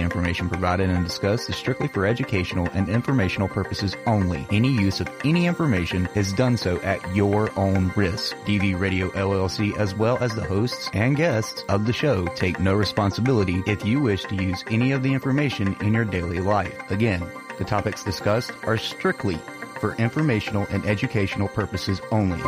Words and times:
The 0.00 0.04
information 0.04 0.48
provided 0.48 0.88
and 0.88 1.04
discussed 1.04 1.50
is 1.50 1.56
strictly 1.56 1.86
for 1.86 2.06
educational 2.06 2.66
and 2.72 2.88
informational 2.88 3.48
purposes 3.48 3.94
only. 4.06 4.46
Any 4.50 4.70
use 4.70 4.98
of 4.98 5.10
any 5.26 5.44
information 5.46 6.08
is 6.14 6.32
done 6.32 6.56
so 6.56 6.78
at 6.78 7.14
your 7.14 7.50
own 7.58 7.92
risk. 7.94 8.34
DV 8.46 8.80
Radio 8.80 9.10
LLC, 9.10 9.76
as 9.76 9.94
well 9.94 10.16
as 10.16 10.34
the 10.34 10.42
hosts 10.42 10.88
and 10.94 11.18
guests 11.18 11.64
of 11.68 11.84
the 11.84 11.92
show, 11.92 12.24
take 12.28 12.58
no 12.58 12.72
responsibility 12.72 13.62
if 13.66 13.84
you 13.84 14.00
wish 14.00 14.24
to 14.24 14.36
use 14.36 14.64
any 14.70 14.92
of 14.92 15.02
the 15.02 15.12
information 15.12 15.76
in 15.82 15.92
your 15.92 16.06
daily 16.06 16.40
life. 16.40 16.90
Again, 16.90 17.22
the 17.58 17.64
topics 17.64 18.02
discussed 18.02 18.52
are 18.62 18.78
strictly 18.78 19.38
for 19.80 19.94
informational 19.96 20.66
and 20.70 20.82
educational 20.86 21.48
purposes 21.48 22.00
only. 22.10 22.40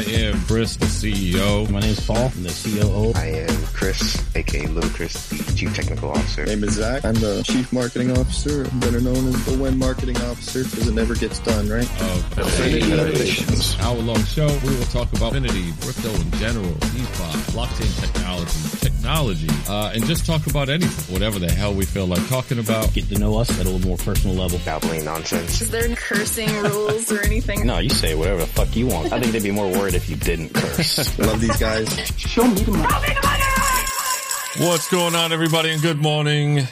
I 0.00 0.02
am 0.02 0.40
Chris, 0.46 0.76
the 0.76 0.86
CEO. 0.86 1.68
My 1.68 1.80
name 1.80 1.90
is 1.90 2.00
Paul. 2.00 2.32
I'm 2.34 2.42
the 2.42 2.48
COO. 2.48 3.12
I 3.20 3.44
am 3.44 3.66
Chris, 3.66 4.16
aka 4.34 4.66
Little 4.66 4.88
Chris, 4.88 5.28
the 5.28 5.54
Chief 5.54 5.76
Technical 5.76 6.08
Officer. 6.12 6.46
My 6.46 6.54
name 6.54 6.64
is 6.64 6.72
Zach. 6.72 7.04
I'm 7.04 7.12
the 7.16 7.42
Chief 7.44 7.70
Marketing 7.70 8.10
Officer, 8.16 8.64
better 8.80 9.02
known 9.02 9.28
as 9.28 9.44
the 9.44 9.58
When 9.58 9.78
Marketing 9.78 10.16
Officer, 10.16 10.64
because 10.64 10.88
it 10.88 10.94
never 10.94 11.14
gets 11.14 11.38
done, 11.40 11.68
right? 11.68 11.84
Of 12.00 12.38
Affinity 12.38 12.90
Innovations. 12.90 13.78
Hour 13.80 13.96
long 13.96 14.24
show. 14.24 14.46
We 14.64 14.74
will 14.74 14.84
talk 14.84 15.12
about 15.12 15.36
Affinity, 15.36 15.70
crypto 15.82 16.08
in 16.14 16.30
general, 16.40 16.72
DeFi, 16.72 17.52
blockchain 17.52 18.00
technology, 18.00 18.89
technology, 19.10 19.48
uh, 19.68 19.90
and 19.92 20.04
just 20.04 20.24
talk 20.24 20.46
about 20.46 20.68
anything, 20.68 21.12
whatever 21.12 21.38
the 21.40 21.50
hell 21.50 21.74
we 21.74 21.84
feel 21.84 22.06
like 22.06 22.26
talking 22.28 22.60
about. 22.60 22.92
Get 22.92 23.08
to 23.08 23.18
know 23.18 23.38
us 23.38 23.50
at 23.58 23.66
a 23.66 23.68
little 23.68 23.86
more 23.86 23.96
personal 23.96 24.36
level. 24.36 24.60
Babbling 24.64 25.04
nonsense. 25.04 25.60
Is 25.60 25.70
there 25.70 25.88
cursing 25.96 26.48
rules 26.62 27.10
or 27.10 27.20
anything? 27.22 27.66
No, 27.66 27.78
you 27.78 27.90
say 27.90 28.14
whatever 28.14 28.40
the 28.40 28.46
fuck 28.46 28.74
you 28.76 28.86
want. 28.86 29.12
I 29.12 29.18
think 29.18 29.32
they'd 29.32 29.42
be 29.42 29.50
more 29.50 29.68
worried 29.68 29.94
if 29.94 30.08
you 30.08 30.14
didn't 30.14 30.54
curse. 30.54 31.18
Love 31.18 31.40
these 31.40 31.56
guys. 31.56 31.88
Show 32.16 32.44
me 32.44 32.60
the 32.60 32.70
money. 32.70 34.68
What's 34.68 34.88
going 34.88 35.16
on, 35.16 35.32
everybody, 35.32 35.70
and 35.70 35.82
good 35.82 35.98
morning, 35.98 36.68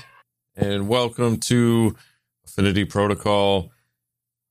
and 0.56 0.89
welcome 0.89 1.39
to 1.39 1.97
Affinity 2.44 2.84
Protocol 2.84 3.72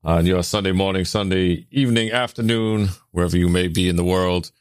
on 0.04 0.26
your 0.26 0.44
Sunday 0.44 0.72
morning, 0.74 1.06
Sunday 1.06 1.68
evening, 1.72 2.12
afternoon, 2.12 2.90
wherever 3.12 3.38
you 3.38 3.48
may 3.48 3.68
be 3.68 3.88
in 3.88 3.96
the 3.96 4.04
world. 4.04 4.52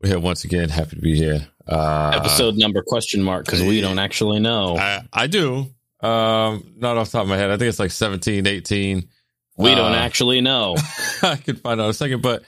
We're 0.00 0.10
here 0.10 0.20
once 0.20 0.44
again. 0.44 0.70
Happy 0.70 0.96
to 0.96 1.02
be 1.02 1.16
here. 1.16 1.48
Uh, 1.66 2.12
Episode 2.14 2.56
number 2.56 2.82
question 2.86 3.22
mark 3.22 3.46
because 3.46 3.62
we 3.62 3.80
don't 3.80 3.98
actually 3.98 4.38
know. 4.40 4.76
I, 4.76 5.02
I 5.12 5.26
do. 5.26 5.66
Um, 6.00 6.74
not 6.76 6.96
off 6.98 7.10
the 7.10 7.18
top 7.18 7.22
of 7.22 7.28
my 7.28 7.36
head. 7.38 7.50
I 7.50 7.56
think 7.56 7.68
it's 7.70 7.78
like 7.78 7.90
17, 7.90 8.46
18. 8.46 9.08
we 9.56 9.74
don't 9.74 9.92
uh, 9.92 9.96
actually 9.96 10.40
know. 10.42 10.76
I 11.22 11.36
could 11.36 11.60
find 11.60 11.80
out 11.80 11.84
in 11.84 11.90
a 11.90 11.94
second, 11.94 12.20
but 12.20 12.42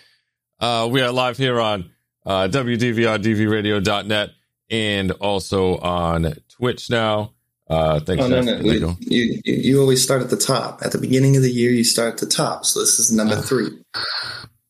uh, 0.61 0.89
we 0.91 1.00
are 1.00 1.11
live 1.12 1.39
here 1.39 1.59
on 1.61 1.91
uh, 2.27 2.48
WDVRDVRadio.net 2.48 4.31
and 4.70 5.12
also 5.12 5.77
on 5.78 6.34
Twitch 6.50 6.91
now. 6.91 7.33
Uh, 7.69 7.98
thanks, 8.00 8.22
Oh, 8.25 8.28
no, 8.28 8.41
no. 8.42 8.59
There 8.62 8.75
you. 8.75 8.97
You, 9.00 9.41
you, 9.44 9.55
you 9.55 9.81
always 9.81 10.03
start 10.03 10.22
at 10.22 10.31
the 10.31 10.37
top. 10.37 10.83
At 10.84 10.92
the 10.92 10.98
beginning 10.98 11.37
of 11.37 11.42
the 11.42 11.50
year, 11.50 11.70
you 11.70 11.84
start 11.84 12.12
at 12.14 12.19
the 12.19 12.27
top. 12.27 12.64
So 12.67 12.81
this 12.81 12.98
is 12.98 13.11
number 13.12 13.37
Uh. 13.37 13.42
three. 13.42 13.69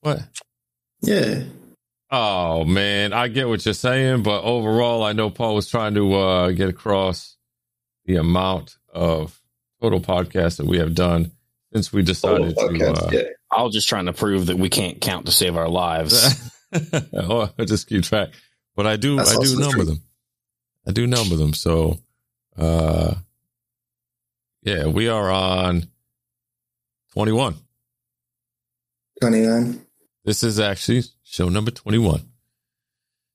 What? 0.01 0.21
Yeah. 1.03 1.43
Oh 2.11 2.65
man, 2.65 3.13
I 3.13 3.29
get 3.29 3.49
what 3.49 3.65
you're 3.65 3.75
saying, 3.75 4.23
but 4.23 4.43
overall, 4.43 5.03
I 5.03 5.13
know 5.13 5.29
Paul 5.29 5.57
was 5.57 5.69
trying 5.69 5.95
to 5.95 6.15
uh, 6.15 6.51
get 6.53 6.69
across 6.69 7.37
the 8.05 8.17
amount 8.17 8.77
of 8.93 9.41
total 9.83 10.01
podcasts 10.01 10.59
that 10.59 10.67
we 10.67 10.79
have 10.79 10.95
done 10.95 11.33
since 11.73 11.93
we 11.93 12.05
Total 12.05 12.45
decided 12.45 12.57
to. 12.57 12.63
podcast. 12.63 13.03
Uh, 13.03 13.11
yeah. 13.11 13.23
I 13.51 13.63
was 13.63 13.75
just 13.75 13.89
trying 13.89 14.07
to 14.07 14.13
prove 14.13 14.47
that 14.47 14.57
we 14.57 14.69
can't 14.69 15.01
count 15.01 15.27
to 15.27 15.33
save 15.33 15.57
our 15.57 15.69
lives. 15.69 16.51
oh, 17.13 17.51
I 17.59 17.65
just 17.65 17.89
keep 17.89 18.05
track, 18.05 18.31
but 18.77 18.87
I 18.87 18.97
do. 18.97 19.17
That's 19.17 19.31
I 19.31 19.35
do 19.35 19.41
also 19.41 19.59
number 19.59 19.77
true. 19.77 19.85
them. 19.85 20.03
I 20.87 20.93
do 20.93 21.07
number 21.07 21.35
them. 21.37 21.55
So, 21.55 21.99
uh, 22.57 23.15
yeah, 24.63 24.87
we 24.87 25.09
are 25.09 25.31
on 25.31 25.89
twenty-one. 27.13 27.57
29. 29.21 29.81
This 30.27 30.43
is 30.43 30.61
actually 30.61 31.03
show 31.37 31.49
number 31.49 31.71
twenty-one. 31.71 32.23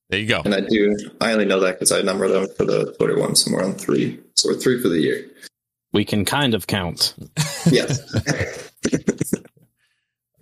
There 0.10 0.20
you 0.20 0.28
go. 0.28 0.42
And 0.44 0.54
I 0.54 0.60
do, 0.60 0.98
I 1.22 1.32
only 1.32 1.46
know 1.46 1.62
that 1.62 1.74
because 1.74 1.92
I 1.94 2.02
number 2.02 2.28
them 2.28 2.48
for 2.58 2.66
the 2.66 2.94
Twitter 2.98 3.18
one. 3.18 3.36
So 3.36 3.52
we're 3.54 3.64
on 3.64 3.76
three. 3.76 4.20
So 4.36 4.50
we're 4.50 4.58
three 4.60 4.82
for 4.82 4.90
the 4.90 5.00
year. 5.00 5.26
we 5.94 6.04
can 6.04 6.26
kind 6.26 6.54
of 6.54 6.68
count. 6.68 7.16
Yes. 7.70 8.00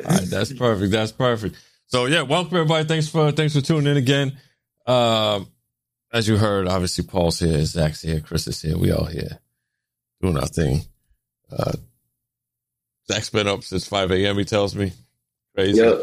All 0.05 0.15
right, 0.15 0.21
that's 0.29 0.53
perfect. 0.53 0.91
That's 0.93 1.11
perfect. 1.11 1.57
So 1.87 2.05
yeah, 2.05 2.21
welcome 2.21 2.55
everybody. 2.55 2.87
Thanks 2.87 3.09
for 3.09 3.31
thanks 3.33 3.53
for 3.53 3.59
tuning 3.61 3.87
in 3.87 3.97
again. 3.97 4.37
Um, 4.87 5.47
as 6.13 6.29
you 6.29 6.37
heard, 6.37 6.67
obviously 6.67 7.03
Paul's 7.05 7.39
here, 7.39 7.63
Zach's 7.65 8.01
here, 8.01 8.21
Chris 8.21 8.47
is 8.47 8.61
here. 8.61 8.77
We 8.77 8.91
all 8.93 9.03
here 9.03 9.39
doing 10.21 10.37
our 10.37 10.47
thing. 10.47 10.81
Uh, 11.51 11.73
Zach's 13.11 13.29
been 13.29 13.47
up 13.49 13.63
since 13.63 13.85
five 13.85 14.11
a.m. 14.11 14.37
He 14.37 14.45
tells 14.45 14.73
me 14.75 14.93
crazy. 15.53 15.81
yep. 15.81 15.99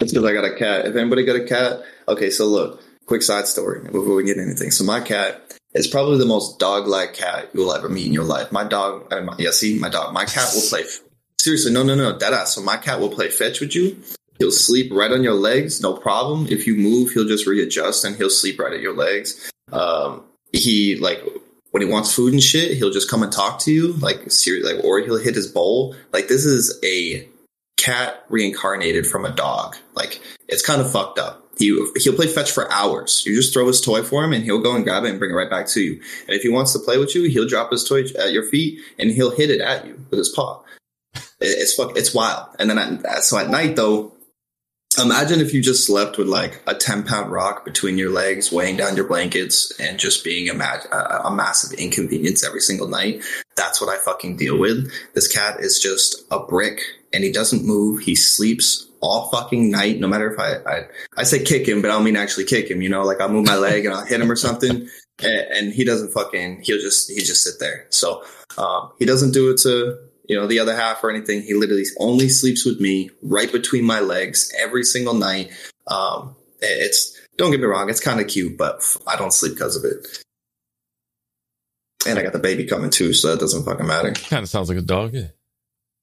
It's 0.00 0.12
because 0.12 0.26
I 0.28 0.32
got 0.32 0.44
a 0.44 0.54
cat. 0.54 0.86
If 0.86 0.96
anybody 0.96 1.24
got 1.24 1.36
a 1.36 1.44
cat, 1.44 1.82
okay, 2.08 2.30
so 2.30 2.46
look, 2.46 2.82
quick 3.06 3.22
side 3.22 3.46
story 3.46 3.80
before 3.84 4.14
we 4.14 4.24
get 4.24 4.38
anything. 4.38 4.70
So 4.70 4.84
my 4.84 5.00
cat 5.00 5.40
is 5.74 5.86
probably 5.86 6.18
the 6.18 6.26
most 6.26 6.58
dog-like 6.58 7.14
cat 7.14 7.50
you 7.54 7.60
will 7.60 7.72
ever 7.72 7.88
meet 7.88 8.06
in 8.06 8.12
your 8.12 8.24
life. 8.24 8.52
My 8.52 8.64
dog, 8.64 9.12
uh, 9.12 9.22
my, 9.22 9.34
yeah, 9.38 9.50
see, 9.50 9.78
my 9.78 9.88
dog, 9.88 10.12
my 10.12 10.24
cat 10.24 10.50
will 10.54 10.68
play. 10.68 10.84
Seriously, 11.40 11.72
no, 11.72 11.82
no, 11.82 11.94
no, 11.94 12.18
dead 12.18 12.32
ass. 12.32 12.54
So 12.54 12.62
my 12.62 12.76
cat 12.76 13.00
will 13.00 13.08
play 13.08 13.28
fetch 13.30 13.60
with 13.60 13.74
you. 13.74 13.96
He'll 14.38 14.52
sleep 14.52 14.92
right 14.92 15.10
on 15.10 15.22
your 15.22 15.34
legs, 15.34 15.80
no 15.80 15.94
problem. 15.94 16.46
If 16.50 16.66
you 16.66 16.76
move, 16.76 17.12
he'll 17.12 17.26
just 17.26 17.46
readjust 17.46 18.04
and 18.04 18.16
he'll 18.16 18.30
sleep 18.30 18.58
right 18.58 18.72
at 18.72 18.80
your 18.80 18.94
legs. 18.94 19.50
Um, 19.72 20.24
he 20.52 20.96
like 20.96 21.22
when 21.70 21.82
he 21.82 21.88
wants 21.88 22.14
food 22.14 22.32
and 22.32 22.42
shit, 22.42 22.76
he'll 22.76 22.90
just 22.90 23.10
come 23.10 23.22
and 23.22 23.32
talk 23.32 23.60
to 23.60 23.72
you, 23.72 23.94
like 23.94 24.30
seriously, 24.30 24.74
like 24.74 24.84
or 24.84 25.00
he'll 25.00 25.18
hit 25.18 25.34
his 25.34 25.46
bowl. 25.46 25.94
Like 26.12 26.28
this 26.28 26.44
is 26.44 26.78
a 26.84 27.28
cat 27.76 28.24
reincarnated 28.28 29.06
from 29.06 29.24
a 29.24 29.30
dog. 29.32 29.76
Like 29.94 30.20
it's 30.48 30.64
kind 30.64 30.80
of 30.80 30.90
fucked 30.90 31.18
up. 31.18 31.42
He 31.58 31.68
he'll 31.96 32.14
play 32.14 32.26
fetch 32.26 32.50
for 32.50 32.70
hours. 32.70 33.22
You 33.24 33.34
just 33.34 33.52
throw 33.54 33.66
his 33.66 33.80
toy 33.80 34.02
for 34.02 34.22
him, 34.24 34.32
and 34.32 34.44
he'll 34.44 34.60
go 34.62 34.74
and 34.74 34.84
grab 34.84 35.04
it 35.04 35.10
and 35.10 35.18
bring 35.18 35.30
it 35.30 35.34
right 35.34 35.48
back 35.50 35.66
to 35.68 35.80
you. 35.80 35.92
And 36.26 36.36
if 36.36 36.42
he 36.42 36.48
wants 36.50 36.72
to 36.74 36.78
play 36.78 36.98
with 36.98 37.14
you, 37.14 37.24
he'll 37.30 37.48
drop 37.48 37.70
his 37.72 37.84
toy 37.84 38.02
at 38.18 38.32
your 38.32 38.44
feet 38.50 38.78
and 38.98 39.10
he'll 39.10 39.30
hit 39.34 39.50
it 39.50 39.60
at 39.60 39.86
you 39.86 39.98
with 40.10 40.18
his 40.18 40.28
paw. 40.28 40.62
It- 41.14 41.22
It's 41.40 41.74
fuck. 41.74 41.96
It's 41.96 42.12
wild. 42.14 42.48
And 42.58 42.68
then 42.68 42.78
at, 42.78 43.24
so 43.24 43.38
at 43.38 43.48
night 43.48 43.74
though, 43.76 44.12
imagine 45.02 45.40
if 45.40 45.52
you 45.54 45.62
just 45.62 45.86
slept 45.86 46.18
with 46.18 46.28
like 46.28 46.62
a 46.66 46.74
ten 46.74 47.02
pound 47.04 47.32
rock 47.32 47.64
between 47.64 47.96
your 47.96 48.10
legs, 48.10 48.52
weighing 48.52 48.76
down 48.76 48.94
your 48.96 49.06
blankets, 49.06 49.72
and 49.80 49.98
just 49.98 50.24
being 50.24 50.50
a, 50.50 50.54
ma- 50.54 50.80
a 51.24 51.30
massive 51.30 51.78
inconvenience 51.78 52.44
every 52.44 52.60
single 52.60 52.88
night. 52.88 53.22
That's 53.56 53.80
what 53.80 53.88
I 53.88 53.96
fucking 54.02 54.36
deal 54.36 54.58
with. 54.58 54.90
This 55.14 55.26
cat 55.28 55.60
is 55.60 55.78
just 55.78 56.22
a 56.30 56.38
brick, 56.40 56.80
and 57.16 57.24
he 57.24 57.32
doesn't 57.32 57.64
move. 57.64 58.02
He 58.02 58.14
sleeps 58.14 58.86
all 59.00 59.30
fucking 59.30 59.70
night. 59.70 59.98
No 59.98 60.06
matter 60.06 60.30
if 60.30 60.38
I 60.38 60.56
I, 60.70 60.82
I 61.16 61.22
say 61.22 61.42
kick 61.42 61.66
him, 61.66 61.80
but 61.80 61.90
I 61.90 61.94
don't 61.94 62.04
mean 62.04 62.16
actually 62.16 62.44
kick 62.44 62.70
him. 62.70 62.82
You 62.82 62.90
know, 62.90 63.02
like 63.04 63.20
I'll 63.20 63.30
move 63.30 63.46
my 63.46 63.56
leg 63.56 63.86
and 63.86 63.94
I'll 63.94 64.04
hit 64.04 64.20
him 64.20 64.30
or 64.30 64.36
something, 64.36 64.86
and, 65.22 65.40
and 65.50 65.72
he 65.72 65.82
doesn't 65.82 66.12
fucking. 66.12 66.60
He'll 66.62 66.80
just 66.80 67.10
he 67.10 67.20
just 67.20 67.42
sit 67.42 67.54
there. 67.58 67.86
So 67.88 68.22
um, 68.58 68.92
he 68.98 69.06
doesn't 69.06 69.32
do 69.32 69.50
it 69.50 69.58
to 69.62 69.98
you 70.28 70.36
know 70.36 70.46
the 70.46 70.58
other 70.58 70.76
half 70.76 71.02
or 71.02 71.10
anything. 71.10 71.42
He 71.42 71.54
literally 71.54 71.84
only 71.98 72.28
sleeps 72.28 72.66
with 72.66 72.80
me 72.80 73.10
right 73.22 73.50
between 73.50 73.84
my 73.84 74.00
legs 74.00 74.52
every 74.60 74.84
single 74.84 75.14
night. 75.14 75.50
Um, 75.86 76.36
it's 76.60 77.18
don't 77.38 77.50
get 77.50 77.60
me 77.60 77.66
wrong, 77.66 77.88
it's 77.88 78.00
kind 78.00 78.20
of 78.20 78.28
cute, 78.28 78.58
but 78.58 78.82
I 79.06 79.16
don't 79.16 79.32
sleep 79.32 79.54
because 79.54 79.76
of 79.76 79.84
it. 79.84 80.22
And 82.06 82.18
I 82.18 82.22
got 82.22 82.32
the 82.32 82.38
baby 82.38 82.66
coming 82.66 82.90
too, 82.90 83.12
so 83.12 83.30
that 83.30 83.40
doesn't 83.40 83.64
fucking 83.64 83.86
matter. 83.86 84.12
Kind 84.12 84.42
of 84.42 84.48
sounds 84.48 84.68
like 84.68 84.78
a 84.78 84.82
dog. 84.82 85.14
Yeah. 85.14 85.28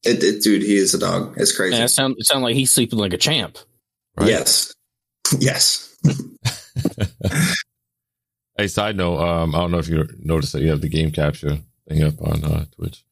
It, 0.05 0.23
it 0.23 0.41
dude, 0.43 0.61
he 0.63 0.75
is 0.75 0.93
a 0.93 0.99
dog. 0.99 1.35
It's 1.37 1.55
crazy. 1.55 1.75
And 1.75 1.83
it 1.85 1.89
sound 1.89 2.15
it 2.17 2.25
sound 2.25 2.43
like 2.43 2.55
he's 2.55 2.71
sleeping 2.71 2.99
like 2.99 3.13
a 3.13 3.17
champ. 3.17 3.57
Right? 4.17 4.29
Yes, 4.29 4.73
yes. 5.39 5.97
Hey, 8.55 8.67
side 8.67 8.95
note, 8.95 9.17
um, 9.19 9.55
I 9.55 9.59
don't 9.59 9.71
know 9.71 9.79
if 9.79 9.87
you 9.87 10.07
noticed 10.19 10.53
that 10.53 10.61
you 10.61 10.69
have 10.69 10.81
the 10.81 10.87
game 10.87 11.11
capture 11.11 11.57
thing 11.89 12.03
up 12.03 12.21
on 12.21 12.43
uh, 12.43 12.65
Twitch. 12.75 13.03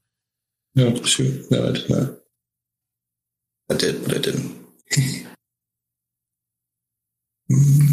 No, 0.75 0.93
shoot, 1.03 1.49
no, 1.49 1.67
I 1.67 1.71
did 1.71 1.89
not. 1.89 2.09
I 3.71 3.73
did, 3.73 4.05
but 4.05 4.15
I 4.17 4.19
didn't. 4.19 4.61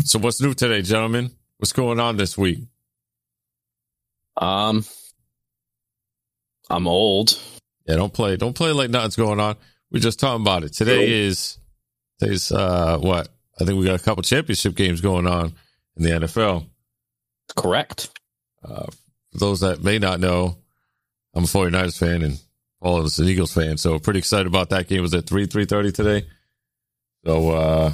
So 0.04 0.18
what's 0.18 0.42
new 0.42 0.52
today, 0.52 0.82
gentlemen? 0.82 1.30
What's 1.56 1.72
going 1.72 1.98
on 1.98 2.18
this 2.18 2.36
week? 2.36 2.60
Um, 4.36 4.84
I'm 6.68 6.86
old. 6.86 7.38
Yeah, 7.88 7.96
don't 7.96 8.12
play. 8.12 8.36
Don't 8.36 8.54
play 8.54 8.72
like 8.72 8.90
nothing's 8.90 9.16
going 9.16 9.40
on. 9.40 9.56
We're 9.90 10.00
just 10.00 10.20
talking 10.20 10.42
about 10.42 10.62
it. 10.62 10.74
Today 10.74 11.10
is 11.10 11.58
today's 12.20 12.52
uh 12.52 12.98
what 12.98 13.28
I 13.58 13.64
think 13.64 13.78
we 13.78 13.86
got 13.86 14.00
a 14.00 14.04
couple 14.04 14.22
championship 14.22 14.74
games 14.74 15.00
going 15.00 15.26
on 15.26 15.54
in 15.96 16.02
the 16.02 16.10
NFL. 16.10 16.66
Correct. 17.56 18.10
Uh, 18.62 18.86
for 19.32 19.38
those 19.38 19.60
that 19.60 19.82
may 19.82 19.98
not 19.98 20.20
know, 20.20 20.58
I'm 21.34 21.44
a 21.44 21.46
49ers 21.46 21.98
fan 21.98 22.22
and 22.22 22.38
Paul 22.82 23.04
is 23.04 23.18
an 23.18 23.26
Eagles 23.26 23.52
fan, 23.52 23.76
so 23.76 23.98
pretty 23.98 24.18
excited 24.18 24.46
about 24.46 24.70
that 24.70 24.86
game. 24.86 24.98
It 24.98 25.02
was 25.02 25.14
at 25.14 25.26
3, 25.26 25.46
3.30 25.46 25.94
today. 25.94 26.26
So, 27.26 27.50
uh, 27.50 27.92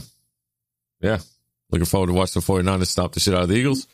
yeah, 1.00 1.19
looking 1.70 1.87
forward 1.87 2.08
to 2.08 2.12
watching 2.12 2.40
the 2.40 2.47
49ers 2.47 2.88
stop 2.88 3.12
the 3.12 3.20
shit 3.20 3.35
out 3.35 3.44
of 3.44 3.49
the 3.49 3.56
Eagles. 3.56 3.87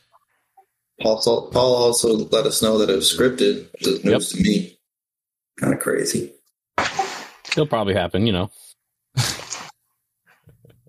Paul, 1.01 1.23
al- 1.27 1.51
Paul 1.53 1.75
also 1.77 2.09
let 2.09 2.47
us 2.47 2.61
know 2.63 2.79
that 2.79 2.91
it 2.91 2.97
was 2.97 3.17
scripted. 3.17 3.71
Which 3.73 3.87
is 3.87 4.05
news 4.05 4.33
to 4.33 4.43
me. 4.43 4.80
Kind 5.61 5.75
of 5.75 5.81
crazy. 5.81 6.33
It'll 7.51 7.67
probably 7.67 7.95
happen, 7.95 8.27
you 8.27 8.33
know. 8.33 8.51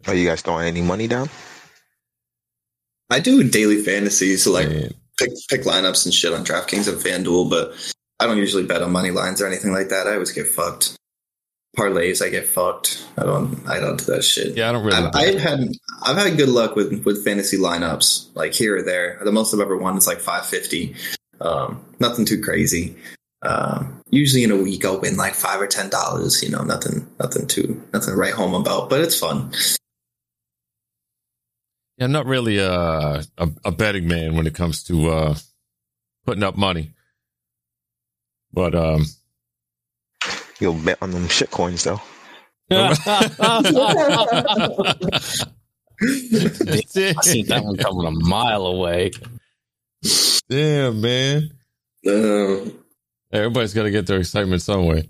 Are 0.08 0.16
you 0.16 0.28
guys 0.28 0.42
throwing 0.42 0.68
any 0.68 0.82
money 0.82 1.08
down? 1.08 1.30
I 3.10 3.20
do 3.20 3.44
daily 3.48 3.84
fantasies, 3.84 4.44
so 4.44 4.52
like 4.52 4.70
Man, 4.70 4.94
pick 5.20 5.30
pick 5.50 5.62
lineups 5.64 6.06
and 6.06 6.14
shit 6.14 6.34
on 6.34 6.46
DraftKings 6.46 6.88
and 6.88 6.98
FanDuel, 6.98 7.50
but 7.50 7.74
I 8.20 8.26
don't 8.26 8.38
usually 8.38 8.64
bet 8.64 8.82
on 8.82 8.92
money 8.92 9.12
lines 9.12 9.42
or 9.42 9.48
anything 9.48 9.74
like 9.74 9.90
that. 9.90 10.08
I 10.08 10.14
always 10.14 10.32
get 10.32 10.48
fucked. 10.48 10.96
Parlays, 11.78 12.26
I 12.26 12.30
get 12.30 12.48
fucked. 12.48 13.06
I 13.18 13.24
don't. 13.24 13.68
I 13.68 13.80
don't 13.80 13.98
do 13.98 14.06
that 14.06 14.24
shit. 14.24 14.56
yeah, 14.58 14.70
I 14.70 14.72
don't 14.72 14.86
really. 14.86 14.98
I've, 14.98 15.16
I've 15.16 15.40
had 15.40 15.60
I've 16.04 16.18
had 16.18 16.38
good 16.38 16.50
luck 16.50 16.76
with 16.76 17.04
with 17.06 17.24
fantasy 17.24 17.58
lineups, 17.58 18.34
like 18.36 18.54
here 18.54 18.78
or 18.78 18.82
there. 18.82 19.20
The 19.24 19.32
most 19.32 19.54
I've 19.54 19.60
ever 19.60 19.78
won 19.78 19.98
is 19.98 20.08
like 20.08 20.20
five 20.20 20.46
fifty. 20.46 20.96
Um, 21.42 21.84
nothing 22.00 22.26
too 22.26 22.42
crazy. 22.42 22.96
Um, 23.44 24.02
usually 24.10 24.44
in 24.44 24.52
a 24.52 24.56
week 24.56 24.86
I'll 24.86 25.00
win 25.00 25.18
like 25.18 25.34
five 25.34 25.60
or 25.60 25.68
ten 25.68 25.90
dollars. 25.90 26.44
You 26.44 26.50
know, 26.50 26.64
nothing 26.64 27.08
nothing 27.20 27.48
too 27.48 27.82
nothing 27.94 28.14
to 28.14 28.20
write 28.20 28.34
home 28.34 28.54
about, 28.54 28.90
but 28.90 29.02
it's 29.02 29.20
fun. 29.20 29.52
Yeah, 31.98 32.06
I'm 32.06 32.12
not 32.12 32.26
really 32.26 32.60
uh, 32.60 33.24
a, 33.38 33.50
a 33.66 33.72
betting 33.72 34.08
man 34.08 34.36
when 34.36 34.48
it 34.48 34.56
comes 34.56 34.84
to 34.86 35.10
uh, 35.10 35.36
putting 36.26 36.44
up 36.44 36.58
money. 36.58 36.94
But 38.54 38.76
um, 38.76 39.06
You'll 40.62 40.76
bet 40.76 41.00
on 41.02 41.10
them 41.10 41.28
shit 41.28 41.50
coins 41.50 41.84
though. 41.84 42.00
I 42.72 42.86
see 47.24 47.42
that 47.44 47.62
one 47.64 47.78
coming 47.78 48.06
a 48.06 48.12
mile 48.12 48.68
away. 48.68 49.12
damn, 50.48 51.02
man. 51.02 51.50
Um, 52.08 52.80
Everybody's 53.32 53.74
got 53.74 53.84
to 53.84 53.92
get 53.92 54.08
their 54.08 54.20
excitement 54.20 54.62
some 54.62 54.86
way. 54.86 55.10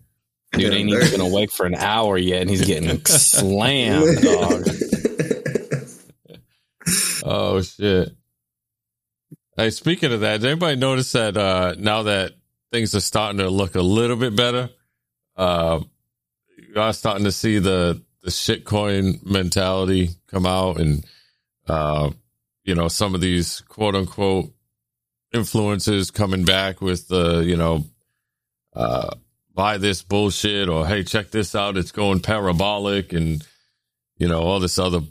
Dude 0.53 0.73
ain't 0.73 0.89
even 0.89 1.09
been 1.09 1.21
awake 1.21 1.51
for 1.51 1.65
an 1.65 1.75
hour 1.75 2.17
yet, 2.17 2.41
and 2.41 2.49
he's 2.49 2.65
getting 2.65 3.03
slammed, 3.05 4.21
dog. 4.21 4.67
Oh 7.23 7.61
shit! 7.61 8.09
Hey, 9.55 9.69
speaking 9.69 10.11
of 10.11 10.21
that, 10.21 10.41
did 10.41 10.49
anybody 10.49 10.75
notice 10.75 11.11
that 11.13 11.37
uh, 11.37 11.75
now 11.77 12.03
that 12.03 12.33
things 12.71 12.95
are 12.95 12.99
starting 12.99 13.37
to 13.39 13.49
look 13.49 13.75
a 13.75 13.81
little 13.81 14.17
bit 14.17 14.35
better, 14.35 14.69
uh, 15.37 15.79
you 16.57 16.81
are 16.81 16.93
starting 16.93 17.23
to 17.25 17.31
see 17.31 17.59
the 17.59 18.01
the 18.23 18.29
shitcoin 18.29 19.25
mentality 19.25 20.09
come 20.27 20.45
out, 20.45 20.79
and 20.79 21.05
uh, 21.67 22.09
you 22.63 22.75
know 22.75 22.87
some 22.89 23.15
of 23.15 23.21
these 23.21 23.61
quote 23.61 23.95
unquote 23.95 24.51
influences 25.33 26.11
coming 26.11 26.43
back 26.43 26.81
with 26.81 27.07
the 27.07 27.39
you 27.39 27.55
know 27.55 27.85
uh, 28.75 29.15
buy 29.53 29.77
this 29.77 30.01
bullshit 30.01 30.69
or 30.69 30.85
hey 30.87 31.03
check 31.03 31.31
this 31.31 31.55
out, 31.55 31.77
it's 31.77 31.91
going 31.91 32.19
parabolic, 32.19 33.13
and 33.13 33.45
you 34.17 34.27
know 34.27 34.41
all 34.41 34.59
this 34.59 34.79
other 34.79 35.01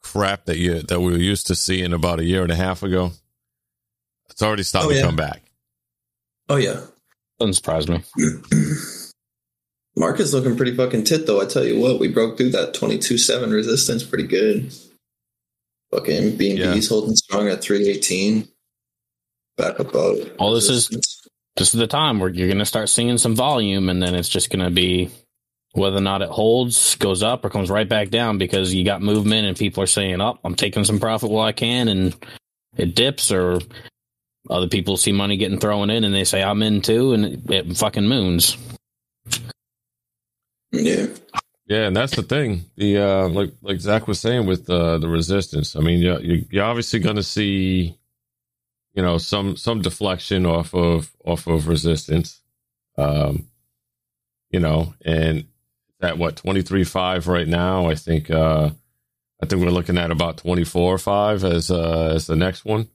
crap 0.00 0.44
that 0.46 0.58
you 0.58 0.82
that 0.82 1.00
we 1.00 1.12
were 1.12 1.18
used 1.18 1.46
to 1.48 1.54
seeing 1.54 1.92
about 1.92 2.20
a 2.20 2.24
year 2.24 2.42
and 2.42 2.52
a 2.52 2.56
half 2.56 2.82
ago. 2.82 3.12
It's 4.30 4.42
already 4.42 4.62
starting 4.62 4.92
Oh, 4.92 4.94
to 4.94 5.02
come 5.02 5.16
back. 5.16 5.42
oh 6.48 6.56
yeah, 6.56 6.80
Doesn't 7.38 7.54
surprise 7.54 7.88
me. 7.88 8.02
Mark 9.96 10.20
is 10.20 10.32
looking 10.32 10.56
pretty 10.56 10.76
fucking 10.76 11.04
tit 11.04 11.26
though. 11.26 11.40
I 11.40 11.44
tell 11.46 11.64
you 11.64 11.80
what, 11.80 11.98
we 11.98 12.08
broke 12.08 12.36
through 12.36 12.50
that 12.50 12.74
twenty 12.74 12.98
two 12.98 13.18
seven 13.18 13.50
resistance 13.50 14.04
pretty 14.04 14.26
good. 14.28 14.72
Fucking 15.92 16.36
B 16.36 16.50
and 16.50 16.58
Yeah. 16.58 16.74
B's 16.74 16.88
holding 16.88 17.16
strong 17.16 17.48
at 17.48 17.62
three 17.62 17.88
eighteen. 17.88 18.48
Back 19.56 19.78
above. 19.80 20.18
All 20.38 20.52
this 20.54 20.64
is- 20.68 20.88
resistance. 20.88 21.27
This 21.58 21.74
is 21.74 21.80
the 21.80 21.86
time 21.86 22.20
where 22.20 22.30
you're 22.30 22.48
going 22.48 22.60
to 22.60 22.64
start 22.64 22.88
seeing 22.88 23.18
some 23.18 23.34
volume, 23.34 23.88
and 23.88 24.02
then 24.02 24.14
it's 24.14 24.28
just 24.28 24.50
going 24.50 24.64
to 24.64 24.70
be 24.70 25.10
whether 25.72 25.96
or 25.96 26.02
not 26.02 26.22
it 26.22 26.28
holds, 26.28 26.94
goes 26.96 27.22
up, 27.22 27.44
or 27.44 27.50
comes 27.50 27.70
right 27.70 27.88
back 27.88 28.10
down 28.10 28.38
because 28.38 28.72
you 28.72 28.84
got 28.84 29.02
movement 29.02 29.46
and 29.46 29.56
people 29.56 29.82
are 29.82 29.88
saying, 29.88 30.20
"Oh, 30.20 30.38
I'm 30.44 30.54
taking 30.54 30.84
some 30.84 31.00
profit 31.00 31.30
while 31.30 31.44
I 31.46 31.52
can," 31.52 31.88
and 31.88 32.16
it 32.76 32.94
dips, 32.94 33.32
or 33.32 33.60
other 34.48 34.68
people 34.68 34.96
see 34.96 35.12
money 35.12 35.36
getting 35.36 35.58
thrown 35.58 35.90
in 35.90 36.04
and 36.04 36.14
they 36.14 36.24
say, 36.24 36.42
"I'm 36.42 36.62
in 36.62 36.80
too," 36.80 37.12
and 37.12 37.24
it, 37.24 37.50
it 37.50 37.76
fucking 37.76 38.06
moons. 38.06 38.56
Yeah. 40.72 41.06
Yeah, 41.66 41.86
and 41.86 41.94
that's 41.94 42.16
the 42.16 42.22
thing. 42.22 42.64
The 42.76 42.96
uh, 42.96 43.28
like 43.28 43.52
like 43.60 43.78
Zach 43.80 44.08
was 44.08 44.18
saying 44.18 44.46
with 44.46 44.70
uh, 44.70 44.96
the 44.98 45.08
resistance. 45.08 45.76
I 45.76 45.80
mean, 45.80 46.00
you're, 46.00 46.20
you're 46.20 46.64
obviously 46.64 46.98
going 46.98 47.16
to 47.16 47.22
see, 47.22 47.97
you 48.94 49.02
know, 49.02 49.18
some 49.18 49.56
some 49.56 49.82
deflection 49.82 50.46
off 50.46 50.74
of 50.74 51.10
off 51.24 51.46
of 51.46 51.68
resistance. 51.68 52.40
Um, 52.96 53.48
you 54.50 54.60
know, 54.60 54.94
and 55.04 55.46
at 56.00 56.18
what 56.18 56.36
twenty 56.36 56.62
three 56.62 56.84
five 56.84 57.28
right 57.28 57.46
now. 57.46 57.86
I 57.86 57.94
think 57.94 58.30
uh, 58.30 58.70
I 59.42 59.46
think 59.46 59.62
we're 59.62 59.70
looking 59.70 59.98
at 59.98 60.10
about 60.10 60.38
twenty 60.38 60.64
four 60.64 60.98
five 60.98 61.44
as 61.44 61.70
uh, 61.70 62.12
as 62.14 62.26
the 62.26 62.36
next 62.36 62.64
one, 62.64 62.88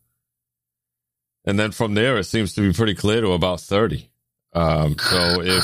and 1.46 1.58
then 1.60 1.72
from 1.72 1.94
there 1.94 2.18
it 2.18 2.26
seems 2.26 2.54
to 2.54 2.62
be 2.62 2.74
pretty 2.74 2.96
clear 2.96 3.22
to 3.22 3.32
about 3.32 3.62
thirty. 3.62 4.10
Um, 4.54 4.98
so 5.00 5.42
if, 5.42 5.64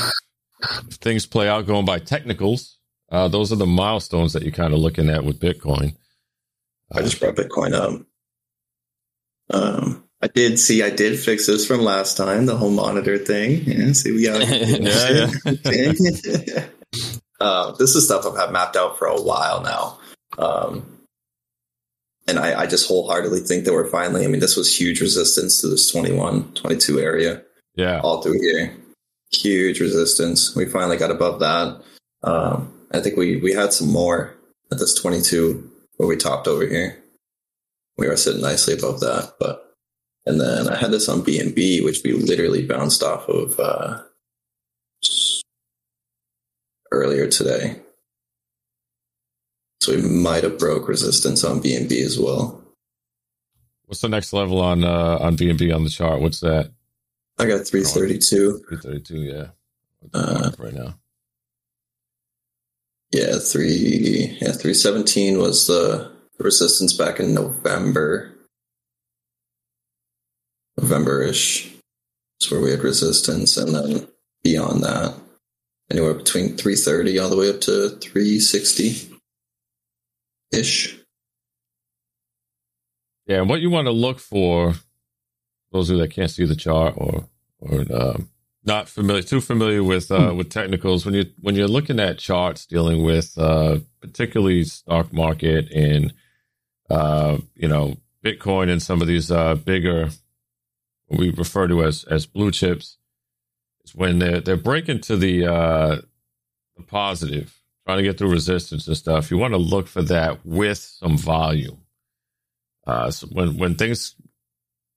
if 0.88 0.96
things 0.96 1.26
play 1.26 1.48
out 1.48 1.68
going 1.68 1.86
by 1.86 2.00
technicals. 2.00 2.78
Uh, 3.12 3.28
those 3.28 3.52
are 3.52 3.56
the 3.56 3.66
milestones 3.66 4.34
that 4.34 4.44
you're 4.44 4.52
kind 4.52 4.74
of 4.74 4.80
looking 4.80 5.10
at 5.10 5.24
with 5.24 5.40
Bitcoin. 5.40 5.96
I 6.92 7.02
just 7.02 7.20
brought 7.20 7.36
Bitcoin 7.36 7.74
up. 7.74 8.06
Um, 9.52 10.04
I 10.22 10.28
did 10.28 10.60
see, 10.60 10.84
I 10.84 10.90
did 10.90 11.18
fix 11.18 11.46
this 11.48 11.66
from 11.66 11.82
last 11.82 12.18
time, 12.18 12.46
the 12.46 12.58
whole 12.58 12.72
monitor 12.72 13.18
thing. 13.18 13.64
Yeah, 13.64 13.94
see, 13.94 14.12
we 14.12 14.26
got 14.26 14.46
Yeah, 14.50 15.32
uh, 17.40 17.72
this 17.74 17.96
is 17.96 18.06
stuff 18.06 18.26
I've 18.26 18.38
had 18.38 18.52
mapped 18.52 18.76
out 18.76 18.98
for 19.00 19.08
a 19.08 19.22
while 19.22 19.62
now. 19.62 19.98
Um, 20.38 21.00
and 22.28 22.38
I, 22.38 22.62
I 22.62 22.66
just 22.68 22.88
wholeheartedly 22.88 23.40
think 23.42 23.64
that 23.66 23.74
we're 23.74 23.90
finally, 23.90 24.26
I 24.26 24.28
mean, 24.28 24.42
this 24.42 24.58
was 24.58 24.78
huge 24.78 25.00
resistance 25.00 25.62
to 25.62 25.68
this 25.68 25.90
21, 25.90 26.54
22 26.54 27.00
area 27.00 27.42
Yeah, 27.76 28.02
all 28.02 28.22
through 28.22 28.42
here. 28.42 28.76
Huge 29.32 29.80
resistance. 29.80 30.56
We 30.56 30.66
finally 30.66 30.98
got 30.98 31.12
above 31.12 31.40
that. 31.40 31.82
Um, 32.24 32.74
I 32.92 33.00
think 33.00 33.16
we, 33.16 33.38
we 33.38 33.54
had 33.54 33.72
some 33.72 33.90
more 33.90 34.36
at 34.72 34.80
this 34.80 34.94
22 34.96 35.72
where 35.98 36.10
we 36.10 36.18
topped 36.18 36.48
over 36.48 36.66
here. 36.66 37.02
We 37.98 38.08
were 38.08 38.18
sitting 38.18 38.42
nicely 38.42 38.74
above 38.74 39.00
that, 39.00 39.36
but 39.40 39.69
and 40.26 40.40
then 40.40 40.68
I 40.68 40.76
had 40.76 40.92
this 40.92 41.10
on 41.10 41.22
BNB, 41.22 41.84
which 41.84 42.02
we 42.04 42.14
literally 42.14 42.66
bounced 42.66 43.04
off 43.04 43.28
of 43.30 43.60
uh, 43.60 44.02
earlier 46.92 47.28
today. 47.28 47.82
So 49.82 49.96
we 49.96 50.02
might 50.02 50.44
have 50.44 50.60
broke 50.60 50.88
resistance 50.88 51.44
on 51.44 51.62
BNB 51.62 52.04
as 52.04 52.20
well. 52.20 52.62
what's 53.86 54.02
the 54.02 54.10
next 54.10 54.34
level 54.34 54.60
on 54.62 54.84
uh, 54.84 55.18
on 55.22 55.38
BNB 55.38 55.74
on 55.74 55.84
the 55.84 55.90
chart? 55.90 56.22
What's 56.22 56.42
that? 56.42 56.72
I 57.38 57.46
got 57.46 57.66
332. 57.66 58.64
332. 58.68 59.18
Yeah, 59.20 59.48
Uh, 60.14 60.52
right 60.58 60.74
now. 60.74 60.96
Yeah, 63.12 63.40
three 63.40 64.38
yeah, 64.40 64.52
three 64.52 64.74
seventeen 64.76 65.40
was 65.40 65.66
the 65.66 66.12
resistance 66.38 66.94
back 66.94 67.20
in 67.20 67.34
November. 67.34 68.36
November 70.82 71.22
ish. 71.22 71.72
That's 72.40 72.52
where 72.52 72.62
we 72.62 72.72
had 72.72 72.84
resistance, 72.84 73.58
and 73.58 73.76
then 73.76 74.08
beyond 74.44 74.84
that, 74.84 75.14
anywhere 75.92 76.14
between 76.14 76.56
three 76.56 76.76
thirty 76.76 77.20
all 77.20 77.30
the 77.30 77.38
way 77.38 77.50
up 77.50 77.62
to 77.62 77.90
three 77.90 78.40
sixty 78.40 79.14
ish. 80.52 80.98
Yeah, 83.28 83.42
and 83.42 83.50
what 83.50 83.62
you 83.62 83.70
want 83.70 83.86
to 83.86 83.92
look 83.92 84.20
for, 84.20 84.74
those 85.72 85.90
of 85.90 85.98
you 85.98 86.02
that 86.02 86.12
can't 86.12 86.32
see 86.32 86.46
the 86.46 86.56
chart 86.56 86.94
or 86.98 87.28
or 87.60 87.86
um, 87.94 88.30
not 88.64 88.88
familiar, 88.88 89.22
too 89.22 89.42
familiar 89.42 89.84
with 89.84 90.12
uh, 90.12 90.34
with 90.36 90.50
technicals, 90.50 91.06
when 91.06 91.14
you 91.14 91.26
when 91.42 91.56
you're 91.56 91.68
looking 91.68 92.00
at 92.00 92.18
charts 92.18 92.66
dealing 92.66 93.04
with 93.04 93.38
uh, 93.38 93.80
particularly 94.02 94.64
stock 94.64 95.12
market 95.12 95.70
and 95.72 96.14
uh, 96.90 97.38
you 97.56 97.68
know 97.68 97.98
Bitcoin 98.24 98.70
and 98.70 98.82
some 98.82 99.02
of 99.02 99.08
these 99.08 99.30
uh, 99.30 99.56
bigger, 99.56 100.10
what 101.10 101.20
we 101.20 101.32
refer 101.32 101.68
to 101.68 101.84
as 101.84 102.06
as 102.06 102.26
blue 102.26 102.52
chips, 102.52 102.98
is 103.84 103.94
when 103.94 104.20
they're 104.20 104.40
they're 104.40 104.58
breaking 104.58 105.02
to 105.02 105.18
the 105.18 105.46
uh, 105.46 105.96
the 106.78 106.84
positive, 106.84 107.60
trying 107.86 107.98
to 107.98 108.04
get 108.04 108.18
through 108.18 108.32
resistance 108.32 108.88
and 108.88 108.96
stuff, 108.96 109.32
you 109.32 109.38
want 109.38 109.54
to 109.54 109.58
look 109.58 109.88
for 109.88 110.04
that 110.04 110.46
with 110.46 110.78
some 110.78 111.18
volume. 111.18 111.82
Uh, 112.88 113.12
so 113.12 113.28
when 113.28 113.58
when 113.58 113.76
things 113.76 114.16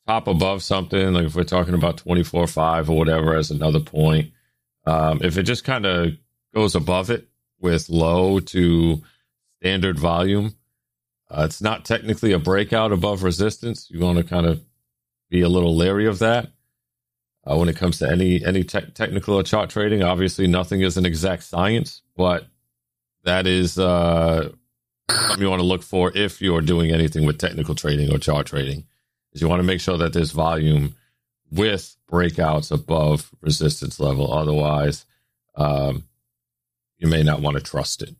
top 0.06 0.28
above 0.28 0.62
something, 0.62 1.12
like 1.14 1.26
if 1.26 1.34
we're 1.34 1.44
talking 1.44 1.74
about 1.74 1.96
twenty 1.96 2.22
four 2.22 2.46
five 2.46 2.90
or 2.90 2.96
whatever 2.96 3.34
as 3.34 3.50
another 3.50 3.80
point, 3.80 4.32
um, 4.86 5.20
if 5.22 5.38
it 5.38 5.44
just 5.44 5.64
kind 5.64 5.86
of 5.86 6.12
goes 6.54 6.74
above 6.74 7.10
it 7.10 7.28
with 7.58 7.88
low 7.88 8.38
to 8.38 9.02
standard 9.56 9.98
volume, 9.98 10.54
uh, 11.30 11.44
it's 11.44 11.62
not 11.62 11.84
technically 11.86 12.32
a 12.32 12.38
breakout 12.38 12.92
above 12.92 13.22
resistance. 13.22 13.88
You 13.90 14.00
want 14.00 14.18
to 14.18 14.24
kind 14.24 14.44
of 14.46 14.62
be 15.32 15.40
a 15.40 15.48
little 15.48 15.74
leery 15.74 16.06
of 16.06 16.18
that 16.20 16.52
uh, 17.44 17.56
when 17.56 17.70
it 17.70 17.76
comes 17.76 17.98
to 17.98 18.08
any 18.08 18.44
any 18.44 18.62
te- 18.62 18.92
technical 18.94 19.34
or 19.34 19.42
chart 19.42 19.70
trading. 19.70 20.02
Obviously, 20.02 20.46
nothing 20.46 20.82
is 20.82 20.96
an 20.96 21.06
exact 21.06 21.42
science, 21.42 22.02
but 22.16 22.46
that 23.24 23.46
is 23.46 23.78
uh, 23.78 24.50
something 25.10 25.42
you 25.42 25.48
want 25.48 25.60
to 25.60 25.66
look 25.66 25.82
for 25.82 26.16
if 26.16 26.42
you're 26.42 26.60
doing 26.60 26.92
anything 26.92 27.24
with 27.26 27.38
technical 27.38 27.74
trading 27.74 28.12
or 28.14 28.18
chart 28.18 28.46
trading. 28.46 28.84
Is 29.32 29.40
you 29.40 29.48
want 29.48 29.60
to 29.60 29.66
make 29.66 29.80
sure 29.80 29.96
that 29.96 30.12
there's 30.12 30.32
volume 30.32 30.94
with 31.50 31.96
breakouts 32.10 32.70
above 32.70 33.30
resistance 33.40 33.98
level. 33.98 34.32
Otherwise, 34.32 35.06
um, 35.56 36.04
you 36.98 37.08
may 37.08 37.22
not 37.22 37.40
want 37.40 37.56
to 37.56 37.62
trust 37.62 38.02
it. 38.02 38.14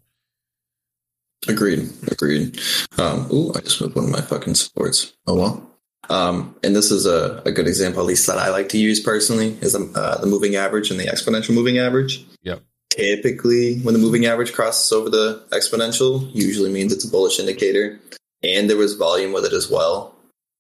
Agreed. 1.47 1.90
Agreed. 2.11 2.59
Um, 2.97 3.28
ooh, 3.31 3.52
I 3.54 3.61
just 3.61 3.81
moved 3.83 3.97
one 3.97 4.07
of 4.07 4.11
my 4.11 4.23
fucking 4.23 4.54
supports. 4.54 5.12
Oh 5.26 5.35
well. 5.35 5.72
Um, 6.09 6.56
and 6.62 6.75
this 6.75 6.90
is 6.90 7.06
a, 7.06 7.42
a 7.44 7.52
good 7.52 7.68
example, 7.68 8.00
at 8.00 8.06
least 8.06 8.26
that 8.26 8.38
I 8.38 8.50
like 8.50 8.68
to 8.71 8.78
use 8.78 9.00
personally, 9.00 9.56
is 9.61 9.73
the, 9.73 9.90
uh, 9.94 10.21
the 10.21 10.26
moving 10.26 10.56
average 10.56 10.90
and 10.90 10.99
the 10.99 11.06
exponential 11.06 11.54
moving 11.54 11.78
average. 11.78 12.25
Yep. 12.42 12.62
Typically, 12.90 13.78
when 13.80 13.94
the 13.94 14.00
moving 14.00 14.26
average 14.26 14.52
crosses 14.52 14.92
over 14.92 15.09
the 15.09 15.42
exponential, 15.50 16.28
usually 16.35 16.71
means 16.71 16.92
it's 16.92 17.04
a 17.04 17.11
bullish 17.11 17.38
indicator, 17.38 17.99
and 18.42 18.68
there 18.68 18.76
was 18.76 18.94
volume 18.94 19.32
with 19.32 19.44
it 19.44 19.52
as 19.52 19.71
well. 19.71 20.14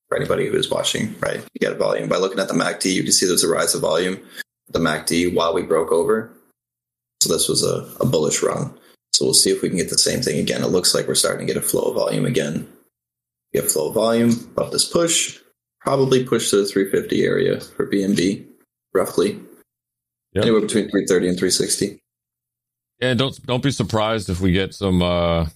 For 0.08 0.16
anybody 0.16 0.46
who 0.46 0.56
is 0.56 0.70
watching, 0.70 1.14
right? 1.20 1.38
You 1.38 1.58
get 1.58 1.78
volume 1.78 2.08
by 2.08 2.18
looking 2.18 2.38
at 2.38 2.48
the 2.48 2.54
MACD. 2.54 2.92
You 2.92 3.02
can 3.02 3.12
see 3.12 3.24
there's 3.24 3.44
a 3.44 3.48
rise 3.48 3.74
of 3.74 3.80
volume. 3.80 4.20
The 4.68 4.78
MACD 4.78 5.34
while 5.34 5.54
we 5.54 5.62
broke 5.62 5.90
over, 5.90 6.30
so 7.22 7.32
this 7.32 7.48
was 7.48 7.62
a, 7.64 7.88
a 8.00 8.04
bullish 8.04 8.42
run. 8.42 8.74
So 9.12 9.24
we'll 9.24 9.34
see 9.34 9.50
if 9.50 9.62
we 9.62 9.68
can 9.68 9.78
get 9.78 9.90
the 9.90 9.96
same 9.98 10.20
thing 10.20 10.38
again. 10.38 10.62
It 10.62 10.68
looks 10.68 10.94
like 10.94 11.06
we're 11.06 11.14
starting 11.14 11.46
to 11.46 11.52
get 11.52 11.62
a 11.62 11.66
flow 11.66 11.82
of 11.82 11.94
volume 11.94 12.26
again. 12.26 12.68
Get 13.54 13.70
flow 13.70 13.88
of 13.88 13.94
volume 13.94 14.30
above 14.30 14.72
this 14.72 14.86
push, 14.88 15.38
probably 15.80 16.24
push 16.24 16.50
to 16.50 16.56
the 16.56 16.66
350 16.66 17.24
area 17.24 17.60
for 17.60 17.86
BNB, 17.86 18.46
roughly. 18.94 19.40
Yep. 20.32 20.44
Anywhere 20.44 20.62
between 20.62 20.84
330 20.88 21.28
and 21.28 21.38
360. 21.38 22.02
Yeah, 23.00 23.14
don't 23.14 23.44
don't 23.44 23.62
be 23.62 23.70
surprised 23.70 24.30
if 24.30 24.40
we 24.40 24.52
get 24.52 24.72
some 24.74 25.02
uh 25.02 25.46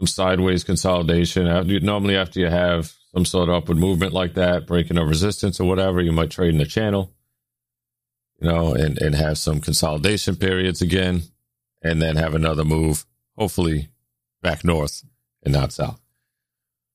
some 0.00 0.06
sideways 0.06 0.64
consolidation. 0.64 1.46
After- 1.46 1.80
Normally, 1.80 2.16
after 2.16 2.40
you 2.40 2.48
have 2.48 2.92
some 3.14 3.24
sort 3.24 3.48
of 3.48 3.54
upward 3.56 3.78
movement 3.78 4.12
like 4.12 4.34
that, 4.34 4.66
breaking 4.66 4.98
a 4.98 5.04
resistance 5.04 5.60
or 5.60 5.68
whatever, 5.68 6.00
you 6.00 6.12
might 6.12 6.30
trade 6.30 6.50
in 6.50 6.58
the 6.58 6.64
channel, 6.66 7.12
you 8.40 8.48
know, 8.48 8.72
and 8.74 8.98
and 9.00 9.14
have 9.14 9.38
some 9.38 9.60
consolidation 9.60 10.34
periods 10.34 10.82
again, 10.82 11.22
and 11.82 12.02
then 12.02 12.16
have 12.16 12.34
another 12.34 12.64
move, 12.64 13.04
hopefully 13.36 13.90
back 14.42 14.64
north 14.64 15.04
and 15.44 15.52
not 15.52 15.72
south. 15.72 16.00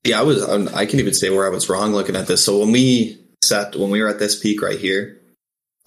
Yeah, 0.06 0.20
I 0.20 0.24
was. 0.24 0.44
I 0.74 0.86
can 0.86 1.00
even 1.00 1.14
say 1.14 1.30
where 1.30 1.46
I 1.46 1.50
was 1.50 1.70
wrong 1.70 1.94
looking 1.94 2.16
at 2.16 2.28
this. 2.28 2.44
So 2.44 2.60
when 2.60 2.72
we 2.72 3.20
set, 3.42 3.76
when 3.76 3.90
we 3.90 4.02
were 4.02 4.10
at 4.10 4.20
this 4.20 4.38
peak 4.40 4.62
right 4.62 4.80
here, 4.80 5.22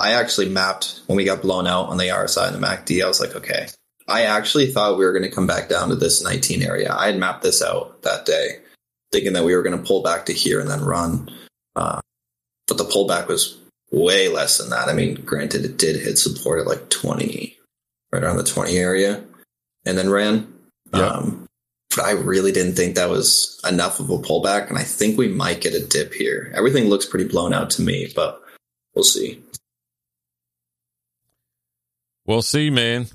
I 0.01 0.13
actually 0.13 0.49
mapped 0.49 1.01
when 1.07 1.17
we 1.17 1.25
got 1.25 1.43
blown 1.43 1.67
out 1.67 1.89
on 1.89 1.97
the 1.97 2.09
RSI 2.09 2.53
and 2.53 2.57
the 2.57 2.67
MACD. 2.67 3.05
I 3.05 3.09
was 3.09 3.21
like, 3.21 3.35
okay. 3.35 3.69
I 4.09 4.23
actually 4.23 4.71
thought 4.71 4.99
we 4.99 5.05
were 5.05 5.13
going 5.13 5.29
to 5.29 5.35
come 5.35 5.47
back 5.47 5.69
down 5.69 5.89
to 5.89 5.97
this 5.97 6.23
19 6.23 6.63
area. 6.63 6.95
I 6.95 7.07
had 7.07 7.19
mapped 7.19 7.43
this 7.43 7.61
out 7.61 8.03
that 8.03 8.25
day, 8.25 8.61
thinking 9.11 9.33
that 9.33 9.45
we 9.45 9.55
were 9.55 9.63
going 9.63 9.77
to 9.77 9.85
pull 9.85 10.03
back 10.03 10.27
to 10.27 10.33
here 10.33 10.61
and 10.61 10.71
then 10.71 10.85
run. 10.85 11.31
Uh, 11.75 12.01
but 12.69 12.79
the 12.79 12.85
pullback 12.85 13.27
was 13.27 13.59
way 13.91 14.29
less 14.29 14.59
than 14.59 14.71
that. 14.71 14.89
I 14.89 14.93
mean, 14.93 15.15
granted, 15.25 15.65
it 15.65 15.77
did 15.77 16.01
hit 16.01 16.19
support 16.19 16.61
at 16.61 16.67
like 16.67 16.89
20, 16.91 17.57
right 18.13 18.23
around 18.23 18.37
the 18.37 18.45
20 18.45 18.77
area, 18.77 19.25
and 19.85 19.99
then 19.99 20.11
ran. 20.11 20.53
Yeah. 20.95 21.07
Um, 21.07 21.46
I 21.99 22.13
really 22.13 22.53
didn't 22.53 22.75
think 22.75 22.95
that 22.95 23.11
was 23.11 23.61
enough 23.69 24.01
of 24.01 24.11
a 24.11 24.19
pullback, 24.19 24.69
and 24.69 24.79
I 24.79 24.83
think 24.83 25.19
we 25.19 25.29
might 25.29 25.61
get 25.61 25.75
a 25.75 25.85
dip 25.85 26.13
here. 26.13 26.53
Everything 26.55 26.89
looks 26.89 27.07
pretty 27.07 27.27
blown 27.27 27.53
out 27.53 27.71
to 27.71 27.83
me, 27.83 28.13
but 28.15 28.43
we'll 28.95 29.05
see. 29.05 29.43
We'll 32.27 32.43
see, 32.43 32.71
man. 32.71 33.07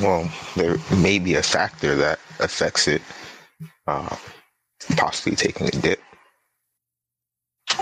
Well, 0.00 0.30
there 0.56 0.76
may 0.96 1.18
be 1.18 1.36
a 1.36 1.42
factor 1.42 1.94
that 1.94 2.18
affects 2.40 2.86
it, 2.86 3.00
uh, 3.86 4.14
possibly 4.96 5.36
taking 5.36 5.68
a 5.68 5.70
dip. 5.70 6.00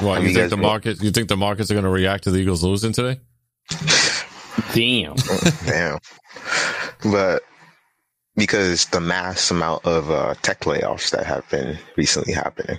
What 0.00 0.14
Have 0.14 0.22
you 0.24 0.30
you 0.30 0.34
think 0.34 0.50
the 0.50 0.56
market? 0.56 1.02
You 1.02 1.10
think 1.10 1.28
the 1.28 1.36
markets 1.36 1.70
are 1.70 1.74
going 1.74 1.84
to 1.84 1.90
react 1.90 2.24
to 2.24 2.30
the 2.30 2.38
Eagles 2.38 2.62
losing 2.62 2.92
today? 2.92 3.20
Damn. 4.74 5.14
Damn. 5.66 5.98
But 7.04 7.42
because 8.36 8.86
the 8.86 9.00
mass 9.00 9.50
amount 9.50 9.86
of 9.86 10.10
uh, 10.10 10.34
tech 10.42 10.60
layoffs 10.62 11.10
that 11.12 11.26
have 11.26 11.48
been 11.50 11.78
recently 11.96 12.34
happening. 12.34 12.78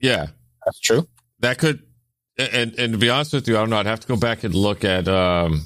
Yeah, 0.00 0.28
That's 0.64 0.80
true. 0.80 1.08
that 1.40 1.58
could 1.58 1.82
and 2.38 2.74
and 2.78 2.92
to 2.94 2.98
be 2.98 3.10
honest 3.10 3.32
with 3.34 3.48
you, 3.48 3.56
I 3.56 3.60
don't 3.60 3.70
know. 3.70 3.78
I'd 3.78 3.86
have 3.86 4.00
to 4.00 4.08
go 4.08 4.16
back 4.16 4.44
and 4.44 4.54
look 4.54 4.84
at 4.84 5.08
um 5.08 5.62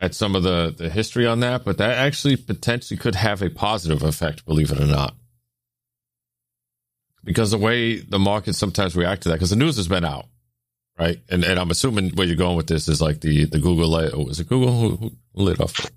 at 0.00 0.14
some 0.14 0.36
of 0.36 0.42
the 0.44 0.74
the 0.76 0.90
history 0.90 1.26
on 1.26 1.40
that, 1.40 1.64
but 1.64 1.78
that 1.78 1.98
actually 1.98 2.36
potentially 2.36 2.98
could 2.98 3.14
have 3.16 3.42
a 3.42 3.50
positive 3.50 4.02
effect, 4.02 4.44
believe 4.46 4.72
it 4.72 4.80
or 4.80 4.86
not. 4.86 5.16
Because 7.24 7.50
the 7.52 7.58
way 7.58 7.98
the 7.98 8.18
markets 8.20 8.58
sometimes 8.58 8.96
react 8.96 9.22
to 9.24 9.30
that, 9.30 9.36
because 9.36 9.50
the 9.50 9.56
news 9.56 9.76
has 9.76 9.88
been 9.88 10.04
out, 10.04 10.26
right? 10.98 11.20
And 11.30 11.44
and 11.44 11.58
I'm 11.58 11.70
assuming 11.70 12.10
where 12.10 12.26
you're 12.26 12.36
going 12.36 12.56
with 12.56 12.66
this 12.68 12.88
is 12.88 13.00
like 13.00 13.20
the 13.20 13.44
the 13.46 13.58
Google 13.58 13.88
lay. 13.90 14.10
Oh, 14.12 14.28
is 14.28 14.40
it 14.40 14.48
Google 14.48 14.72
who, 14.80 14.96
who 14.96 15.42
lit 15.42 15.60
off? 15.60 15.90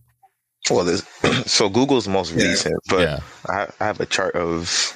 Well, 0.70 0.86
there's, 0.86 1.04
so 1.52 1.70
Google's 1.70 2.08
most 2.08 2.34
Yeah. 2.34 2.46
recent, 2.48 2.76
but 2.90 3.02
yeah, 3.02 3.20
I, 3.48 3.68
I 3.80 3.86
have 3.86 4.00
a 4.00 4.06
chart 4.06 4.36
of 4.36 4.94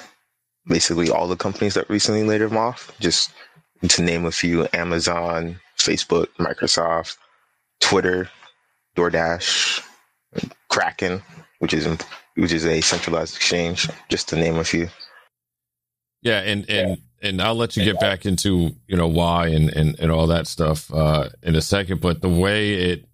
basically 0.66 1.10
all 1.10 1.28
the 1.28 1.36
companies 1.36 1.74
that 1.74 1.88
recently 1.90 2.22
laid 2.24 2.40
them 2.42 2.56
off. 2.56 2.92
Just 3.00 3.32
to 3.88 4.02
name 4.02 4.24
a 4.26 4.32
few: 4.32 4.66
Amazon, 4.72 5.60
Facebook, 5.78 6.28
Microsoft, 6.38 7.16
Twitter, 7.80 8.28
DoorDash, 8.96 9.82
Kraken, 10.68 11.22
which 11.60 11.74
is 11.74 11.86
which 12.36 12.52
is 12.52 12.66
a 12.66 12.80
centralized 12.80 13.36
exchange. 13.36 13.88
Just 14.08 14.28
to 14.30 14.36
name 14.36 14.56
a 14.56 14.64
few. 14.64 14.88
yeah, 16.22 16.40
and 16.40 16.68
and 16.70 16.98
and 17.24 17.40
I'll 17.40 17.54
let 17.54 17.76
you 17.76 17.84
get 17.84 17.98
back 17.98 18.26
into 18.26 18.76
you 18.86 18.96
know 18.96 19.08
why 19.08 19.48
and 19.48 19.70
and 19.70 19.98
and 19.98 20.12
all 20.12 20.26
that 20.28 20.46
stuff 20.46 20.92
uh 20.92 21.30
in 21.42 21.56
a 21.56 21.62
second. 21.62 22.00
But 22.00 22.20
the 22.20 22.28
way 22.28 22.74
it 22.74 23.06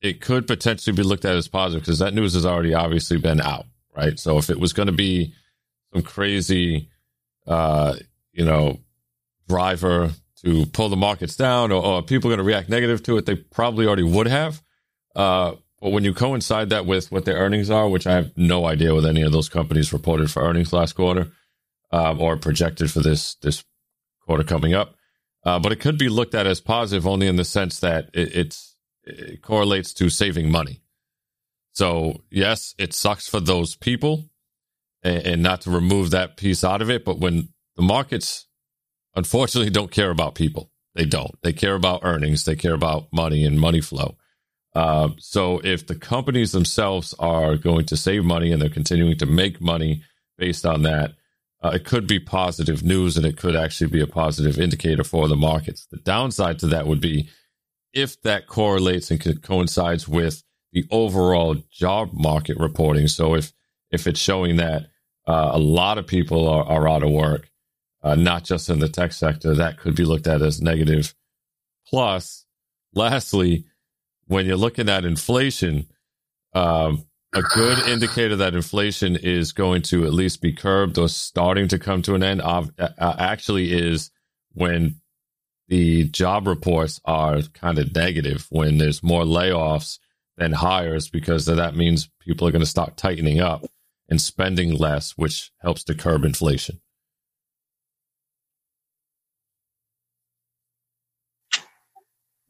it 0.00 0.20
could 0.20 0.46
potentially 0.46 0.94
be 0.94 1.02
looked 1.02 1.24
at 1.24 1.34
as 1.34 1.48
positive 1.48 1.82
because 1.82 1.98
that 1.98 2.14
news 2.14 2.34
has 2.34 2.46
already 2.46 2.74
obviously 2.74 3.18
been 3.18 3.40
out, 3.40 3.64
right? 3.96 4.18
So 4.18 4.36
if 4.36 4.50
it 4.50 4.60
was 4.60 4.74
going 4.74 4.86
to 4.86 4.92
be 4.92 5.32
some 5.92 6.02
crazy, 6.02 6.90
uh, 7.46 7.96
you 8.32 8.44
know, 8.44 8.80
driver 9.48 10.10
to 10.44 10.66
pull 10.66 10.90
the 10.90 10.96
markets 10.96 11.36
down 11.36 11.72
or, 11.72 11.82
or 11.82 12.02
people 12.02 12.28
going 12.28 12.36
to 12.36 12.44
react 12.44 12.68
negative 12.68 13.02
to 13.04 13.16
it, 13.16 13.24
they 13.24 13.34
probably 13.34 13.86
already 13.86 14.02
would 14.02 14.26
have. 14.26 14.62
Uh, 15.16 15.54
but 15.80 15.90
when 15.90 16.04
you 16.04 16.12
coincide 16.12 16.68
that 16.68 16.84
with 16.84 17.10
what 17.10 17.24
their 17.24 17.36
earnings 17.36 17.70
are, 17.70 17.88
which 17.88 18.06
I 18.06 18.12
have 18.12 18.36
no 18.36 18.66
idea 18.66 18.94
what 18.94 19.06
any 19.06 19.22
of 19.22 19.32
those 19.32 19.48
companies 19.48 19.90
reported 19.90 20.30
for 20.30 20.42
earnings 20.42 20.72
last 20.72 20.92
quarter 20.92 21.30
um, 21.94 22.20
or 22.20 22.36
projected 22.36 22.90
for 22.90 23.00
this 23.00 23.36
this 23.36 23.64
quarter 24.26 24.42
coming 24.42 24.74
up, 24.74 24.96
uh, 25.44 25.60
but 25.60 25.70
it 25.70 25.78
could 25.78 25.96
be 25.96 26.08
looked 26.08 26.34
at 26.34 26.46
as 26.46 26.60
positive 26.60 27.06
only 27.06 27.28
in 27.28 27.36
the 27.36 27.44
sense 27.44 27.78
that 27.80 28.10
it, 28.12 28.56
it 29.04 29.42
correlates 29.42 29.92
to 29.94 30.10
saving 30.10 30.50
money. 30.50 30.80
So 31.72 32.22
yes, 32.30 32.74
it 32.78 32.92
sucks 32.94 33.28
for 33.28 33.38
those 33.38 33.76
people, 33.76 34.28
and, 35.04 35.24
and 35.24 35.42
not 35.42 35.60
to 35.62 35.70
remove 35.70 36.10
that 36.10 36.36
piece 36.36 36.64
out 36.64 36.82
of 36.82 36.90
it. 36.90 37.04
But 37.04 37.20
when 37.20 37.50
the 37.76 37.82
markets, 37.82 38.48
unfortunately, 39.14 39.70
don't 39.70 39.92
care 39.92 40.10
about 40.10 40.34
people, 40.34 40.72
they 40.96 41.04
don't. 41.04 41.40
They 41.42 41.52
care 41.52 41.76
about 41.76 42.00
earnings. 42.02 42.44
They 42.44 42.56
care 42.56 42.74
about 42.74 43.06
money 43.12 43.44
and 43.44 43.60
money 43.60 43.80
flow. 43.80 44.16
Uh, 44.74 45.10
so 45.18 45.60
if 45.62 45.86
the 45.86 45.94
companies 45.94 46.50
themselves 46.50 47.14
are 47.20 47.56
going 47.56 47.86
to 47.86 47.96
save 47.96 48.24
money 48.24 48.50
and 48.50 48.60
they're 48.60 48.68
continuing 48.68 49.16
to 49.18 49.26
make 49.26 49.60
money 49.60 50.02
based 50.36 50.66
on 50.66 50.82
that, 50.82 51.12
uh, 51.64 51.70
it 51.70 51.84
could 51.84 52.06
be 52.06 52.20
positive 52.20 52.84
news 52.84 53.16
and 53.16 53.24
it 53.24 53.38
could 53.38 53.56
actually 53.56 53.88
be 53.88 54.02
a 54.02 54.06
positive 54.06 54.58
indicator 54.60 55.02
for 55.02 55.28
the 55.28 55.36
markets. 55.36 55.86
The 55.90 55.96
downside 55.96 56.58
to 56.58 56.66
that 56.66 56.86
would 56.86 57.00
be 57.00 57.30
if 57.94 58.20
that 58.22 58.46
correlates 58.46 59.10
and 59.10 59.18
co- 59.18 59.32
coincides 59.34 60.06
with 60.06 60.44
the 60.72 60.84
overall 60.90 61.56
job 61.70 62.10
market 62.12 62.58
reporting. 62.58 63.08
So 63.08 63.34
if 63.34 63.52
if 63.90 64.06
it's 64.06 64.20
showing 64.20 64.56
that 64.56 64.88
uh, 65.26 65.52
a 65.54 65.58
lot 65.58 65.96
of 65.96 66.06
people 66.06 66.46
are, 66.48 66.64
are 66.64 66.86
out 66.86 67.02
of 67.02 67.10
work, 67.10 67.48
uh, 68.02 68.14
not 68.14 68.44
just 68.44 68.68
in 68.68 68.80
the 68.80 68.88
tech 68.88 69.12
sector, 69.12 69.54
that 69.54 69.78
could 69.78 69.96
be 69.96 70.04
looked 70.04 70.26
at 70.26 70.42
as 70.42 70.60
negative. 70.60 71.14
Plus, 71.88 72.44
lastly, 72.92 73.64
when 74.26 74.44
you're 74.44 74.56
looking 74.56 74.90
at 74.90 75.06
inflation, 75.06 75.86
um, 76.52 77.06
a 77.34 77.42
good 77.42 77.80
indicator 77.88 78.36
that 78.36 78.54
inflation 78.54 79.16
is 79.16 79.52
going 79.52 79.82
to 79.82 80.04
at 80.04 80.14
least 80.14 80.40
be 80.40 80.52
curbed 80.52 80.98
or 80.98 81.08
starting 81.08 81.68
to 81.68 81.78
come 81.78 82.00
to 82.02 82.14
an 82.14 82.22
end 82.22 82.40
uh, 82.40 82.68
actually 82.98 83.72
is 83.72 84.10
when 84.52 84.96
the 85.68 86.04
job 86.04 86.46
reports 86.46 87.00
are 87.04 87.42
kind 87.54 87.78
of 87.78 87.94
negative, 87.94 88.46
when 88.50 88.78
there's 88.78 89.02
more 89.02 89.24
layoffs 89.24 89.98
than 90.36 90.52
hires, 90.52 91.08
because 91.08 91.46
that 91.46 91.74
means 91.76 92.10
people 92.20 92.46
are 92.46 92.52
going 92.52 92.60
to 92.60 92.66
start 92.66 92.96
tightening 92.96 93.40
up 93.40 93.64
and 94.08 94.20
spending 94.20 94.76
less, 94.76 95.12
which 95.12 95.50
helps 95.58 95.82
to 95.84 95.94
curb 95.94 96.24
inflation. 96.24 96.80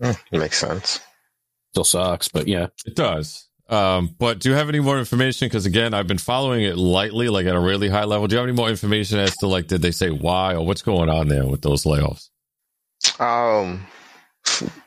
Mm, 0.03 0.19
makes 0.33 0.59
sense. 0.59 1.01
Still 1.73 1.85
sucks, 1.85 2.29
but 2.29 2.49
yeah. 2.49 2.69
It 2.85 2.97
does. 2.97 3.49
Um, 3.69 4.15
but 4.19 4.41
do 4.41 4.51
you 4.51 4.55
have 4.55 4.69
any 4.69 4.81
more 4.81 4.99
information? 4.99 5.47
Because 5.47 5.67
again, 5.67 5.95
I've 5.95 6.07
been 6.07 6.19
following 6.19 6.63
it 6.65 6.77
lightly, 6.77 7.29
like 7.29 7.47
at 7.47 7.55
a 7.55 7.61
really 7.61 7.89
high 7.89 8.05
level. 8.05 8.27
Do 8.27 8.35
you 8.35 8.39
have 8.39 8.49
any 8.49 8.57
more 8.57 8.69
information 8.69 9.19
as 9.19 9.37
to 9.39 9.47
like, 9.47 9.69
did 9.69 9.83
they 9.83 9.91
say 9.91 10.11
why 10.11 10.55
or 10.55 10.67
what's 10.67 10.83
going 10.83 11.09
on 11.09 11.29
there 11.29 11.47
with 11.47 11.63
those 11.63 11.85
layoffs? 11.85 12.29
Um, 13.21 13.87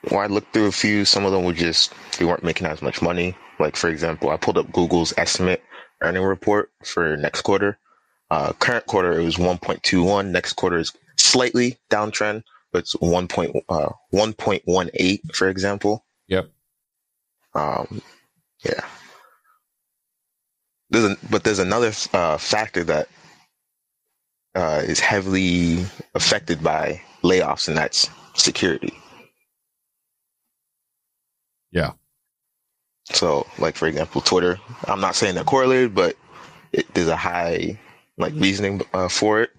when 0.10 0.22
I 0.22 0.28
looked 0.28 0.54
through 0.54 0.68
a 0.68 0.72
few, 0.72 1.06
some 1.06 1.26
of 1.26 1.32
them 1.32 1.44
were 1.44 1.54
just 1.54 1.94
they 2.18 2.26
weren't 2.26 2.44
making 2.44 2.68
as 2.68 2.82
much 2.82 3.02
money. 3.02 3.36
Like 3.60 3.76
for 3.76 3.90
example, 3.90 4.30
I 4.30 4.38
pulled 4.38 4.58
up 4.58 4.72
Google's 4.72 5.14
estimate 5.18 5.64
earning 6.02 6.24
report 6.24 6.72
for 6.84 7.18
next 7.18 7.42
quarter. 7.42 7.80
Uh, 8.30 8.54
current 8.54 8.86
quarter 8.86 9.20
it 9.20 9.24
was 9.24 9.38
1.21. 9.38 10.32
Next 10.32 10.54
quarter 10.54 10.78
is 10.78 10.94
slightly 11.18 11.78
downtrend, 11.90 12.44
but 12.72 12.80
it's 12.80 12.94
1. 12.94 13.28
Uh, 13.70 13.90
1.18 14.14 15.36
for 15.36 15.50
example. 15.50 16.06
Yep. 16.28 16.52
Um, 17.56 18.02
yeah. 18.68 18.86
There's 20.90 21.06
a, 21.06 21.18
but 21.30 21.44
there's 21.44 21.60
another 21.60 21.92
uh, 22.14 22.38
factor 22.38 22.84
that 22.86 23.10
uh, 24.56 24.82
is 24.86 25.00
heavily 25.00 25.86
affected 26.16 26.64
by 26.64 27.02
layoffs, 27.24 27.68
and 27.68 27.78
that's 27.78 28.10
security. 28.34 28.94
Yeah. 31.72 31.92
So, 33.12 33.46
like 33.60 33.76
for 33.76 33.88
example, 33.88 34.22
Twitter. 34.22 34.60
I'm 34.86 35.02
not 35.02 35.16
saying 35.16 35.36
they're 35.36 35.44
correlated, 35.44 35.94
but 35.94 36.16
it, 36.72 36.94
there's 36.94 37.08
a 37.08 37.16
high 37.16 37.80
like 38.18 38.34
reasoning 38.36 38.82
uh, 38.94 39.10
for 39.10 39.42
it. 39.42 39.52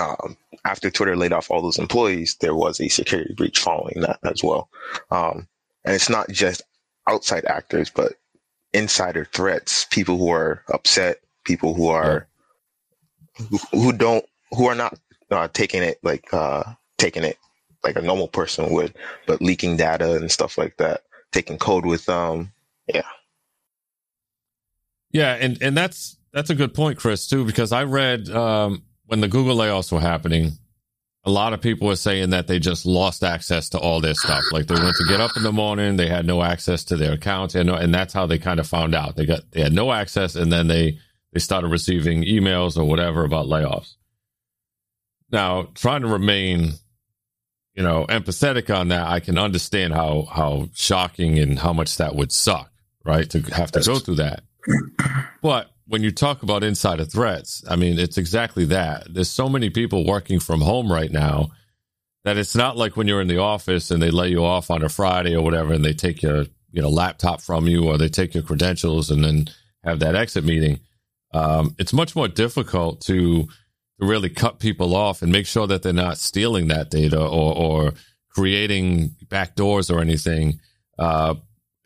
Um, 0.00 0.36
after 0.64 0.90
Twitter 0.90 1.16
laid 1.16 1.32
off 1.32 1.50
all 1.50 1.62
those 1.62 1.78
employees, 1.78 2.36
there 2.40 2.54
was 2.54 2.80
a 2.80 2.88
security 2.88 3.34
breach 3.34 3.58
following 3.58 4.00
that 4.00 4.18
as 4.24 4.42
well. 4.42 4.68
Um, 5.10 5.46
and 5.84 5.94
it's 5.94 6.08
not 6.08 6.28
just 6.30 6.62
outside 7.06 7.44
actors, 7.44 7.90
but 7.90 8.14
insider 8.72 9.24
threats, 9.24 9.86
people 9.86 10.18
who 10.18 10.30
are 10.30 10.62
upset, 10.68 11.20
people 11.44 11.74
who 11.74 11.88
are 11.88 12.26
who, 13.36 13.58
who 13.72 13.92
don't 13.92 14.24
who 14.52 14.66
are 14.66 14.74
not 14.74 14.98
uh, 15.30 15.48
taking 15.48 15.82
it 15.82 15.98
like 16.02 16.32
uh, 16.32 16.64
taking 16.98 17.24
it 17.24 17.38
like 17.84 17.96
a 17.96 18.02
normal 18.02 18.28
person 18.28 18.70
would, 18.72 18.94
but 19.26 19.40
leaking 19.40 19.76
data 19.76 20.16
and 20.16 20.30
stuff 20.30 20.58
like 20.58 20.76
that, 20.78 21.02
taking 21.32 21.58
code 21.58 21.86
with 21.86 22.08
um 22.08 22.52
yeah. 22.86 23.02
Yeah, 25.12 25.34
and 25.34 25.60
and 25.62 25.76
that's 25.76 26.18
that's 26.32 26.50
a 26.50 26.54
good 26.54 26.74
point, 26.74 26.98
Chris, 26.98 27.26
too, 27.26 27.44
because 27.44 27.72
I 27.72 27.84
read 27.84 28.28
um, 28.28 28.82
when 29.06 29.20
the 29.20 29.28
Google 29.28 29.56
layoffs 29.56 29.90
were 29.90 30.00
happening, 30.00 30.52
a 31.26 31.30
lot 31.30 31.52
of 31.52 31.60
people 31.60 31.88
were 31.88 31.96
saying 31.96 32.30
that 32.30 32.46
they 32.46 32.60
just 32.60 32.86
lost 32.86 33.24
access 33.24 33.68
to 33.70 33.78
all 33.78 34.00
their 34.00 34.14
stuff. 34.14 34.44
Like 34.52 34.68
they 34.68 34.74
went 34.74 34.94
to 34.96 35.04
get 35.08 35.20
up 35.20 35.36
in 35.36 35.42
the 35.42 35.52
morning, 35.52 35.96
they 35.96 36.06
had 36.06 36.24
no 36.24 36.40
access 36.40 36.84
to 36.84 36.96
their 36.96 37.14
accounts, 37.14 37.56
and 37.56 37.68
and 37.68 37.92
that's 37.92 38.14
how 38.14 38.26
they 38.26 38.38
kind 38.38 38.60
of 38.60 38.68
found 38.68 38.94
out. 38.94 39.16
They 39.16 39.26
got 39.26 39.50
they 39.50 39.60
had 39.60 39.72
no 39.72 39.92
access, 39.92 40.36
and 40.36 40.52
then 40.52 40.68
they 40.68 40.98
they 41.32 41.40
started 41.40 41.68
receiving 41.68 42.22
emails 42.22 42.78
or 42.78 42.84
whatever 42.84 43.24
about 43.24 43.46
layoffs. 43.46 43.96
Now, 45.32 45.68
trying 45.74 46.02
to 46.02 46.08
remain, 46.08 46.74
you 47.74 47.82
know, 47.82 48.06
empathetic 48.08 48.72
on 48.72 48.88
that, 48.88 49.08
I 49.08 49.18
can 49.18 49.36
understand 49.36 49.94
how 49.94 50.28
how 50.32 50.68
shocking 50.74 51.40
and 51.40 51.58
how 51.58 51.72
much 51.72 51.96
that 51.96 52.14
would 52.14 52.30
suck, 52.30 52.70
right? 53.04 53.28
To 53.30 53.40
have 53.40 53.72
to 53.72 53.80
go 53.80 53.98
through 53.98 54.16
that. 54.16 54.44
But 55.42 55.70
when 55.88 56.02
you 56.02 56.10
talk 56.10 56.42
about 56.42 56.64
insider 56.64 57.04
threats, 57.04 57.62
I 57.68 57.76
mean, 57.76 57.98
it's 57.98 58.18
exactly 58.18 58.64
that. 58.66 59.12
There's 59.12 59.30
so 59.30 59.48
many 59.48 59.70
people 59.70 60.04
working 60.04 60.40
from 60.40 60.60
home 60.60 60.90
right 60.90 61.10
now 61.10 61.50
that 62.24 62.36
it's 62.36 62.56
not 62.56 62.76
like 62.76 62.96
when 62.96 63.06
you're 63.06 63.20
in 63.20 63.28
the 63.28 63.38
office 63.38 63.90
and 63.90 64.02
they 64.02 64.10
lay 64.10 64.28
you 64.28 64.44
off 64.44 64.70
on 64.70 64.82
a 64.82 64.88
Friday 64.88 65.36
or 65.36 65.44
whatever 65.44 65.72
and 65.72 65.84
they 65.84 65.92
take 65.92 66.22
your, 66.22 66.46
you 66.72 66.82
know, 66.82 66.88
laptop 66.88 67.40
from 67.40 67.68
you 67.68 67.86
or 67.86 67.96
they 67.96 68.08
take 68.08 68.34
your 68.34 68.42
credentials 68.42 69.10
and 69.10 69.22
then 69.22 69.46
have 69.84 70.00
that 70.00 70.16
exit 70.16 70.44
meeting. 70.44 70.80
Um, 71.32 71.76
it's 71.78 71.92
much 71.92 72.16
more 72.16 72.26
difficult 72.26 73.00
to, 73.02 73.42
to 73.44 73.48
really 74.00 74.28
cut 74.28 74.58
people 74.58 74.96
off 74.96 75.22
and 75.22 75.30
make 75.30 75.46
sure 75.46 75.68
that 75.68 75.82
they're 75.82 75.92
not 75.92 76.18
stealing 76.18 76.66
that 76.68 76.90
data 76.90 77.20
or, 77.20 77.56
or 77.56 77.94
creating 78.30 79.10
backdoors 79.26 79.94
or 79.94 80.00
anything. 80.00 80.60
Uh, 80.98 81.34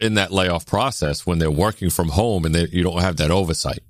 in 0.01 0.15
that 0.15 0.33
layoff 0.33 0.65
process 0.65 1.27
when 1.27 1.39
they're 1.39 1.51
working 1.51 1.91
from 1.91 2.09
home 2.09 2.47
and 2.47 2.55
they, 2.55 2.67
you 2.73 2.83
don't 2.83 3.03
have 3.03 3.19
that 3.19 3.31
oversight. 3.31 3.81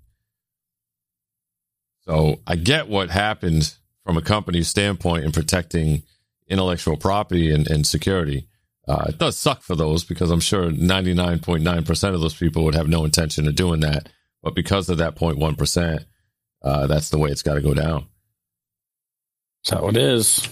So 2.10 2.40
I 2.44 2.56
get 2.56 2.88
what 2.88 3.08
happened 3.08 3.72
from 4.04 4.16
a 4.16 4.22
company's 4.22 4.66
standpoint 4.66 5.24
in 5.24 5.30
protecting 5.30 6.02
intellectual 6.48 6.96
property 6.96 7.52
and, 7.52 7.68
and 7.68 7.86
security. 7.86 8.48
Uh, 8.88 9.04
it 9.10 9.18
does 9.18 9.38
suck 9.38 9.62
for 9.62 9.76
those 9.76 10.02
because 10.02 10.32
I'm 10.32 10.40
sure 10.40 10.70
99.9% 10.70 12.14
of 12.14 12.20
those 12.20 12.34
people 12.34 12.64
would 12.64 12.74
have 12.74 12.88
no 12.88 13.04
intention 13.04 13.46
of 13.46 13.54
doing 13.54 13.78
that. 13.80 14.08
But 14.42 14.56
because 14.56 14.88
of 14.88 14.98
that 14.98 15.14
0.1%, 15.14 16.04
uh, 16.64 16.86
that's 16.88 17.10
the 17.10 17.18
way 17.18 17.30
it's 17.30 17.42
got 17.42 17.54
to 17.54 17.60
go 17.60 17.74
down. 17.74 18.06
That's 19.62 19.78
how 19.78 19.86
it 19.86 19.96
is. 19.96 20.48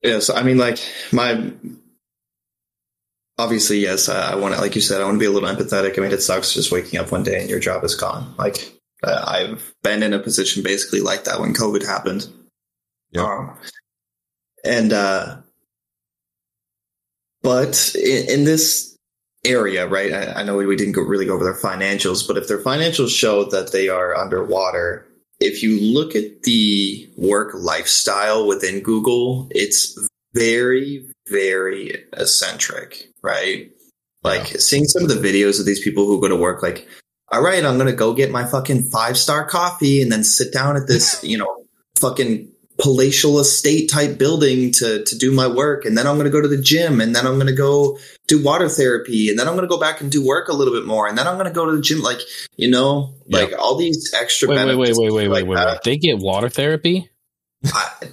Yes, 0.00 0.30
I 0.30 0.44
mean, 0.44 0.58
like 0.58 0.78
my 1.10 1.50
obviously, 3.38 3.78
yes, 3.78 4.08
I, 4.08 4.32
I 4.32 4.34
want 4.36 4.54
to, 4.54 4.60
like 4.60 4.74
you 4.74 4.80
said, 4.80 5.00
I 5.00 5.04
want 5.04 5.16
to 5.16 5.20
be 5.20 5.26
a 5.26 5.30
little 5.30 5.48
empathetic. 5.48 5.98
I 5.98 6.02
mean, 6.02 6.12
it 6.12 6.22
sucks 6.22 6.54
just 6.54 6.72
waking 6.72 6.98
up 6.98 7.12
one 7.12 7.22
day 7.22 7.40
and 7.40 7.50
your 7.50 7.60
job 7.60 7.84
is 7.84 7.94
gone. 7.94 8.34
Like 8.38 8.72
uh, 9.02 9.24
I've 9.26 9.74
been 9.82 10.02
in 10.02 10.12
a 10.12 10.18
position 10.18 10.62
basically 10.62 11.00
like 11.00 11.24
that 11.24 11.40
when 11.40 11.54
COVID 11.54 11.84
happened. 11.84 12.28
Yeah. 13.10 13.22
Um, 13.22 13.58
and 14.64 14.92
uh, 14.92 15.36
but 17.42 17.94
in, 17.94 18.30
in 18.30 18.44
this 18.44 18.96
area, 19.44 19.86
right? 19.86 20.12
I, 20.12 20.40
I 20.40 20.42
know 20.42 20.56
we, 20.56 20.66
we 20.66 20.76
didn't 20.76 20.94
go, 20.94 21.02
really 21.02 21.26
go 21.26 21.34
over 21.34 21.44
their 21.44 21.54
financials, 21.54 22.26
but 22.26 22.36
if 22.36 22.48
their 22.48 22.62
financials 22.62 23.16
show 23.16 23.44
that 23.44 23.72
they 23.72 23.88
are 23.88 24.16
underwater 24.16 25.06
if 25.40 25.62
you 25.62 25.80
look 25.80 26.14
at 26.14 26.42
the 26.42 27.08
work 27.16 27.52
lifestyle 27.54 28.46
within 28.46 28.80
Google, 28.80 29.48
it's 29.50 29.98
very, 30.34 31.06
very 31.28 32.04
eccentric, 32.14 33.08
right? 33.26 33.70
Like 34.22 34.52
yeah. 34.52 34.58
seeing 34.58 34.84
some 34.86 35.02
of 35.02 35.08
the 35.08 35.16
videos 35.16 35.60
of 35.60 35.66
these 35.66 35.82
people 35.82 36.06
who 36.06 36.20
go 36.20 36.28
to 36.28 36.36
work, 36.36 36.62
like, 36.62 36.88
all 37.32 37.42
right, 37.42 37.64
I'm 37.64 37.76
going 37.76 37.90
to 37.90 37.96
go 37.96 38.14
get 38.14 38.30
my 38.30 38.44
fucking 38.44 38.86
five 38.90 39.18
star 39.18 39.44
coffee 39.44 40.00
and 40.00 40.10
then 40.10 40.24
sit 40.24 40.52
down 40.52 40.76
at 40.76 40.86
this, 40.86 41.22
you 41.24 41.36
know, 41.36 41.64
fucking 41.96 42.50
palatial 42.78 43.38
estate 43.38 43.90
type 43.90 44.18
building 44.18 44.70
to 44.70 45.02
to 45.04 45.16
do 45.16 45.32
my 45.32 45.46
work 45.46 45.86
and 45.86 45.96
then 45.96 46.06
I'm 46.06 46.16
going 46.16 46.26
to 46.26 46.30
go 46.30 46.42
to 46.42 46.48
the 46.48 46.60
gym 46.60 47.00
and 47.00 47.16
then 47.16 47.26
I'm 47.26 47.36
going 47.36 47.46
to 47.46 47.54
go 47.54 47.98
do 48.26 48.42
water 48.42 48.68
therapy 48.68 49.30
and 49.30 49.38
then 49.38 49.48
I'm 49.48 49.54
going 49.54 49.66
to 49.66 49.74
go 49.74 49.80
back 49.80 50.02
and 50.02 50.12
do 50.12 50.22
work 50.22 50.48
a 50.48 50.52
little 50.52 50.74
bit 50.74 50.84
more 50.84 51.08
and 51.08 51.16
then 51.16 51.26
I'm 51.26 51.36
going 51.36 51.46
to 51.46 51.54
go 51.54 51.64
to 51.64 51.74
the 51.74 51.80
gym 51.80 52.02
like 52.02 52.18
you 52.58 52.70
know 52.70 53.14
like 53.28 53.54
all 53.58 53.76
these 53.76 54.12
extra 54.14 54.50
wait 54.50 54.62
wait 54.66 54.76
wait 54.76 54.94
wait 54.94 55.10
wait 55.10 55.28
like 55.28 55.46
wait, 55.46 55.56
wait, 55.56 55.66
wait 55.66 55.78
they 55.84 55.96
get 55.96 56.18
water 56.18 56.50
therapy 56.50 57.08
I, 57.64 58.08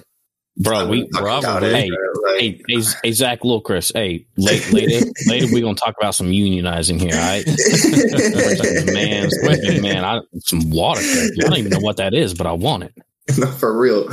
Bro, 0.56 0.88
we 0.88 1.08
probably 1.08 1.68
hey, 1.68 1.90
like, 1.90 2.38
hey, 2.38 2.62
hey, 2.68 2.82
hey, 3.02 3.12
Zach, 3.12 3.42
little 3.42 3.60
Chris, 3.60 3.90
hey, 3.92 4.24
later, 4.36 4.70
later, 4.72 5.06
later, 5.26 5.46
we're 5.52 5.62
gonna 5.62 5.74
talk 5.74 5.96
about 6.00 6.14
some 6.14 6.28
unionizing 6.28 7.00
here, 7.00 7.12
all 7.12 7.20
right? 7.20 7.44
man, 8.92 9.82
man, 9.82 10.04
I, 10.04 10.20
some 10.38 10.70
water. 10.70 11.00
I 11.00 11.28
don't 11.40 11.58
even 11.58 11.70
know 11.70 11.80
what 11.80 11.96
that 11.96 12.14
is, 12.14 12.34
but 12.34 12.46
I 12.46 12.52
want 12.52 12.84
it. 12.84 12.94
no, 13.38 13.46
for 13.48 13.76
real. 13.76 14.06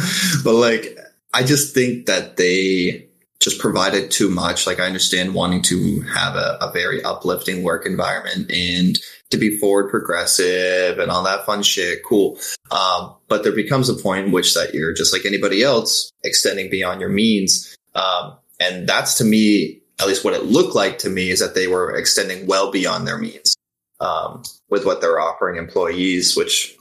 But 0.43 0.53
like, 0.53 0.97
I 1.33 1.43
just 1.43 1.75
think 1.75 2.07
that 2.07 2.37
they 2.37 3.07
just 3.41 3.59
provided 3.59 4.11
too 4.11 4.29
much. 4.29 4.67
Like, 4.67 4.79
I 4.79 4.85
understand 4.85 5.33
wanting 5.33 5.63
to 5.63 6.01
have 6.01 6.35
a, 6.35 6.57
a 6.61 6.71
very 6.71 7.03
uplifting 7.03 7.63
work 7.63 7.85
environment 7.85 8.51
and 8.51 8.97
to 9.31 9.37
be 9.37 9.57
forward 9.57 9.89
progressive 9.89 10.99
and 10.99 11.09
all 11.09 11.23
that 11.23 11.45
fun 11.45 11.63
shit. 11.63 12.03
Cool. 12.05 12.37
Um, 12.69 13.15
but 13.27 13.43
there 13.43 13.51
becomes 13.51 13.89
a 13.89 13.95
point 13.95 14.27
in 14.27 14.31
which 14.31 14.53
that 14.53 14.73
you're 14.73 14.93
just 14.93 15.11
like 15.11 15.25
anybody 15.25 15.63
else 15.63 16.11
extending 16.23 16.69
beyond 16.69 17.01
your 17.01 17.09
means. 17.09 17.75
Um, 17.95 18.37
and 18.59 18.87
that's 18.87 19.15
to 19.15 19.23
me, 19.23 19.81
at 19.99 20.07
least 20.07 20.23
what 20.23 20.33
it 20.33 20.45
looked 20.45 20.75
like 20.75 20.99
to 20.99 21.09
me 21.09 21.31
is 21.31 21.39
that 21.39 21.55
they 21.55 21.67
were 21.67 21.95
extending 21.95 22.45
well 22.45 22.71
beyond 22.71 23.07
their 23.07 23.17
means, 23.17 23.55
um, 23.99 24.43
with 24.69 24.85
what 24.85 25.01
they're 25.01 25.19
offering 25.19 25.57
employees, 25.57 26.35
which 26.37 26.75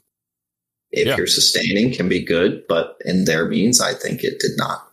if 0.90 1.06
yeah. 1.06 1.16
you're 1.16 1.26
sustaining 1.26 1.92
can 1.92 2.08
be 2.08 2.22
good, 2.22 2.64
but 2.68 2.96
in 3.04 3.24
their 3.24 3.46
means, 3.48 3.80
I 3.80 3.94
think 3.94 4.24
it 4.24 4.40
did 4.40 4.52
not. 4.56 4.89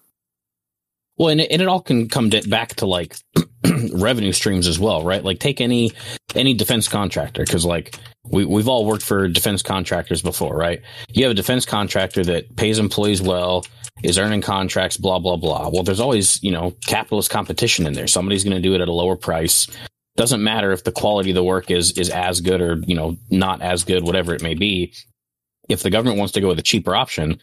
Well, 1.18 1.30
and 1.30 1.42
it, 1.42 1.52
and 1.52 1.62
it 1.62 1.68
all 1.68 1.82
can 1.82 2.08
come 2.10 2.30
to, 2.30 2.48
back 2.48 2.76
to 2.76 2.86
like 2.86 3.16
revenue 3.94 4.32
streams 4.32 4.68
as 4.68 4.80
well, 4.80 5.04
right? 5.04 5.24
Like 5.24 5.40
take 5.40 5.62
any 5.62 5.92
any 6.36 6.54
defense 6.54 6.88
contractor 6.88 7.44
because 7.44 7.66
like 7.66 7.96
we 8.30 8.46
we've 8.46 8.68
all 8.68 8.86
worked 8.86 9.04
for 9.04 9.28
defense 9.28 9.64
contractors 9.64 10.22
before, 10.22 10.56
right? 10.56 10.82
You 11.12 11.24
have 11.24 11.32
a 11.32 11.36
defense 11.36 11.66
contractor 11.66 12.24
that 12.26 12.56
pays 12.56 12.78
employees 12.78 13.22
well, 13.22 13.66
is 14.04 14.20
earning 14.20 14.42
contracts, 14.42 14.98
blah 14.98 15.20
blah 15.20 15.38
blah. 15.38 15.70
Well, 15.70 15.84
there's 15.84 16.00
always 16.00 16.42
you 16.44 16.52
know 16.52 16.76
capitalist 16.86 17.32
competition 17.32 17.88
in 17.88 17.94
there. 17.94 18.08
Somebody's 18.08 18.44
going 18.44 18.56
to 18.56 18.62
do 18.62 18.76
it 18.76 18.82
at 18.82 18.88
a 18.88 18.94
lower 18.94 19.16
price. 19.16 19.68
Doesn't 20.16 20.44
matter 20.44 20.72
if 20.72 20.84
the 20.84 20.92
quality 20.92 21.32
of 21.32 21.36
the 21.36 21.44
work 21.44 21.72
is 21.72 21.92
is 21.94 22.10
as 22.10 22.42
good 22.42 22.62
or 22.62 22.78
you 22.86 22.96
know 22.96 23.18
not 23.32 23.62
as 23.62 23.84
good, 23.84 24.04
whatever 24.04 24.36
it 24.36 24.44
may 24.44 24.54
be. 24.54 24.94
If 25.68 25.84
the 25.84 25.90
government 25.90 26.18
wants 26.18 26.34
to 26.34 26.42
go 26.42 26.48
with 26.48 26.60
a 26.60 26.64
cheaper 26.64 26.96
option, 26.96 27.40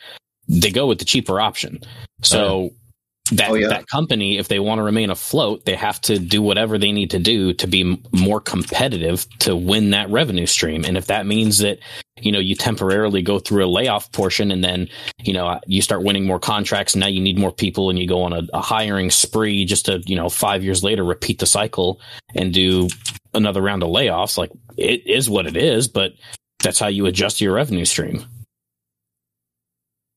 they 0.49 0.71
go 0.71 0.87
with 0.87 0.99
the 0.99 1.05
cheaper 1.05 1.41
option. 1.41 1.81
So 2.23 2.71
that 3.33 3.51
Oh, 3.51 3.55
yeah. 3.55 3.69
that 3.69 3.87
company, 3.89 4.37
if 4.37 4.49
they 4.49 4.59
want 4.59 4.79
to 4.81 4.83
remain 4.83 5.09
afloat, 5.09 5.65
they 5.65 5.75
have 5.77 5.99
to 6.03 6.19
do 6.19 6.43
whatever 6.43 6.77
they 6.77 6.93
need 6.93 7.11
to 7.13 7.19
do 7.19 7.55
to 7.55 7.67
be 7.67 7.81
m- 7.81 8.03
more 8.13 8.39
competitive 8.41 9.27
to 9.41 9.57
win 9.57 9.91
that 9.91 10.11
revenue 10.11 10.45
stream. 10.45 10.85
And 10.85 10.99
if 10.99 11.07
that 11.07 11.25
means 11.27 11.59
that 11.59 11.79
you 12.21 12.31
know 12.31 12.39
you 12.39 12.55
temporarily 12.55 13.23
go 13.23 13.39
through 13.39 13.65
a 13.65 13.67
layoff 13.67 14.13
portion 14.13 14.51
and 14.53 14.63
then 14.63 14.89
you 15.23 15.33
know 15.33 15.47
uh, 15.49 15.61
you 15.67 15.81
start 15.81 16.03
winning 16.05 16.27
more 16.27 16.39
contracts, 16.39 16.95
now 16.95 17.07
you 17.07 17.21
need 17.21 17.39
more 17.39 17.53
people, 17.53 17.89
and 17.89 17.99
you 17.99 18.07
go 18.07 18.23
on 18.23 18.35
a, 18.35 18.43
a 18.53 18.61
hiring 18.61 19.11
spree 19.11 19.65
just 19.65 19.87
to 19.87 20.03
you 20.05 20.17
know 20.17 20.29
five 20.29 20.63
years 20.63 20.85
later 20.85 21.03
repeat 21.03 21.39
the 21.39 21.47
cycle 21.47 22.01
and 22.35 22.53
do 22.53 22.89
another 23.33 23.63
round 23.63 23.83
of 23.83 23.89
layoffs. 23.89 24.37
Like 24.37 24.51
it 24.77 25.07
is 25.07 25.31
what 25.31 25.47
it 25.47 25.57
is, 25.57 25.89
but 25.89 26.13
that's 26.63 26.79
how 26.79 26.89
you 26.89 27.07
adjust 27.07 27.41
your 27.41 27.55
revenue 27.55 27.87
stream. 27.87 28.25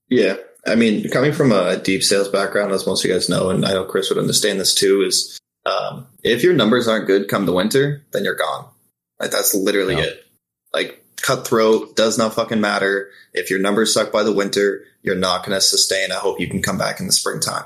Yeah. 0.10 0.36
I 0.66 0.76
mean, 0.76 1.10
coming 1.10 1.32
from 1.32 1.52
a 1.52 1.78
deep 1.78 2.04
sales 2.04 2.28
background, 2.28 2.72
as 2.72 2.86
most 2.86 3.04
of 3.04 3.10
you 3.10 3.16
guys 3.16 3.30
know, 3.30 3.50
and 3.50 3.66
I 3.66 3.72
know 3.72 3.86
Chris 3.86 4.10
would 4.10 4.20
understand 4.20 4.60
this 4.60 4.74
too, 4.74 5.02
is 5.02 5.40
um, 5.66 6.08
if 6.24 6.44
your 6.44 6.54
numbers 6.54 6.88
aren't 6.88 7.08
good 7.08 7.28
come 7.28 7.46
the 7.46 7.54
winter, 7.54 8.06
then 8.12 8.24
you're 8.24 8.36
gone. 8.36 8.66
Like 9.20 9.32
that's 9.32 9.54
literally 9.54 9.96
it. 9.96 10.26
Like 10.74 11.04
cutthroat 11.22 11.96
does 11.96 12.18
not 12.18 12.34
fucking 12.34 12.62
matter. 12.62 13.10
If 13.34 13.50
your 13.50 13.60
numbers 13.60 13.94
suck 13.94 14.12
by 14.12 14.24
the 14.24 14.34
winter, 14.34 14.84
you're 15.02 15.16
not 15.16 15.46
going 15.46 15.56
to 15.56 15.62
sustain. 15.62 16.12
I 16.12 16.16
hope 16.16 16.40
you 16.40 16.48
can 16.48 16.62
come 16.62 16.78
back 16.78 17.00
in 17.00 17.08
the 17.08 17.14
springtime. 17.14 17.66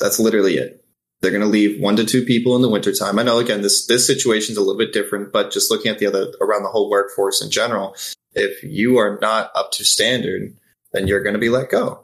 That's 0.00 0.18
literally 0.18 0.54
it. 0.54 0.84
They're 1.20 1.30
going 1.30 1.42
to 1.42 1.48
leave 1.48 1.80
one 1.80 1.96
to 1.96 2.04
two 2.04 2.24
people 2.24 2.54
in 2.56 2.62
the 2.62 2.68
wintertime. 2.68 3.18
I 3.18 3.22
know 3.22 3.38
again, 3.38 3.62
this, 3.62 3.86
this 3.86 4.06
situation's 4.06 4.58
a 4.58 4.60
little 4.60 4.76
bit 4.76 4.92
different, 4.92 5.32
but 5.32 5.50
just 5.50 5.70
looking 5.70 5.90
at 5.90 5.98
the 5.98 6.06
other 6.06 6.32
around 6.40 6.62
the 6.64 6.68
whole 6.68 6.90
workforce 6.90 7.42
in 7.42 7.50
general, 7.50 7.96
if 8.34 8.62
you 8.62 8.98
are 8.98 9.18
not 9.22 9.50
up 9.54 9.72
to 9.72 9.84
standard, 9.84 10.54
then 10.92 11.06
you're 11.06 11.22
going 11.22 11.34
to 11.34 11.40
be 11.40 11.48
let 11.48 11.70
go. 11.70 12.03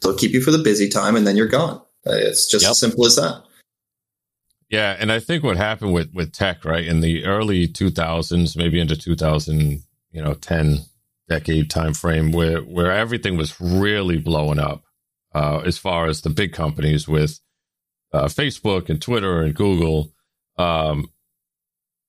They'll 0.00 0.16
keep 0.16 0.32
you 0.32 0.40
for 0.40 0.50
the 0.50 0.58
busy 0.58 0.88
time 0.88 1.16
and 1.16 1.26
then 1.26 1.36
you're 1.36 1.48
gone. 1.48 1.80
Uh, 2.06 2.12
It's 2.12 2.46
just 2.50 2.62
Yep. 2.64 2.70
as 2.72 2.78
simple 2.80 3.06
as 3.06 3.16
that. 3.16 3.42
Yeah, 4.70 4.96
and 4.98 5.12
I 5.12 5.20
think 5.20 5.44
what 5.44 5.56
happened 5.56 5.92
with 5.92 6.12
with 6.14 6.32
tech, 6.32 6.64
right, 6.64 6.84
in 6.84 7.00
the 7.00 7.24
early 7.24 7.68
2000s, 7.68 8.56
maybe 8.56 8.80
into 8.80 8.96
2000, 8.96 9.82
you 10.10 10.22
know, 10.22 10.34
10 10.34 10.78
decade 11.28 11.70
time 11.70 11.94
frame 11.94 12.32
where 12.32 12.60
where 12.60 12.90
everything 12.92 13.36
was 13.38 13.58
really 13.60 14.18
blowing 14.18 14.58
up 14.58 14.84
uh 15.34 15.62
as 15.64 15.78
far 15.78 16.06
as 16.06 16.20
the 16.20 16.28
big 16.28 16.52
companies 16.52 17.08
with 17.08 17.40
uh 18.12 18.26
Facebook 18.26 18.90
and 18.90 19.00
Twitter 19.00 19.40
and 19.40 19.54
Google 19.54 20.12
um 20.58 21.08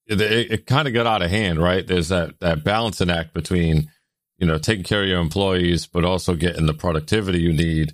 it, 0.08 0.20
it, 0.20 0.52
it 0.52 0.66
kind 0.66 0.86
of 0.88 0.94
got 0.94 1.08
out 1.08 1.22
of 1.22 1.32
hand, 1.32 1.60
right? 1.60 1.88
There's 1.88 2.10
that 2.10 2.40
that 2.42 2.66
balancing 2.66 3.10
act 3.10 3.34
between 3.34 3.90
you 4.38 4.48
know 4.48 4.58
taking 4.58 4.84
care 4.84 5.04
of 5.04 5.08
your 5.08 5.20
employees 5.20 5.86
but 5.88 6.06
also 6.06 6.36
getting 6.36 6.66
the 6.66 6.74
productivity 6.74 7.40
you 7.40 7.54
need 7.54 7.94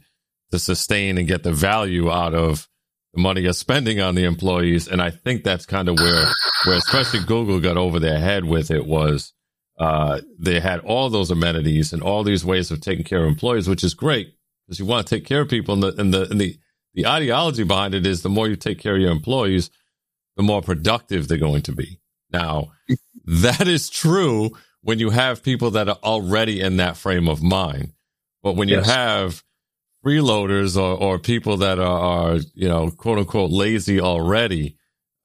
to 0.51 0.60
sustain 0.60 1.17
and 1.17 1.27
get 1.27 1.43
the 1.43 1.54
value 1.54 2.12
out 2.12 2.34
of 2.34 2.67
the 3.13 3.21
money 3.21 3.41
you're 3.41 3.54
spending 3.54 3.99
on 3.99 4.15
the 4.15 4.23
employees. 4.23 4.88
And 4.88 5.01
I 5.01 5.10
think 5.10 5.43
that's 5.43 5.65
kind 5.65 5.89
of 5.89 5.99
where, 5.99 6.25
where 6.65 6.77
especially 6.77 7.21
Google 7.25 7.60
got 7.60 7.77
over 7.77 7.99
their 7.99 8.19
head 8.19 8.45
with 8.45 8.71
it 8.71 8.86
was, 8.86 9.34
uh, 9.80 10.21
they 10.38 10.60
had 10.60 10.80
all 10.82 11.10
those 11.10 11.32
amenities 11.32 11.91
and 11.91 12.04
all 12.04 12.23
these 12.23 12.45
ways 12.45 12.71
of 12.71 12.82
taking 12.82 13.04
care 13.04 13.23
of 13.23 13.27
employees, 13.27 13.67
which 13.67 13.84
is 13.84 13.93
great 13.93 14.36
because 14.65 14.80
you 14.80 14.86
want 14.86 15.06
to 15.06 15.15
take 15.15 15.25
care 15.25 15.41
of 15.41 15.49
people. 15.49 15.73
And 15.73 15.84
the, 15.84 15.99
and 15.99 16.13
the, 16.13 16.30
and 16.30 16.39
the, 16.39 16.58
the 16.93 17.08
ideology 17.08 17.63
behind 17.63 17.95
it 17.95 18.06
is 18.06 18.21
the 18.21 18.30
more 18.30 18.47
you 18.47 18.56
take 18.56 18.80
care 18.80 18.95
of 18.95 19.01
your 19.01 19.12
employees, 19.12 19.71
the 20.38 20.43
more 20.43 20.62
productive 20.62 21.27
they're 21.27 21.38
going 21.38 21.63
to 21.63 21.71
be. 21.71 21.99
Now, 22.32 22.71
that 23.25 23.67
is 23.67 23.89
true 23.89 24.51
when 24.84 25.00
you 25.00 25.10
have 25.10 25.44
people 25.44 25.72
that 25.72 25.89
are 25.89 26.00
already 26.04 26.62
in 26.62 26.78
that 26.78 26.98
frame 26.98 27.28
of 27.28 27.41
mind. 27.41 27.94
But 28.44 28.56
when 28.56 28.70
you 28.70 28.82
have 28.82 29.44
freeloaders 30.04 30.76
or, 30.76 30.98
or 30.98 31.20
people 31.20 31.58
that 31.58 31.78
are, 31.80 32.00
are, 32.00 32.39
you 32.56 32.67
know, 32.67 32.89
quote 32.89 33.20
unquote 33.20 33.52
lazy 33.52 34.02
already, 34.02 34.78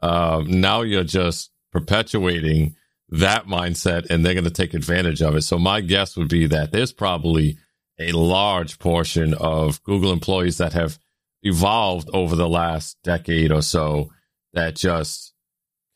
um, 0.03 0.61
now 0.61 0.83
you're 0.83 1.05
just 1.05 1.51
perpetuating 1.73 2.77
that 3.09 3.47
mindset 3.47 4.11
and 4.11 4.25
they're 4.25 4.35
going 4.35 4.45
to 4.45 4.51
take 4.51 4.75
advantage 4.75 5.23
of 5.23 5.37
it. 5.37 5.43
So 5.43 5.59
my 5.59 5.81
guess 5.81 6.17
would 6.17 6.29
be 6.29 6.47
that 6.49 6.73
there's 6.73 6.93
probably 6.93 7.59
a 7.99 8.13
large 8.13 8.79
portion 8.79 9.33
of 9.35 9.83
Google 9.85 10.13
employees 10.13 10.59
that 10.59 10.75
have 10.75 10.99
evolved 11.43 12.11
over 12.13 12.37
the 12.37 12.49
last 12.49 12.99
decade 13.05 13.53
or 13.53 13.63
so 13.63 14.11
that 14.53 14.75
just 14.77 15.33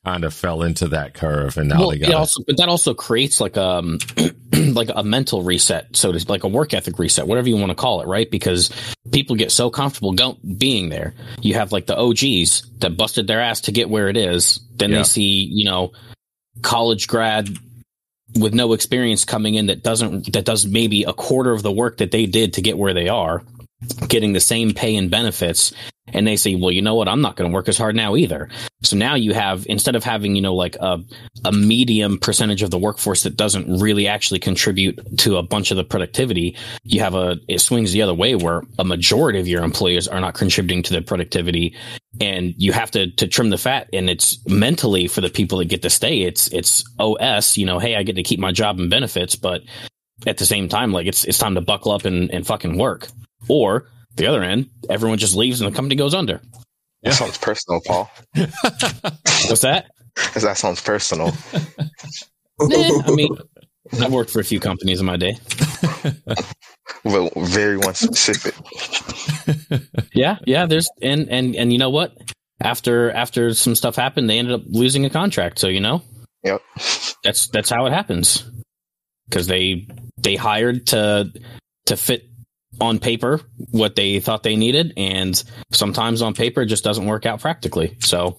kind 0.05 0.25
of 0.25 0.33
fell 0.33 0.63
into 0.63 0.89
that 0.89 1.13
curve 1.15 1.59
and 1.59 1.69
now 1.69 1.81
well, 1.81 1.91
they 1.91 1.97
it 1.97 2.07
got 2.07 2.15
also, 2.15 2.43
but 2.47 2.57
that 2.57 2.69
also 2.69 2.95
creates 2.95 3.41
like 3.41 3.57
um 3.59 3.99
like 4.73 4.91
a 4.95 5.03
mental 5.03 5.43
reset, 5.43 5.95
so 5.95 6.11
to 6.13 6.29
like 6.29 6.45
a 6.45 6.49
work 6.49 6.73
ethic 6.75 6.99
reset, 6.99 7.27
whatever 7.27 7.49
you 7.49 7.57
want 7.57 7.71
to 7.71 7.75
call 7.75 8.01
it, 8.01 8.07
right? 8.07 8.31
Because 8.31 8.71
people 9.13 9.37
get 9.37 9.53
so 9.53 9.69
comfortable 9.71 10.13
go- 10.13 10.39
being 10.57 10.89
there. 10.89 11.15
You 11.43 11.55
have 11.55 11.71
like 11.73 11.87
the 11.87 11.97
OGs 11.99 12.63
that 12.79 12.97
busted 12.97 13.27
their 13.27 13.41
ass 13.41 13.63
to 13.63 13.73
get 13.73 13.91
where 13.91 14.09
it 14.09 14.17
is. 14.17 14.61
Then 14.77 14.91
Yeah. 14.91 14.99
they 14.99 15.05
see 15.05 15.49
you 15.53 15.65
know 15.67 15.93
college 16.63 17.07
grad 17.07 17.49
with 18.39 18.55
no 18.55 18.73
experience 18.73 19.25
coming 19.25 19.55
in 19.55 19.67
that 19.67 19.83
doesn't 19.83 20.33
that 20.33 20.45
does 20.45 20.65
maybe 20.67 21.03
a 21.05 21.13
quarter 21.13 21.53
of 21.53 21.63
the 21.63 21.73
work 21.73 21.99
that 21.99 22.11
they 22.11 22.27
did 22.27 22.55
to 22.55 22.63
get 22.63 22.79
where 22.79 22.95
they 22.95 23.09
are 23.09 23.43
getting 24.09 24.33
the 24.33 24.40
same 24.40 24.73
pay 24.73 24.97
and 24.97 25.11
benefits 25.11 25.73
and 26.12 26.27
they 26.27 26.37
say 26.37 26.55
well 26.55 26.71
you 26.71 26.83
know 26.83 26.95
what? 26.95 27.09
I'm 27.09 27.21
not 27.21 27.37
going 27.37 27.51
to 27.51 27.55
work 27.55 27.69
as 27.69 27.79
hard 27.79 27.97
now 27.97 28.16
either. 28.16 28.49
So 28.83 28.97
now 28.97 29.14
you 29.14 29.33
have 29.33 29.66
instead 29.69 29.97
of 29.97 30.05
having 30.05 30.35
you 30.37 30.43
know 30.43 30.55
like 30.55 30.77
a, 30.81 30.99
a 31.45 31.53
medium 31.53 32.19
percentage 32.19 32.62
of 32.62 32.71
the 32.71 32.79
workforce 32.79 33.23
that 33.23 33.37
doesn't 33.37 33.81
really 33.81 34.07
actually 34.07 34.40
contribute 34.40 35.19
to 35.19 35.37
a 35.37 35.43
bunch 35.43 35.71
of 35.71 35.77
the 35.77 35.85
productivity 35.85 36.57
you 36.85 37.01
have 37.01 37.14
a 37.14 37.38
it 37.49 37.61
swings 37.61 37.93
the 37.93 38.03
other 38.03 38.14
way 38.14 38.35
where 38.35 38.62
a 38.79 38.85
majority 38.85 39.38
of 39.38 39.49
your 39.49 39.62
employees 39.62 40.09
are 40.09 40.21
not 40.21 40.35
contributing 40.35 40.83
to 40.83 40.95
the 40.95 41.03
productivity 41.03 41.75
and 42.21 42.55
you 42.57 42.73
have 42.73 42.90
to 42.90 43.11
to 43.12 43.27
trim 43.27 43.51
the 43.51 43.59
fat 43.59 43.88
and 43.93 44.09
it's 44.11 44.45
mentally 44.47 45.07
for 45.07 45.21
the 45.21 45.29
people 45.29 45.59
that 45.59 45.66
get 45.66 45.83
to 45.83 45.90
stay 45.90 46.23
it's 46.23 46.49
it's 46.49 46.85
os 46.99 47.57
you 47.57 47.66
know 47.66 47.79
hey 47.79 47.97
i 47.97 48.03
get 48.03 48.16
to 48.16 48.23
keep 48.23 48.40
my 48.40 48.53
job 48.53 48.79
and 48.79 48.90
benefits 48.90 49.37
but 49.37 49.62
at 50.27 50.38
the 50.38 50.47
same 50.47 50.69
time 50.69 50.93
like 50.93 51.07
it's 51.07 51.25
it's 51.25 51.38
time 51.38 51.55
to 51.55 51.61
buckle 51.61 51.93
up 51.93 52.05
and, 52.05 52.31
and 52.31 52.47
fucking 52.47 52.77
work 52.77 53.09
or 53.48 53.87
the 54.16 54.26
other 54.26 54.42
end 54.42 54.68
everyone 54.88 55.18
just 55.18 55.35
leaves 55.37 55.61
and 55.61 55.70
the 55.70 55.74
company 55.76 55.94
goes 55.96 56.14
under 56.14 56.40
That 57.03 57.14
sounds 57.14 57.38
personal, 57.38 57.81
Paul. 57.87 58.11
what's 58.35 59.61
that 59.62 59.87
'Cause 60.16 60.42
That 60.42 60.59
sounds 60.59 60.81
personal. 60.81 61.33
Nah, 62.62 63.03
i 63.07 63.11
mean 63.12 63.35
i've 64.03 64.12
worked 64.12 64.31
for 64.31 64.38
a 64.40 64.44
few 64.44 64.61
companies 64.61 65.00
in 65.00 65.07
my 65.07 65.16
day 65.16 65.35
Well, 67.05 67.31
very 67.37 67.79
one 67.79 67.94
specific. 67.94 68.55
yeah 70.12 70.37
yeah 70.46 70.66
there's 70.66 70.88
and 71.00 71.29
and 71.31 71.57
and 71.57 71.72
you 71.72 71.79
know 71.79 71.88
what 71.88 72.14
after 72.61 73.11
after 73.12 73.55
some 73.55 73.74
stuff 73.74 73.96
happened 73.96 74.29
they 74.29 74.38
ended 74.38 74.53
up 74.55 74.61
losing 74.66 75.07
a 75.07 75.11
contract 75.11 75.59
so 75.59 75.68
you 75.68 75.81
know 75.81 76.03
Yep. 76.44 76.61
that's 77.24 77.46
that's 77.48 77.70
how 77.70 77.87
it 77.87 77.92
happens 77.92 78.44
because 79.29 79.46
they 79.46 79.87
they 80.18 80.37
hired 80.37 80.87
to 80.88 81.33
to 81.87 81.96
fit 81.96 82.24
on 82.81 82.99
paper 82.99 83.40
what 83.71 83.95
they 83.95 84.21
thought 84.21 84.43
they 84.43 84.57
needed 84.57 84.95
and 84.97 85.43
sometimes 85.71 86.23
on 86.23 86.35
paper 86.35 86.62
it 86.62 86.66
just 86.66 86.85
doesn't 86.85 87.07
work 87.07 87.27
out 87.27 87.40
practically 87.40 87.97
so 88.01 88.38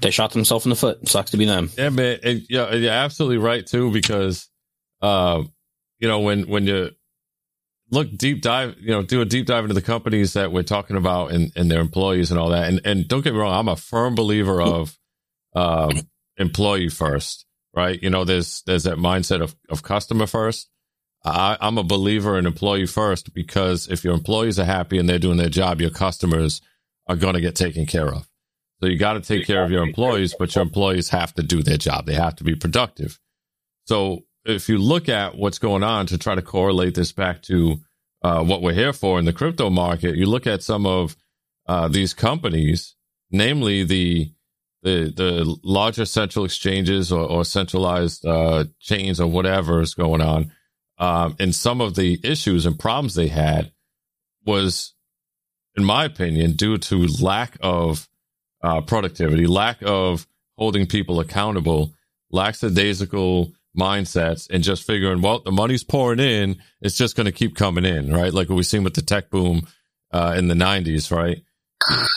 they 0.00 0.10
shot 0.10 0.32
themselves 0.32 0.64
in 0.64 0.70
the 0.70 0.76
foot 0.76 1.08
sucks 1.08 1.32
to 1.32 1.36
be 1.36 1.44
them 1.44 1.70
Yeah, 1.76 1.90
man. 1.90 2.18
And, 2.22 2.42
yeah, 2.48 2.72
you're 2.74 2.92
absolutely 2.92 3.38
right 3.38 3.66
too, 3.66 3.90
because, 3.90 4.48
uh, 5.02 5.42
you 5.98 6.08
know, 6.08 6.20
when, 6.20 6.48
when 6.48 6.66
you 6.66 6.90
look 7.90 8.08
deep 8.16 8.42
dive, 8.42 8.76
you 8.78 8.90
know, 8.90 9.02
do 9.02 9.20
a 9.20 9.24
deep 9.24 9.46
dive 9.46 9.64
into 9.64 9.74
the 9.74 9.82
companies 9.82 10.34
that 10.34 10.52
we're 10.52 10.62
talking 10.62 10.96
about 10.96 11.32
and, 11.32 11.50
and 11.56 11.70
their 11.70 11.80
employees 11.80 12.30
and 12.30 12.38
all 12.38 12.50
that. 12.50 12.68
And, 12.68 12.80
and 12.84 13.08
don't 13.08 13.22
get 13.22 13.32
me 13.32 13.40
wrong, 13.40 13.54
I'm 13.54 13.68
a 13.68 13.76
firm 13.76 14.14
believer 14.14 14.60
of, 14.62 14.96
um, 15.56 15.90
employee 16.36 16.88
first, 16.88 17.44
right? 17.74 18.00
You 18.00 18.10
know, 18.10 18.24
there's, 18.24 18.62
there's 18.66 18.84
that 18.84 18.98
mindset 18.98 19.42
of, 19.42 19.56
of 19.68 19.82
customer 19.82 20.26
first. 20.26 20.70
I, 21.30 21.56
I'm 21.60 21.78
a 21.78 21.82
believer 21.84 22.38
in 22.38 22.46
employee 22.46 22.86
first 22.86 23.32
because 23.34 23.88
if 23.88 24.04
your 24.04 24.14
employees 24.14 24.58
are 24.58 24.64
happy 24.64 24.98
and 24.98 25.08
they're 25.08 25.18
doing 25.18 25.38
their 25.38 25.48
job, 25.48 25.80
your 25.80 25.90
customers 25.90 26.60
are 27.06 27.16
going 27.16 27.34
to 27.34 27.40
get 27.40 27.54
taken 27.56 27.86
care 27.86 28.08
of. 28.12 28.28
So 28.80 28.88
you 28.88 28.98
got 28.98 29.14
to 29.14 29.20
take 29.20 29.46
care 29.46 29.64
of 29.64 29.70
your 29.70 29.82
employees, 29.82 30.34
but 30.38 30.54
your 30.54 30.62
employees 30.62 31.08
have 31.08 31.34
to 31.34 31.42
do 31.42 31.62
their 31.62 31.78
job. 31.78 32.06
They 32.06 32.14
have 32.14 32.36
to 32.36 32.44
be 32.44 32.54
productive. 32.54 33.18
So 33.86 34.24
if 34.44 34.68
you 34.68 34.78
look 34.78 35.08
at 35.08 35.36
what's 35.36 35.58
going 35.58 35.82
on 35.82 36.06
to 36.06 36.18
try 36.18 36.34
to 36.34 36.42
correlate 36.42 36.94
this 36.94 37.12
back 37.12 37.42
to 37.42 37.78
uh, 38.22 38.44
what 38.44 38.62
we're 38.62 38.72
here 38.72 38.92
for 38.92 39.18
in 39.18 39.24
the 39.24 39.32
crypto 39.32 39.70
market, 39.70 40.16
you 40.16 40.26
look 40.26 40.46
at 40.46 40.62
some 40.62 40.86
of 40.86 41.16
uh, 41.66 41.88
these 41.88 42.14
companies, 42.14 42.94
namely 43.30 43.84
the 43.84 44.32
the 44.82 45.12
the 45.14 45.56
larger 45.64 46.04
central 46.04 46.44
exchanges 46.44 47.10
or, 47.10 47.28
or 47.28 47.44
centralized 47.44 48.24
uh, 48.24 48.64
chains 48.78 49.20
or 49.20 49.26
whatever 49.26 49.80
is 49.80 49.94
going 49.94 50.20
on, 50.20 50.52
um, 50.98 51.36
and 51.38 51.54
some 51.54 51.80
of 51.80 51.94
the 51.94 52.20
issues 52.24 52.66
and 52.66 52.78
problems 52.78 53.14
they 53.14 53.28
had 53.28 53.72
was, 54.44 54.94
in 55.76 55.84
my 55.84 56.04
opinion, 56.04 56.52
due 56.52 56.78
to 56.78 57.06
lack 57.22 57.56
of 57.60 58.08
uh, 58.62 58.80
productivity, 58.80 59.46
lack 59.46 59.78
of 59.82 60.26
holding 60.56 60.86
people 60.86 61.20
accountable, 61.20 61.94
lackadaisical 62.30 63.52
mindsets, 63.78 64.48
and 64.50 64.64
just 64.64 64.84
figuring, 64.84 65.22
well, 65.22 65.40
the 65.40 65.52
money's 65.52 65.84
pouring 65.84 66.18
in, 66.18 66.56
it's 66.80 66.96
just 66.96 67.14
going 67.16 67.26
to 67.26 67.32
keep 67.32 67.54
coming 67.54 67.84
in, 67.84 68.12
right? 68.12 68.34
Like 68.34 68.48
what 68.48 68.56
we've 68.56 68.66
seen 68.66 68.82
with 68.82 68.94
the 68.94 69.02
tech 69.02 69.30
boom 69.30 69.66
uh, 70.12 70.34
in 70.36 70.48
the 70.48 70.54
'90s, 70.54 71.14
right? 71.14 71.42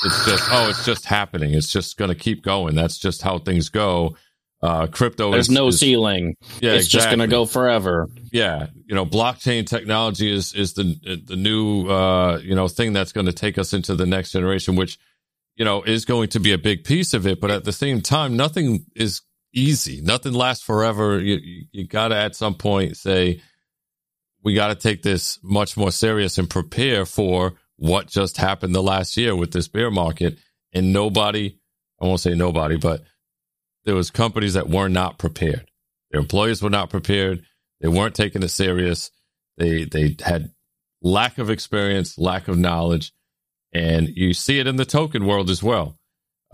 It's 0.03 0.25
just, 0.25 0.49
oh, 0.51 0.69
it's 0.69 0.85
just 0.85 1.05
happening. 1.05 1.53
It's 1.53 1.71
just 1.71 1.97
going 1.97 2.09
to 2.09 2.15
keep 2.15 2.43
going. 2.43 2.73
That's 2.73 2.97
just 2.97 3.21
how 3.21 3.37
things 3.37 3.69
go. 3.69 4.15
Uh, 4.63 4.85
crypto 4.87 5.31
There's 5.31 5.47
is, 5.49 5.53
no 5.53 5.67
is- 5.67 5.79
ceiling. 5.79 6.35
Yeah, 6.59 6.73
it's 6.73 6.87
just 6.87 7.07
going 7.07 7.19
to 7.19 7.27
go 7.27 7.45
forever. 7.45 8.07
yeah 8.31 8.67
you 8.85 8.93
know 8.93 9.05
blockchain 9.05 9.65
technology 9.65 10.31
is 10.31 10.53
is 10.53 10.73
the 10.73 11.21
the 11.25 11.35
new 11.35 11.87
uh 11.89 12.37
you 12.43 12.53
know 12.53 12.67
thing 12.67 12.93
that's 12.93 13.11
going 13.11 13.25
to 13.25 13.33
take 13.33 13.57
us 13.57 13.73
into 13.73 13.95
the 13.95 14.05
next 14.05 14.31
generation 14.31 14.75
which 14.75 14.99
you 15.55 15.65
know 15.65 15.81
is 15.81 16.05
going 16.05 16.29
to 16.29 16.39
be 16.39 16.51
a 16.51 16.57
big 16.59 16.83
piece 16.83 17.13
of 17.15 17.25
it. 17.25 17.41
But 17.41 17.49
at 17.51 17.63
the 17.63 17.71
same 17.73 18.01
time 18.01 18.37
nothing 18.37 18.85
is 18.95 19.21
easy. 19.53 19.99
Nothing 20.01 20.33
lasts 20.33 20.63
forever. 20.63 21.19
You 21.19 21.37
you, 21.41 21.65
you 21.71 21.87
got 21.87 22.09
to 22.09 22.15
at 22.15 22.35
some 22.35 22.53
point 22.55 22.97
say 22.97 23.41
we 24.43 24.53
got 24.53 24.67
to 24.67 24.75
take 24.75 25.01
this 25.01 25.39
much 25.43 25.75
more 25.75 25.91
serious 25.91 26.37
and 26.37 26.49
prepare 26.49 27.05
for 27.05 27.53
what 27.77 28.07
just 28.07 28.37
happened 28.37 28.75
the 28.75 28.83
last 28.83 29.17
year 29.17 29.35
with 29.35 29.51
this 29.51 29.67
bear 29.67 29.89
market. 29.89 30.37
And 30.73 30.93
nobody 30.93 31.57
i 32.01 32.05
won't 32.05 32.19
say 32.19 32.33
nobody 32.35 32.77
but 32.77 33.03
there 33.85 33.95
was 33.95 34.11
companies 34.11 34.53
that 34.53 34.69
were 34.69 34.89
not 34.89 35.17
prepared 35.17 35.69
their 36.11 36.21
employees 36.21 36.61
were 36.61 36.69
not 36.69 36.89
prepared 36.89 37.43
they 37.81 37.87
weren't 37.87 38.15
taking 38.15 38.43
it 38.43 38.49
serious. 38.49 39.11
They 39.57 39.85
they 39.85 40.15
had 40.23 40.51
lack 41.01 41.37
of 41.37 41.49
experience, 41.49 42.17
lack 42.17 42.47
of 42.47 42.57
knowledge, 42.57 43.11
and 43.73 44.07
you 44.09 44.33
see 44.33 44.59
it 44.59 44.67
in 44.67 44.75
the 44.75 44.85
token 44.85 45.25
world 45.25 45.49
as 45.49 45.61
well. 45.61 45.97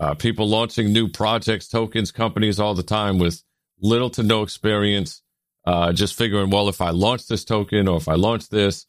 Uh, 0.00 0.14
people 0.14 0.48
launching 0.48 0.92
new 0.92 1.08
projects, 1.08 1.68
tokens, 1.68 2.12
companies 2.12 2.58
all 2.58 2.74
the 2.74 2.82
time 2.82 3.18
with 3.18 3.42
little 3.80 4.10
to 4.10 4.22
no 4.22 4.42
experience, 4.42 5.22
uh, 5.66 5.92
just 5.92 6.14
figuring, 6.14 6.50
well, 6.50 6.68
if 6.68 6.80
I 6.80 6.90
launch 6.90 7.26
this 7.26 7.44
token 7.44 7.88
or 7.88 7.96
if 7.96 8.08
I 8.08 8.14
launch 8.14 8.48
this, 8.48 8.86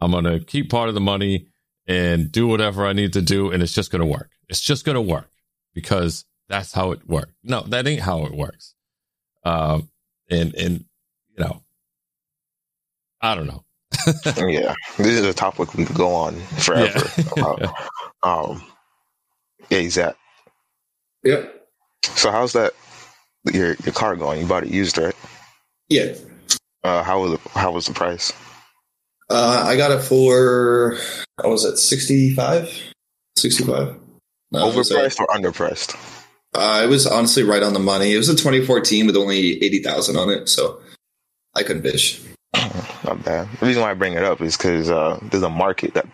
I'm 0.00 0.12
going 0.12 0.24
to 0.24 0.40
keep 0.40 0.70
part 0.70 0.88
of 0.88 0.94
the 0.94 1.00
money 1.00 1.48
and 1.86 2.30
do 2.30 2.46
whatever 2.46 2.86
I 2.86 2.92
need 2.92 3.12
to 3.14 3.22
do, 3.22 3.50
and 3.50 3.62
it's 3.62 3.74
just 3.74 3.90
going 3.90 4.00
to 4.00 4.06
work. 4.06 4.30
It's 4.48 4.60
just 4.60 4.84
going 4.84 4.94
to 4.94 5.00
work 5.02 5.30
because 5.74 6.24
that's 6.52 6.70
how 6.70 6.92
it 6.92 7.08
works. 7.08 7.32
No, 7.42 7.62
that 7.62 7.86
ain't 7.86 8.02
how 8.02 8.26
it 8.26 8.34
works. 8.34 8.74
Um, 9.42 9.88
and 10.30 10.54
and 10.54 10.84
you 11.36 11.44
know, 11.44 11.62
I 13.22 13.34
don't 13.34 13.46
know. 13.46 13.64
yeah, 14.36 14.74
this 14.98 15.06
is 15.06 15.24
a 15.24 15.32
topic 15.32 15.74
we 15.74 15.86
could 15.86 15.96
go 15.96 16.14
on 16.14 16.38
forever. 16.58 17.10
Yeah. 17.16 17.24
about. 17.36 17.74
um, 18.22 18.62
yeah, 19.70 19.78
exact. 19.78 20.18
Yep. 21.24 21.68
So 22.04 22.30
how's 22.30 22.52
that? 22.52 22.72
Your 23.50 23.74
your 23.84 23.94
car 23.94 24.14
going? 24.14 24.40
You 24.40 24.46
bought 24.46 24.64
it 24.64 24.70
used, 24.70 24.98
right? 24.98 25.14
Yeah. 25.88 26.14
Uh, 26.84 27.02
how 27.02 27.22
was 27.22 27.32
it, 27.32 27.40
how 27.52 27.70
was 27.72 27.86
the 27.86 27.94
price? 27.94 28.30
Uh, 29.30 29.64
I 29.66 29.76
got 29.76 29.92
it 29.92 30.02
for, 30.02 30.98
what 31.36 31.48
was 31.48 31.64
it, 31.64 31.78
65? 31.78 32.92
65? 33.36 33.98
No, 34.50 34.68
it 34.68 34.74
Overpriced 34.74 35.20
or 35.20 35.26
underpriced? 35.28 36.21
Uh, 36.54 36.82
it 36.84 36.88
was 36.88 37.06
honestly 37.06 37.42
right 37.42 37.62
on 37.62 37.72
the 37.72 37.78
money. 37.78 38.12
It 38.12 38.18
was 38.18 38.28
a 38.28 38.36
2014 38.36 39.06
with 39.06 39.16
only 39.16 39.62
80,000 39.62 40.16
on 40.16 40.30
it, 40.30 40.48
so 40.48 40.80
I 41.54 41.62
couldn't 41.62 41.82
bitch. 41.82 42.22
Not 43.04 43.24
bad. 43.24 43.48
The 43.58 43.66
reason 43.66 43.82
why 43.82 43.90
I 43.90 43.94
bring 43.94 44.14
it 44.14 44.22
up 44.22 44.40
is 44.40 44.56
because 44.56 44.90
uh, 44.90 45.18
there's 45.30 45.42
a 45.42 45.48
market 45.50 45.94
that 45.94 46.06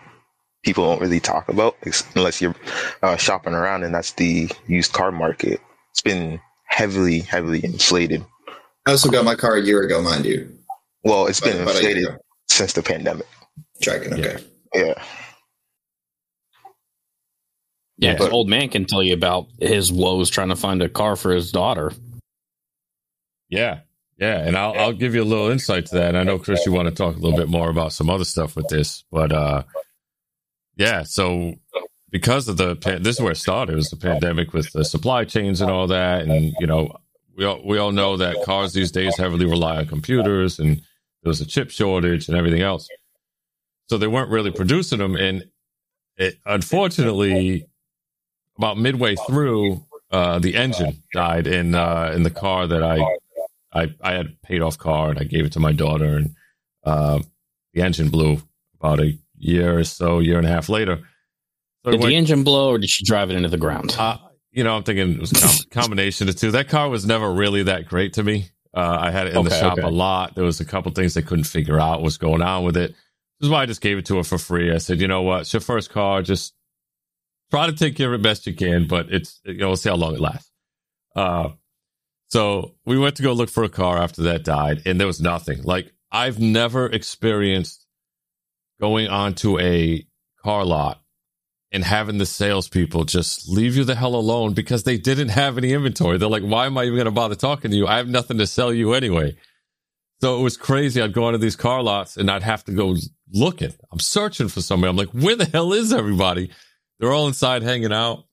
people 0.63 0.85
don't 0.85 1.01
really 1.01 1.19
talk 1.19 1.49
about 1.49 1.75
unless 2.15 2.41
you're 2.41 2.55
uh, 3.03 3.17
shopping 3.17 3.53
around, 3.53 3.83
and 3.83 3.93
that's 3.93 4.13
the 4.13 4.49
used 4.67 4.93
car 4.93 5.11
market. 5.11 5.59
It's 5.91 6.01
been 6.01 6.39
heavily, 6.65 7.19
heavily 7.19 7.63
inflated. 7.63 8.23
I 8.85 8.91
also 8.91 9.09
got 9.09 9.25
my 9.25 9.35
car 9.35 9.55
a 9.55 9.61
year 9.61 9.81
ago, 9.81 10.01
mind 10.01 10.25
you. 10.25 10.49
Well, 11.03 11.27
it's 11.27 11.41
been 11.41 11.61
About- 11.61 11.81
year 11.81 11.89
inflated 11.89 12.17
since 12.47 12.73
the 12.73 12.81
pandemic. 12.83 13.27
Tracking, 13.81 14.13
okay. 14.13 14.37
Yeah. 14.73 14.81
Yeah, 14.85 15.03
'cause 18.01 18.17
But- 18.17 18.31
old 18.31 18.47
man 18.49 18.69
can 18.69 18.85
tell 18.85 19.03
you 19.03 19.13
about 19.13 19.47
his 19.59 19.91
woes 19.91 20.29
trying 20.29 20.49
to 20.49 20.55
find 20.55 20.81
a 20.81 20.89
car 20.89 21.15
for 21.15 21.31
his 21.31 21.51
daughter. 21.51 21.91
Yeah. 23.49 23.79
Yeah. 24.17 24.39
And 24.39 24.57
I'll, 24.57 24.73
I'll 24.77 24.93
give 24.93 25.15
you 25.15 25.23
a 25.23 25.25
little 25.25 25.49
insight 25.49 25.85
to 25.87 25.95
that. 25.95 26.09
And 26.09 26.17
I 26.17 26.23
know, 26.23 26.39
Chris, 26.39 26.65
you 26.65 26.71
want 26.71 26.87
to 26.87 26.93
talk 26.93 27.15
a 27.15 27.19
little 27.19 27.37
bit 27.37 27.47
more 27.49 27.69
about 27.69 27.93
some 27.93 28.09
other 28.09 28.25
stuff 28.25 28.55
with 28.55 28.67
this, 28.67 29.03
but, 29.11 29.31
uh, 29.31 29.63
yeah. 30.75 31.03
So 31.03 31.55
because 32.09 32.47
of 32.47 32.57
the, 32.57 32.75
this 33.01 33.15
is 33.17 33.21
where 33.21 33.31
it 33.31 33.37
started. 33.37 33.73
It 33.73 33.77
was 33.77 33.89
the 33.89 33.95
pandemic 33.97 34.53
with 34.53 34.71
the 34.71 34.83
supply 34.85 35.25
chains 35.25 35.61
and 35.61 35.69
all 35.71 35.87
that. 35.87 36.23
And, 36.23 36.53
you 36.59 36.67
know, 36.67 36.95
we 37.37 37.45
all, 37.45 37.61
we 37.65 37.77
all 37.77 37.91
know 37.91 38.17
that 38.17 38.43
cars 38.43 38.73
these 38.73 38.91
days 38.91 39.15
heavily 39.17 39.45
rely 39.45 39.77
on 39.77 39.85
computers 39.87 40.59
and 40.59 40.77
there 40.77 41.29
was 41.29 41.41
a 41.41 41.45
chip 41.45 41.69
shortage 41.69 42.27
and 42.27 42.37
everything 42.37 42.61
else. 42.61 42.87
So 43.87 43.97
they 43.97 44.07
weren't 44.07 44.29
really 44.31 44.51
producing 44.51 44.99
them. 44.99 45.15
And 45.15 45.45
it, 46.17 46.35
unfortunately, 46.45 47.65
about 48.59 48.77
midway 48.77 49.15
through, 49.27 49.83
uh, 50.11 50.37
the 50.39 50.55
engine 50.55 51.01
died 51.13 51.47
in, 51.47 51.73
uh, 51.73 52.11
in 52.15 52.23
the 52.23 52.29
car 52.29 52.67
that 52.67 52.83
I, 52.83 52.99
I, 53.73 53.95
I 54.01 54.11
had 54.13 54.39
paid 54.43 54.61
off 54.61 54.77
car 54.77 55.09
and 55.09 55.17
I 55.17 55.23
gave 55.23 55.45
it 55.45 55.53
to 55.53 55.59
my 55.59 55.71
daughter 55.71 56.17
and, 56.17 56.35
uh, 56.83 57.19
the 57.73 57.81
engine 57.81 58.09
blew 58.09 58.41
about 58.79 58.99
a 58.99 59.17
year 59.37 59.79
or 59.79 59.83
so, 59.83 60.19
year 60.19 60.37
and 60.37 60.45
a 60.45 60.49
half 60.49 60.69
later. 60.69 60.99
So 61.85 61.91
Did 61.91 62.01
went- 62.01 62.11
the 62.11 62.17
engine 62.17 62.43
blow 62.43 62.69
or 62.69 62.77
did 62.77 62.89
she 62.89 63.05
drive 63.05 63.31
it 63.31 63.35
into 63.35 63.49
the 63.49 63.57
ground? 63.57 63.95
uh, 63.97 64.17
you 64.51 64.63
know, 64.63 64.75
I'm 64.75 64.83
thinking 64.83 65.13
it 65.13 65.19
was 65.19 65.31
a 65.31 65.35
com- 65.35 65.65
combination 65.83 66.27
of 66.27 66.35
two. 66.35 66.51
That 66.51 66.69
car 66.69 66.89
was 66.89 67.05
never 67.05 67.31
really 67.31 67.63
that 67.63 67.87
great 67.87 68.13
to 68.13 68.23
me. 68.23 68.49
Uh, 68.73 68.97
I 68.99 69.11
had 69.11 69.27
it 69.27 69.35
in 69.35 69.43
the 69.43 69.49
shop 69.49 69.77
okay. 69.77 69.87
a 69.87 69.89
lot. 69.89 70.35
There 70.35 70.43
was 70.43 70.59
a 70.59 70.65
couple 70.65 70.91
things 70.91 71.13
they 71.13 71.21
couldn't 71.21 71.45
figure 71.45 71.79
out 71.79 72.01
what's 72.01 72.17
going 72.17 72.41
on 72.41 72.63
with 72.63 72.77
it. 72.77 72.91
This 73.39 73.47
is 73.47 73.49
why 73.49 73.63
I 73.63 73.65
just 73.65 73.81
gave 73.81 73.97
it 73.97 74.05
to 74.07 74.17
her 74.17 74.23
for 74.23 74.37
free. 74.37 74.71
I 74.71 74.77
said, 74.79 74.99
you 74.99 75.07
know 75.07 75.21
what, 75.21 75.41
it's 75.41 75.53
your 75.53 75.61
first 75.61 75.89
car. 75.89 76.21
Just 76.21 76.53
try 77.51 77.67
to 77.67 77.73
take 77.73 77.95
care 77.95 78.13
of 78.13 78.19
it 78.19 78.23
best 78.23 78.47
you 78.47 78.53
can, 78.53 78.87
but 78.87 79.11
it's 79.11 79.39
you 79.45 79.57
know, 79.57 79.67
we'll 79.67 79.77
see 79.77 79.89
how 79.89 79.95
long 79.95 80.15
it 80.15 80.21
lasts. 80.21 80.51
Uh, 81.15 81.49
so 82.27 82.75
we 82.85 82.97
went 82.97 83.15
to 83.15 83.23
go 83.23 83.33
look 83.33 83.49
for 83.49 83.63
a 83.63 83.69
car 83.69 83.97
after 83.97 84.23
that 84.23 84.43
died, 84.43 84.83
and 84.85 84.99
there 84.99 85.07
was 85.07 85.21
nothing. 85.21 85.63
Like 85.63 85.91
I've 86.11 86.39
never 86.39 86.87
experienced 86.87 87.85
going 88.79 89.07
onto 89.07 89.59
a 89.59 90.05
car 90.43 90.63
lot 90.65 91.01
and 91.71 91.83
having 91.83 92.17
the 92.17 92.25
salespeople 92.25 93.03
just 93.03 93.47
leave 93.47 93.75
you 93.75 93.83
the 93.83 93.95
hell 93.95 94.15
alone 94.15 94.53
because 94.53 94.83
they 94.83 94.97
didn't 94.97 95.29
have 95.29 95.57
any 95.57 95.73
inventory. 95.73 96.17
They're 96.17 96.29
like, 96.29 96.43
why 96.43 96.65
am 96.65 96.77
I 96.77 96.83
even 96.83 96.95
going 96.95 97.05
to 97.05 97.11
bother 97.11 97.35
talking 97.35 97.71
to 97.71 97.77
you? 97.77 97.85
I 97.85 97.97
have 97.97 98.07
nothing 98.07 98.39
to 98.39 98.47
sell 98.47 98.73
you 98.73 98.93
anyway. 98.93 99.35
So 100.21 100.39
it 100.39 100.43
was 100.43 100.57
crazy. 100.57 101.01
I'd 101.01 101.13
go 101.13 101.25
onto 101.25 101.37
these 101.37 101.55
car 101.55 101.83
lots 101.83 102.17
and 102.17 102.29
I'd 102.29 102.43
have 102.43 102.63
to 102.65 102.71
go 102.71 102.95
looking. 103.31 103.73
I'm 103.91 103.99
searching 103.99 104.47
for 104.47 104.61
somebody. 104.61 104.89
I'm 104.89 104.97
like, 104.97 105.09
where 105.09 105.35
the 105.35 105.45
hell 105.45 105.73
is 105.73 105.93
everybody? 105.93 106.49
They're 106.99 107.13
all 107.13 107.27
inside 107.27 107.63
hanging 107.63 107.93
out. 107.93 108.25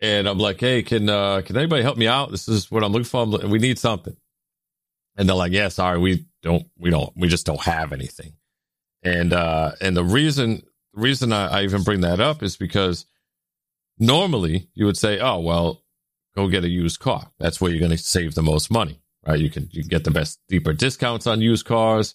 And 0.00 0.28
I'm 0.28 0.38
like, 0.38 0.60
hey, 0.60 0.82
can 0.82 1.08
uh, 1.08 1.42
can 1.44 1.56
anybody 1.56 1.82
help 1.82 1.96
me 1.98 2.06
out? 2.06 2.30
This 2.30 2.48
is 2.48 2.70
what 2.70 2.84
I'm 2.84 2.92
looking 2.92 3.04
for. 3.04 3.22
I'm, 3.22 3.32
li- 3.32 3.46
we 3.46 3.58
need 3.58 3.78
something. 3.78 4.16
And 5.16 5.28
they're 5.28 5.36
like, 5.36 5.52
yeah, 5.52 5.68
sorry, 5.68 5.98
we 5.98 6.26
don't, 6.42 6.66
we 6.78 6.90
don't, 6.90 7.12
we 7.16 7.28
just 7.28 7.46
don't 7.46 7.60
have 7.62 7.92
anything. 7.92 8.34
And 9.02 9.32
uh, 9.32 9.72
and 9.80 9.96
the 9.96 10.04
reason 10.04 10.62
the 10.94 11.00
reason 11.00 11.32
I, 11.32 11.60
I 11.60 11.62
even 11.64 11.82
bring 11.82 12.02
that 12.02 12.20
up 12.20 12.42
is 12.42 12.56
because 12.56 13.06
normally 13.98 14.68
you 14.74 14.86
would 14.86 14.96
say, 14.96 15.18
oh, 15.20 15.40
well, 15.40 15.82
go 16.36 16.48
get 16.48 16.64
a 16.64 16.68
used 16.68 17.00
car. 17.00 17.30
That's 17.38 17.60
where 17.60 17.70
you're 17.70 17.80
going 17.80 17.92
to 17.92 17.98
save 17.98 18.34
the 18.34 18.42
most 18.42 18.70
money, 18.70 19.00
right? 19.26 19.38
You 19.38 19.50
can, 19.50 19.68
you 19.72 19.82
can 19.82 19.88
get 19.88 20.04
the 20.04 20.10
best, 20.10 20.40
deeper 20.48 20.72
discounts 20.72 21.26
on 21.26 21.40
used 21.40 21.66
cars. 21.66 22.14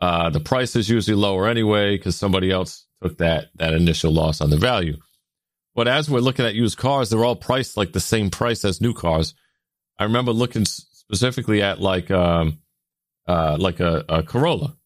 Uh, 0.00 0.30
the 0.30 0.40
price 0.40 0.76
is 0.76 0.88
usually 0.88 1.16
lower 1.16 1.48
anyway 1.48 1.96
because 1.96 2.16
somebody 2.16 2.50
else 2.50 2.86
took 3.02 3.18
that, 3.18 3.48
that 3.56 3.74
initial 3.74 4.12
loss 4.12 4.40
on 4.40 4.50
the 4.50 4.56
value. 4.56 4.96
But 5.74 5.88
as 5.88 6.08
we're 6.08 6.20
looking 6.20 6.44
at 6.44 6.54
used 6.54 6.78
cars, 6.78 7.10
they're 7.10 7.24
all 7.24 7.36
priced 7.36 7.76
like 7.76 7.92
the 7.92 8.00
same 8.00 8.30
price 8.30 8.64
as 8.64 8.80
new 8.80 8.94
cars. 8.94 9.34
I 9.98 10.04
remember 10.04 10.32
looking 10.32 10.64
specifically 10.64 11.62
at 11.62 11.80
like, 11.80 12.10
um, 12.10 12.58
uh, 13.26 13.56
like 13.58 13.80
a, 13.80 14.04
a 14.08 14.22
Corolla, 14.22 14.76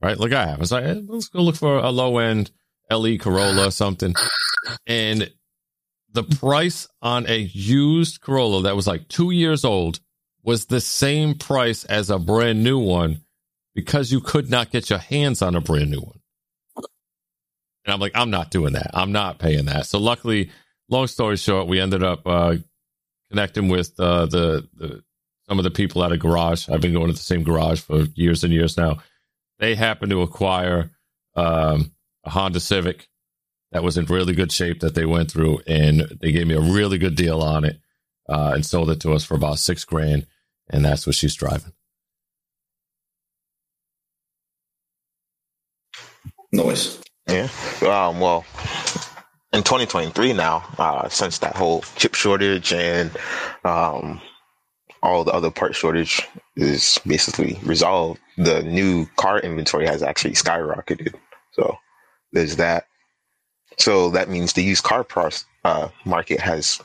right? 0.00 0.18
Like 0.18 0.32
I 0.32 0.46
have. 0.46 0.58
I 0.58 0.60
was 0.60 0.72
like, 0.72 0.84
eh, 0.84 1.00
let's 1.06 1.28
go 1.28 1.40
look 1.40 1.56
for 1.56 1.78
a 1.78 1.90
low 1.90 2.18
end 2.18 2.50
LE 2.90 3.18
Corolla 3.18 3.68
or 3.68 3.70
something. 3.70 4.14
And 4.86 5.30
the 6.12 6.22
price 6.22 6.88
on 7.02 7.26
a 7.28 7.36
used 7.38 8.20
Corolla 8.20 8.62
that 8.62 8.76
was 8.76 8.86
like 8.86 9.08
two 9.08 9.30
years 9.30 9.64
old 9.64 10.00
was 10.42 10.66
the 10.66 10.80
same 10.80 11.34
price 11.34 11.84
as 11.84 12.08
a 12.08 12.18
brand 12.18 12.62
new 12.62 12.78
one 12.78 13.22
because 13.74 14.12
you 14.12 14.20
could 14.20 14.48
not 14.48 14.70
get 14.70 14.88
your 14.88 14.98
hands 14.98 15.42
on 15.42 15.54
a 15.54 15.60
brand 15.60 15.90
new 15.90 16.00
one. 16.00 16.20
And 17.86 17.94
I'm 17.94 18.00
like, 18.00 18.12
I'm 18.14 18.30
not 18.30 18.50
doing 18.50 18.72
that. 18.72 18.90
I'm 18.94 19.12
not 19.12 19.38
paying 19.38 19.66
that. 19.66 19.86
So 19.86 19.98
luckily, 19.98 20.50
long 20.88 21.06
story 21.06 21.36
short, 21.36 21.68
we 21.68 21.80
ended 21.80 22.02
up 22.02 22.26
uh, 22.26 22.56
connecting 23.30 23.68
with 23.68 23.98
uh, 23.98 24.26
the, 24.26 24.68
the 24.74 25.02
some 25.48 25.58
of 25.58 25.64
the 25.64 25.70
people 25.70 26.02
at 26.02 26.10
a 26.10 26.18
garage. 26.18 26.68
I've 26.68 26.80
been 26.80 26.92
going 26.92 27.06
to 27.06 27.12
the 27.12 27.18
same 27.18 27.44
garage 27.44 27.80
for 27.80 28.06
years 28.16 28.42
and 28.42 28.52
years 28.52 28.76
now. 28.76 28.98
They 29.60 29.76
happened 29.76 30.10
to 30.10 30.22
acquire 30.22 30.90
um, 31.36 31.92
a 32.24 32.30
Honda 32.30 32.58
Civic 32.58 33.08
that 33.70 33.84
was 33.84 33.96
in 33.96 34.06
really 34.06 34.34
good 34.34 34.50
shape 34.50 34.80
that 34.80 34.96
they 34.96 35.06
went 35.06 35.30
through, 35.30 35.60
and 35.68 36.00
they 36.20 36.32
gave 36.32 36.48
me 36.48 36.54
a 36.54 36.60
really 36.60 36.98
good 36.98 37.14
deal 37.14 37.40
on 37.40 37.64
it 37.64 37.78
uh, 38.28 38.52
and 38.54 38.66
sold 38.66 38.90
it 38.90 39.00
to 39.02 39.12
us 39.12 39.24
for 39.24 39.34
about 39.34 39.58
six 39.60 39.84
grand, 39.84 40.26
and 40.68 40.84
that's 40.84 41.06
what 41.06 41.14
she's 41.14 41.34
driving. 41.34 41.72
Noise. 46.52 47.00
Yeah. 47.28 47.48
Um, 47.82 48.20
well, 48.20 48.44
in 49.52 49.62
2023 49.62 50.32
now, 50.32 50.64
uh, 50.78 51.08
since 51.08 51.38
that 51.38 51.56
whole 51.56 51.82
chip 51.96 52.14
shortage 52.14 52.72
and 52.72 53.10
um, 53.64 54.20
all 55.02 55.24
the 55.24 55.32
other 55.32 55.50
part 55.50 55.74
shortage 55.74 56.26
is 56.56 56.98
basically 57.06 57.58
resolved, 57.64 58.20
the 58.36 58.62
new 58.62 59.06
car 59.16 59.40
inventory 59.40 59.86
has 59.86 60.02
actually 60.02 60.34
skyrocketed. 60.34 61.14
So 61.52 61.78
there's 62.32 62.56
that. 62.56 62.86
So 63.78 64.10
that 64.10 64.28
means 64.28 64.52
the 64.52 64.62
used 64.62 64.84
car 64.84 65.06
uh, 65.64 65.88
market 66.04 66.40
has 66.40 66.80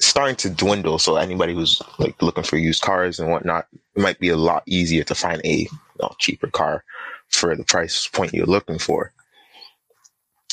starting 0.00 0.36
to 0.36 0.50
dwindle. 0.50 0.98
So 0.98 1.16
anybody 1.16 1.54
who's 1.54 1.80
like 1.98 2.20
looking 2.22 2.44
for 2.44 2.56
used 2.56 2.82
cars 2.82 3.20
and 3.20 3.30
whatnot, 3.30 3.66
it 3.94 4.02
might 4.02 4.18
be 4.18 4.30
a 4.30 4.36
lot 4.36 4.62
easier 4.66 5.04
to 5.04 5.14
find 5.14 5.40
a 5.44 5.58
you 5.58 5.68
know, 6.00 6.14
cheaper 6.18 6.48
car 6.48 6.84
for 7.28 7.54
the 7.56 7.64
price 7.64 8.08
point 8.08 8.32
you're 8.32 8.46
looking 8.46 8.78
for. 8.78 9.12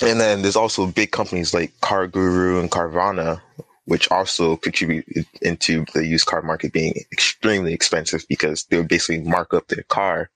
And 0.01 0.19
then 0.19 0.41
there's 0.41 0.55
also 0.55 0.87
big 0.87 1.11
companies 1.11 1.53
like 1.53 1.73
CarGuru 1.81 2.59
and 2.59 2.71
Carvana, 2.71 3.41
which 3.85 4.09
also 4.11 4.55
contribute 4.55 5.05
into 5.41 5.85
the 5.93 6.05
used 6.05 6.25
car 6.25 6.41
market 6.41 6.71
being 6.71 6.93
extremely 7.11 7.73
expensive 7.73 8.25
because 8.29 8.65
they 8.65 8.77
would 8.77 8.87
basically 8.87 9.21
mark 9.21 9.53
up 9.53 9.67
their 9.67 9.83
car 9.83 10.29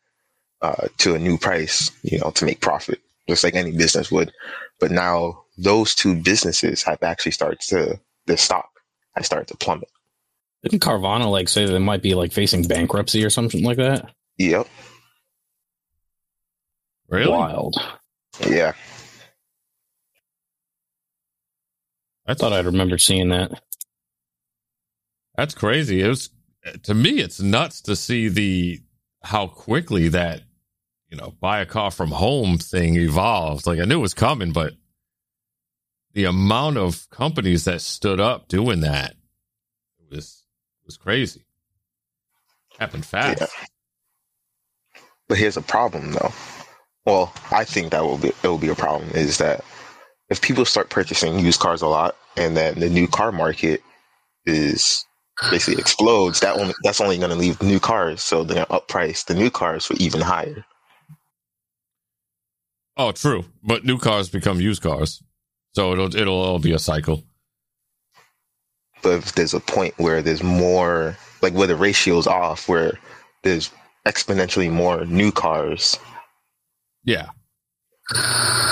uh, 0.62 0.88
to 0.98 1.16
a 1.16 1.20
new 1.20 1.38
price, 1.38 1.92
you 2.04 2.20
know, 2.20 2.32
to 2.32 2.46
make 2.46 2.62
profit, 2.62 3.00
just 3.28 3.44
like 3.44 3.56
any 3.56 3.72
business 3.72 4.12
would. 4.12 4.32
But 4.80 4.92
now 4.92 5.44
those 5.58 5.94
two 5.94 6.16
businesses 6.16 6.84
have 6.84 7.04
actually 7.04 7.34
started 7.34 7.60
to 7.68 8.00
their 8.26 8.38
stock 8.38 8.70
has 9.16 9.26
started 9.26 9.48
to 9.50 9.58
plummet. 9.58 9.90
Didn't 10.64 10.82
Carvana 10.82 11.30
like 11.30 11.50
say 11.50 11.66
they 11.66 11.78
might 11.78 12.02
be 12.02 12.16
like 12.16 12.32
facing 12.32 12.64
bankruptcy 12.64 13.24
or 13.24 13.30
something 13.30 13.64
like 13.64 13.78
that? 13.78 14.10
Yep. 14.38 14.68
Really? 17.10 17.32
Wild. 17.32 17.76
Yeah. 18.50 18.74
I 22.26 22.34
thought 22.34 22.54
I'd 22.54 22.66
remember 22.66 22.98
seeing 22.98 23.30
that. 23.30 23.62
That's 25.36 25.54
crazy. 25.54 26.02
It 26.02 26.08
was 26.08 26.30
to 26.84 26.94
me, 26.94 27.20
it's 27.20 27.42
nuts 27.42 27.82
to 27.82 27.96
see 27.96 28.30
the 28.30 28.80
how 29.24 29.48
quickly 29.48 30.10
that 30.10 30.42
you 31.10 31.18
know 31.18 31.34
buy 31.40 31.60
a 31.60 31.66
car 31.66 31.92
from 31.92 32.12
home 32.12 32.58
thing 32.58 32.96
evolved. 32.96 33.68
Like 33.68 33.80
I 33.80 33.86
knew 33.86 34.00
it 34.00 34.02
was 34.02 34.14
coming, 34.14 34.52
but 34.52 34.74
the 36.14 36.26
amount 36.26 36.78
of 36.78 37.10
companies 37.10 37.66
that 37.66 37.82
stood 37.82 38.20
up 38.20 38.48
doing 38.48 38.82
that 38.82 39.16
was 40.10 40.44
was 40.86 40.98
crazy. 40.98 41.46
Happened 42.80 43.06
fast. 43.06 43.42
Yeah. 43.42 43.48
But 45.28 45.38
here's 45.38 45.58
a 45.58 45.62
problem, 45.62 46.12
though. 46.12 46.32
Well, 47.06 47.34
I 47.52 47.64
think 47.64 47.92
that 47.92 48.04
will 48.04 48.18
be 48.18 48.30
it 48.30 48.44
will 48.48 48.58
be 48.58 48.70
a 48.70 48.76
problem. 48.76 49.10
Is 49.12 49.38
that 49.40 49.64
if 50.30 50.42
people 50.42 50.66
start 50.66 50.90
purchasing 50.90 51.40
used 51.40 51.60
cars 51.60 51.82
a 51.82 51.88
lot, 51.88 52.16
and 52.38 52.58
then 52.58 52.80
the 52.80 52.90
new 52.90 53.08
car 53.08 53.32
market 53.32 53.82
is 54.46 55.06
basically 55.50 55.80
explodes, 55.80 56.40
that 56.42 56.60
only 56.60 56.74
that's 56.84 57.02
only 57.02 57.18
going 57.18 57.30
to 57.30 57.36
leave 57.36 57.62
new 57.62 57.80
cars, 57.80 58.24
so 58.24 58.44
they're 58.44 58.56
going 58.56 58.68
to 58.68 58.74
up 58.74 58.88
price 58.88 59.24
the 59.24 59.34
new 59.34 59.50
cars 59.50 59.86
for 59.86 59.96
even 59.96 60.22
higher. 60.22 60.66
Oh, 62.96 63.12
true. 63.12 63.46
But 63.64 63.86
new 63.86 63.98
cars 63.98 64.30
become 64.30 64.62
used 64.62 64.82
cars, 64.82 65.22
so 65.74 65.94
it'll 65.94 66.16
it'll 66.16 66.42
all 66.42 66.60
be 66.60 66.74
a 66.74 66.80
cycle. 66.80 67.24
But 69.02 69.18
if 69.18 69.34
there's 69.34 69.54
a 69.54 69.60
point 69.60 69.96
where 69.98 70.22
there's 70.22 70.44
more, 70.44 71.18
like 71.42 71.54
where 71.54 71.68
the 71.68 71.76
ratio's 71.76 72.28
off, 72.28 72.70
where 72.70 72.98
there's 73.42 73.70
exponentially 74.06 74.72
more 74.72 75.06
new 75.06 75.32
cars. 75.32 75.98
Yeah. 77.04 77.30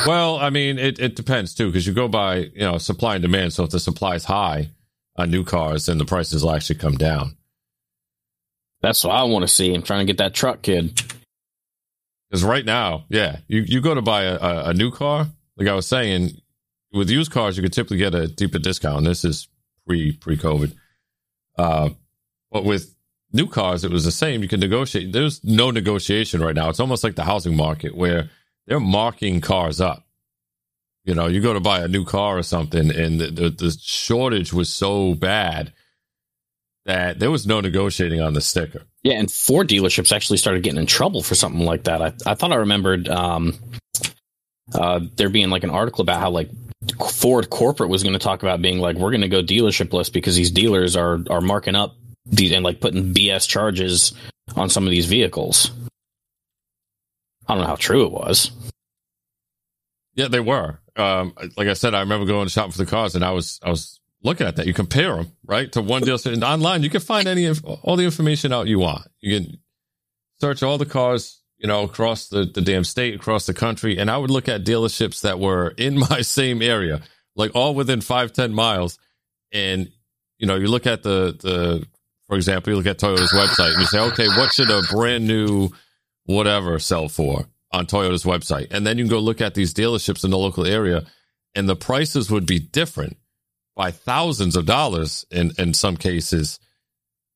Well, 0.08 0.38
I 0.38 0.50
mean, 0.50 0.80
it, 0.80 1.00
it 1.00 1.16
depends 1.16 1.54
too, 1.54 1.68
because 1.68 1.86
you 1.86 1.94
go 1.94 2.08
by, 2.08 2.38
you 2.38 2.62
know, 2.62 2.78
supply 2.78 3.16
and 3.16 3.22
demand. 3.22 3.54
So 3.54 3.64
if 3.64 3.70
the 3.70 3.80
supply 3.80 4.16
is 4.16 4.26
high 4.26 4.70
on 5.16 5.30
new 5.30 5.44
cars, 5.44 5.86
then 5.86 5.98
the 5.98 6.06
prices 6.06 6.44
will 6.44 6.52
actually 6.52 6.80
come 6.80 6.98
down. 6.98 7.38
That's 8.82 9.04
what 9.04 9.16
I 9.16 9.24
want 9.24 9.44
to 9.44 9.48
see. 9.48 9.74
I'm 9.74 9.84
trying 9.84 10.06
to 10.06 10.12
get 10.12 10.18
that 10.18 10.34
truck, 10.34 10.64
kid. 10.64 11.00
Because 12.30 12.44
right 12.44 12.66
now, 12.66 13.06
yeah, 13.10 13.40
you, 13.48 13.62
you 13.62 13.82
go 13.82 13.94
to 13.94 14.02
buy 14.02 14.24
a, 14.24 14.36
a, 14.38 14.70
a 14.70 14.74
new 14.74 14.90
car, 14.90 15.28
like 15.58 15.68
I 15.68 15.74
was 15.74 15.86
saying, 15.86 16.32
with 16.94 17.10
used 17.10 17.32
cars, 17.32 17.58
you 17.58 17.64
could 17.64 17.74
typically 17.74 17.98
get 17.98 18.16
a 18.16 18.28
deeper 18.28 18.60
discount. 18.60 19.06
This 19.06 19.24
is 19.24 19.48
pre 19.86 20.14
pre 20.14 20.38
COVID. 20.38 20.74
Uh, 21.58 21.90
but 22.52 22.64
with 22.64 22.96
new 23.34 23.48
cars, 23.48 23.84
it 23.84 23.92
was 23.92 24.06
the 24.06 24.12
same. 24.12 24.42
You 24.42 24.50
can 24.50 24.60
negotiate. 24.60 25.12
There's 25.12 25.44
no 25.44 25.72
negotiation 25.72 26.42
right 26.42 26.56
now. 26.56 26.70
It's 26.70 26.80
almost 26.80 27.04
like 27.04 27.16
the 27.16 27.24
housing 27.24 27.56
market 27.56 27.96
where 27.96 28.30
they're 28.68 28.80
marking 28.80 29.42
cars 29.42 29.82
up. 29.82 30.06
You 31.04 31.16
know, 31.16 31.28
you 31.28 31.42
go 31.42 31.54
to 31.54 31.60
buy 31.60 31.80
a 31.80 31.88
new 31.88 32.06
car 32.06 32.38
or 32.38 32.44
something, 32.44 32.92
and 32.92 33.20
the, 33.20 33.28
the, 33.28 33.50
the 33.50 33.78
shortage 33.82 34.54
was 34.54 34.72
so 34.72 35.16
bad 35.16 35.74
that 36.86 37.20
there 37.20 37.32
was 37.32 37.48
no 37.48 37.60
negotiating 37.60 38.22
on 38.22 38.34
the 38.34 38.42
sticker. 38.42 38.84
Yeah, 39.04 39.16
and 39.16 39.32
Ford 39.32 39.68
dealerships 39.68 40.12
actually 40.16 40.38
started 40.38 40.64
getting 40.64 40.80
in 40.80 40.86
trouble 40.86 41.24
for 41.24 41.34
something 41.34 41.66
like 41.66 41.86
that. 41.86 42.02
I, 42.02 42.14
I 42.26 42.36
thought 42.36 42.52
I 42.52 42.58
remembered 42.58 43.10
um, 43.10 43.56
uh, 44.74 45.00
there 45.16 45.30
being 45.30 45.50
like 45.50 45.64
an 45.64 45.72
article 45.72 46.04
about 46.04 46.20
how 46.20 46.30
like 46.30 46.50
Ford 47.10 47.50
corporate 47.50 47.90
was 47.90 48.04
going 48.04 48.14
to 48.14 48.20
talk 48.20 48.44
about 48.44 48.62
being 48.62 48.80
like 48.80 48.96
we're 48.96 49.12
going 49.12 49.22
to 49.22 49.28
go 49.28 49.42
dealership 49.42 50.14
because 50.14 50.36
these 50.36 50.52
dealers 50.52 50.96
are 50.96 51.20
are 51.30 51.42
marking 51.42 51.76
up 51.76 51.96
these 52.26 52.52
and 52.52 52.64
like 52.64 52.80
putting 52.80 53.14
BS 53.14 53.48
charges 53.48 54.14
on 54.56 54.70
some 54.70 54.86
of 54.86 54.92
these 54.92 55.06
vehicles. 55.06 55.72
I 57.48 57.54
don't 57.54 57.64
know 57.64 57.68
how 57.68 57.76
true 57.76 58.06
it 58.06 58.12
was. 58.12 58.52
Yeah, 60.14 60.28
they 60.28 60.40
were. 60.40 60.80
Um, 60.96 61.34
like 61.58 61.68
I 61.68 61.74
said, 61.74 61.94
I 61.94 62.02
remember 62.02 62.26
going 62.26 62.48
shopping 62.50 62.72
for 62.72 62.78
the 62.78 62.86
cars, 62.86 63.16
and 63.16 63.24
I 63.24 63.32
was 63.32 63.60
I 63.64 63.70
was 63.70 64.00
looking 64.24 64.48
at 64.48 64.58
that. 64.58 64.68
You 64.68 64.74
compare 64.74 65.16
them 65.16 65.32
right 65.46 65.72
to 65.72 65.82
one 65.82 66.04
deal 66.04 66.18
and 66.26 66.44
online. 66.44 66.84
You 66.84 66.90
can 66.90 67.02
find 67.02 67.28
any 67.28 67.50
all 67.84 67.96
the 67.96 68.04
information 68.04 68.54
out 68.54 68.68
you 68.68 68.80
want. 68.80 69.08
You 69.22 69.40
can 69.40 69.60
search 70.40 70.64
all 70.64 70.78
the 70.78 70.86
cars, 70.86 71.42
you 71.58 71.68
know, 71.68 71.84
across 71.84 72.28
the 72.28 72.46
the 72.46 72.62
damn 72.62 72.84
state, 72.84 73.16
across 73.16 73.46
the 73.46 73.54
country, 73.54 73.98
and 73.98 74.12
I 74.12 74.18
would 74.18 74.30
look 74.30 74.50
at 74.50 74.66
dealerships 74.66 75.22
that 75.22 75.40
were 75.40 75.70
in 75.78 75.98
my 75.98 76.22
same 76.22 76.62
area, 76.62 77.02
like 77.36 77.52
all 77.56 77.74
within 77.74 78.02
five 78.02 78.34
ten 78.34 78.54
miles, 78.54 79.00
and 79.52 79.90
you 80.38 80.48
know, 80.48 80.56
you 80.56 80.68
look 80.68 80.88
at 80.88 81.04
the 81.04 81.38
the 81.40 81.88
for 82.28 82.36
example, 82.36 82.72
you 82.72 82.78
look 82.78 82.88
at 82.88 82.98
Toyota's 82.98 83.34
website 83.34 83.72
and 83.74 83.82
you 83.82 83.86
say, 83.86 84.00
okay, 84.00 84.28
what 84.28 84.54
should 84.54 84.70
a 84.70 84.82
brand 84.90 85.28
new 85.28 85.70
whatever 86.26 86.80
sell 86.80 87.10
for 87.10 87.46
on 87.72 87.86
Toyota's 87.86 88.24
website? 88.24 88.68
And 88.72 88.86
then 88.86 88.98
you 88.98 89.06
can 89.06 89.12
go 89.12 89.20
look 89.20 89.42
at 89.42 89.54
these 89.54 89.74
dealerships 89.74 90.24
in 90.24 90.32
the 90.32 90.38
local 90.38 90.66
area 90.66 91.06
and 91.56 91.68
the 91.68 91.76
prices 91.76 92.32
would 92.32 92.46
be 92.46 92.60
different 92.60 93.18
by 93.76 93.92
thousands 93.92 94.56
of 94.56 94.66
dollars 94.66 95.26
in, 95.32 95.52
in 95.58 95.74
some 95.74 95.98
cases, 95.98 96.60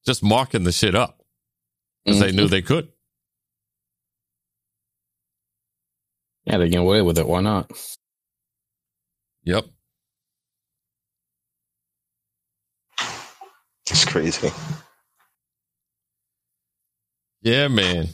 just 0.06 0.24
marking 0.24 0.64
the 0.64 0.72
shit 0.72 0.96
up 0.96 1.22
because 2.04 2.20
mm-hmm. 2.20 2.28
they 2.28 2.36
knew 2.36 2.48
they 2.48 2.62
could. 2.62 2.90
Yeah, 6.46 6.58
they 6.60 6.70
get 6.70 6.82
away 6.82 7.02
with 7.02 7.18
it. 7.18 7.28
Why 7.28 7.42
not? 7.42 7.72
Yep. 9.44 9.66
It's 13.90 14.06
crazy. 14.06 14.50
Yeah, 17.42 17.68
man. 17.68 18.10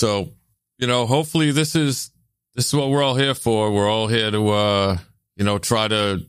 So, 0.00 0.32
you 0.78 0.86
know, 0.86 1.04
hopefully 1.04 1.52
this 1.52 1.76
is 1.76 2.10
this 2.54 2.68
is 2.68 2.74
what 2.74 2.88
we're 2.88 3.02
all 3.02 3.16
here 3.16 3.34
for. 3.34 3.70
We're 3.70 3.90
all 3.90 4.06
here 4.06 4.30
to 4.30 4.48
uh, 4.48 4.98
you 5.36 5.44
know, 5.44 5.58
try 5.58 5.88
to 5.88 6.24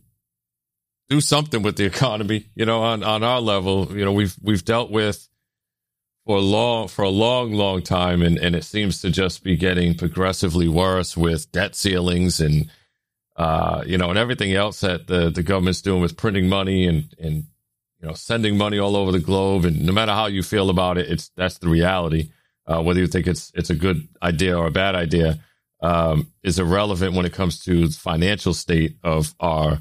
do 1.07 1.21
something 1.21 1.61
with 1.61 1.77
the 1.77 1.85
economy, 1.93 2.47
you 2.53 2.65
know, 2.65 2.81
on 2.81 3.01
on 3.01 3.23
our 3.23 3.39
level. 3.39 3.87
You 3.97 4.03
know, 4.03 4.11
we've 4.11 4.35
we've 4.43 4.65
dealt 4.65 4.91
with 4.91 5.25
for 6.25 6.35
a 6.35 6.41
long 6.41 6.89
for 6.89 7.03
a 7.03 7.09
long, 7.09 7.53
long 7.53 7.81
time 7.81 8.21
and, 8.21 8.37
and 8.37 8.57
it 8.57 8.65
seems 8.65 9.01
to 9.03 9.09
just 9.09 9.41
be 9.41 9.55
getting 9.55 9.95
progressively 9.95 10.67
worse 10.67 11.15
with 11.15 11.49
debt 11.53 11.73
ceilings 11.73 12.41
and 12.41 12.69
uh, 13.37 13.83
you 13.87 13.97
know, 13.97 14.09
and 14.09 14.19
everything 14.19 14.53
else 14.53 14.81
that 14.81 15.07
the, 15.07 15.29
the 15.29 15.43
government's 15.43 15.81
doing 15.81 16.01
with 16.01 16.17
printing 16.17 16.49
money 16.49 16.87
and, 16.87 17.15
and 17.17 17.45
you 18.01 18.07
know, 18.07 18.13
sending 18.13 18.57
money 18.57 18.77
all 18.79 18.97
over 18.97 19.13
the 19.13 19.19
globe. 19.19 19.63
And 19.63 19.85
no 19.85 19.93
matter 19.93 20.11
how 20.11 20.25
you 20.25 20.43
feel 20.43 20.69
about 20.69 20.97
it, 20.97 21.09
it's 21.09 21.31
that's 21.37 21.57
the 21.59 21.69
reality 21.69 22.31
uh, 22.67 22.81
whether 22.83 22.99
you 22.99 23.07
think 23.07 23.27
it's 23.27 23.51
it's 23.55 23.69
a 23.69 23.75
good 23.75 24.07
idea 24.23 24.57
or 24.57 24.67
a 24.67 24.71
bad 24.71 24.95
idea. 24.95 25.39
um, 25.81 26.31
is 26.43 26.59
irrelevant 26.59 27.15
when 27.15 27.25
it 27.25 27.33
comes 27.33 27.63
to 27.63 27.87
the 27.87 27.93
financial 27.93 28.53
state 28.53 28.97
of 29.03 29.33
our 29.39 29.79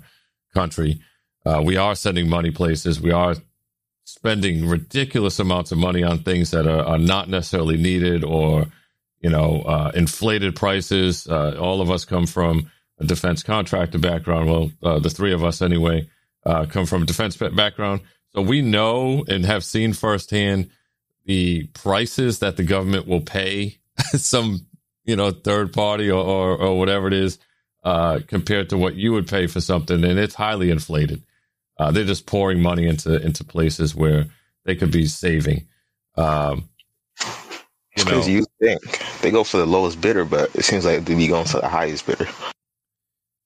country. 0.54 1.00
Uh, 1.44 1.62
we 1.64 1.76
are 1.76 1.94
sending 1.94 2.28
money 2.28 2.50
places. 2.50 3.00
We 3.00 3.12
are 3.12 3.36
spending 4.04 4.68
ridiculous 4.68 5.38
amounts 5.38 5.72
of 5.72 5.78
money 5.78 6.02
on 6.02 6.20
things 6.20 6.50
that 6.50 6.66
are, 6.66 6.84
are 6.84 6.98
not 6.98 7.28
necessarily 7.28 7.76
needed 7.76 8.24
or, 8.24 8.66
you 9.20 9.30
know, 9.30 9.62
uh, 9.62 9.92
inflated 9.94 10.56
prices. 10.56 11.26
Uh, 11.26 11.56
all 11.60 11.80
of 11.80 11.90
us 11.90 12.04
come 12.04 12.26
from 12.26 12.70
a 12.98 13.04
defense 13.04 13.42
contractor 13.42 13.98
background. 13.98 14.48
Well, 14.50 14.72
uh, 14.82 14.98
the 14.98 15.10
three 15.10 15.32
of 15.32 15.44
us 15.44 15.62
anyway 15.62 16.08
uh, 16.44 16.66
come 16.66 16.86
from 16.86 17.02
a 17.02 17.06
defense 17.06 17.36
background. 17.36 18.00
So 18.34 18.42
we 18.42 18.62
know 18.62 19.24
and 19.28 19.44
have 19.44 19.64
seen 19.64 19.92
firsthand 19.92 20.70
the 21.30 21.62
prices 21.74 22.40
that 22.40 22.56
the 22.56 22.64
government 22.64 23.06
will 23.06 23.20
pay 23.20 23.78
some, 24.16 24.66
you 25.04 25.14
know, 25.14 25.30
third 25.30 25.72
party 25.72 26.10
or, 26.10 26.20
or, 26.20 26.56
or 26.56 26.76
whatever 26.76 27.06
it 27.06 27.12
is 27.12 27.38
uh, 27.84 28.18
compared 28.26 28.70
to 28.70 28.76
what 28.76 28.96
you 28.96 29.12
would 29.12 29.28
pay 29.28 29.46
for 29.46 29.60
something. 29.60 30.02
And 30.02 30.18
it's 30.18 30.34
highly 30.34 30.70
inflated. 30.72 31.22
Uh, 31.78 31.92
they're 31.92 32.02
just 32.02 32.26
pouring 32.26 32.60
money 32.60 32.84
into 32.84 33.24
into 33.24 33.44
places 33.44 33.94
where 33.94 34.26
they 34.64 34.74
could 34.74 34.90
be 34.90 35.06
saving. 35.06 35.68
Um, 36.16 36.68
you 37.96 38.04
know, 38.04 38.24
you 38.24 38.44
think 38.60 38.80
they 39.22 39.30
go 39.30 39.44
for 39.44 39.58
the 39.58 39.66
lowest 39.66 40.00
bidder, 40.00 40.24
but 40.24 40.52
it 40.56 40.64
seems 40.64 40.84
like 40.84 41.04
they 41.04 41.14
be 41.14 41.28
going 41.28 41.46
for 41.46 41.60
the 41.60 41.68
highest 41.68 42.06
bidder. 42.06 42.26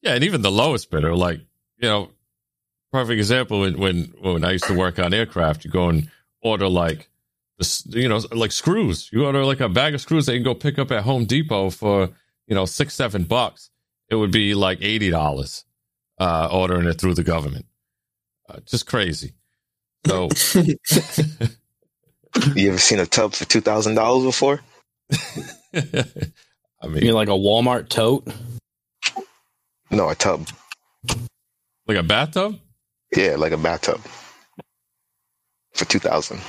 Yeah, 0.01 0.15
and 0.15 0.25
even 0.25 0.41
the 0.41 0.51
lowest 0.51 0.91
bidder, 0.91 1.15
like 1.15 1.41
you 1.77 1.89
know, 1.89 2.09
perfect 2.93 3.19
example 3.19 3.61
when 3.61 3.79
when 3.79 4.15
when 4.23 4.43
I 4.43 4.53
used 4.53 4.69
to 4.69 4.75
work 4.75 4.99
on 4.99 5.13
aircraft, 5.13 5.67
you 5.67 5.71
go 5.71 5.91
and 5.91 6.11
order 6.43 6.69
like 6.69 7.11
you 7.87 8.09
know 8.09 8.21
like 8.33 8.53
screws. 8.53 9.09
You 9.13 9.27
order 9.27 9.45
like 9.45 9.61
a 9.61 9.69
bag 9.69 9.95
of 9.95 10.01
screws 10.01 10.27
that 10.27 10.33
you 10.33 10.39
can 10.39 10.45
go 10.45 10.55
pick 10.55 10.79
up 10.79 10.91
at 10.91 11.05
Home 11.05 11.25
Depot 11.25 11.71
for 11.71 12.11
you 12.47 12.55
know 12.55 12.65
six 12.65 12.95
seven 12.95 13.25
bucks. 13.25 13.71
It 14.11 14.17
would 14.17 14.33
be 14.33 14.55
like 14.55 14.79
eighty 14.83 15.11
dollars 15.11 15.65
uh, 16.19 16.49
ordering 16.51 16.87
it 16.87 17.01
through 17.01 17.15
the 17.15 17.25
government. 17.25 17.67
Uh, 18.49 18.61
just 18.67 18.87
crazy. 18.87 19.35
So, 20.07 20.29
you 22.55 22.69
ever 22.69 22.79
seen 22.79 22.99
a 22.99 23.07
tub 23.07 23.33
for 23.35 23.45
two 23.45 23.61
thousand 23.61 23.95
dollars 23.95 24.25
before? 24.25 24.61
I 25.75 26.87
mean, 26.87 26.97
you 26.97 27.01
mean 27.03 27.15
like 27.15 27.29
a 27.29 27.33
Walmart 27.33 27.89
tote? 27.89 28.29
No, 29.91 30.09
a 30.11 30.15
tub. 30.15 30.49
Like 31.87 31.99
a 31.99 32.03
bathtub? 32.03 32.59
Yeah, 33.17 33.37
like 33.37 33.53
a 33.53 33.57
bathtub 33.57 34.01
for 35.73 35.85
two 35.85 35.99
thousand. 35.99 36.41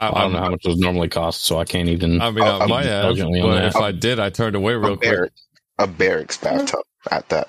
I, 0.00 0.08
I, 0.08 0.22
don't 0.22 0.32
know 0.32 0.38
how 0.38 0.50
much 0.50 0.62
those 0.62 0.78
normally 0.78 1.08
cost, 1.08 1.42
so 1.42 1.58
I 1.58 1.64
can't 1.64 1.88
even. 1.88 2.20
I 2.20 2.30
mean, 2.30 2.44
I 2.44 2.66
might 2.66 2.86
have, 2.86 3.16
but 3.16 3.64
if 3.64 3.76
I 3.76 3.90
did, 3.90 4.20
I 4.20 4.30
turned 4.30 4.54
away 4.54 4.74
real 4.74 4.92
a 4.92 4.96
quick. 4.96 5.10
Barracks, 5.10 5.46
a 5.78 5.86
barracks 5.86 6.36
bathtub 6.36 6.84
at 7.10 7.28
that. 7.30 7.48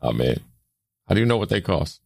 Oh 0.00 0.12
man, 0.12 0.38
how 1.08 1.14
do 1.14 1.20
you 1.20 1.26
know 1.26 1.36
what 1.36 1.50
they 1.50 1.60
cost? 1.60 2.00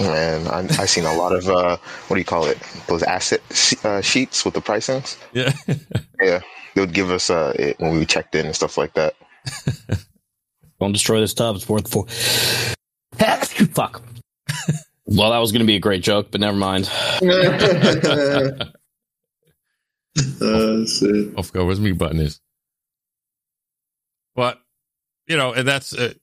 Man, 0.00 0.48
I, 0.48 0.66
I 0.78 0.84
seen 0.84 1.04
a 1.04 1.14
lot 1.14 1.32
of 1.32 1.48
uh, 1.48 1.76
what 2.08 2.16
do 2.16 2.20
you 2.20 2.24
call 2.24 2.46
it? 2.46 2.58
Those 2.88 3.02
asset 3.02 3.40
uh, 3.84 4.00
sheets 4.00 4.44
with 4.44 4.54
the 4.54 4.60
pricings. 4.60 5.16
Yeah, 5.32 5.52
yeah. 6.20 6.40
They 6.74 6.80
would 6.82 6.92
give 6.92 7.10
us 7.10 7.30
uh, 7.30 7.54
it 7.56 7.78
when 7.78 7.98
we 7.98 8.04
checked 8.04 8.34
in 8.34 8.44
and 8.46 8.54
stuff 8.54 8.76
like 8.76 8.94
that. 8.94 9.14
Don't 10.80 10.92
destroy 10.92 11.20
this 11.20 11.32
tub. 11.32 11.56
It's 11.56 11.68
worth 11.68 11.90
four. 11.90 12.06
Fuck. 13.16 14.02
Well, 15.06 15.30
that 15.30 15.38
was 15.38 15.52
going 15.52 15.60
to 15.60 15.66
be 15.66 15.76
a 15.76 15.80
great 15.80 16.02
joke, 16.02 16.30
but 16.30 16.40
never 16.40 16.56
mind. 16.56 16.90
uh, 20.40 20.84
shit. 20.86 21.34
I 21.38 21.42
forgot 21.42 21.66
where's 21.66 21.80
mute 21.80 21.98
button 21.98 22.20
is. 22.20 22.40
But 24.34 24.60
you 25.26 25.36
know, 25.36 25.52
and 25.52 25.66
that's 25.66 25.94
uh, 25.94 26.14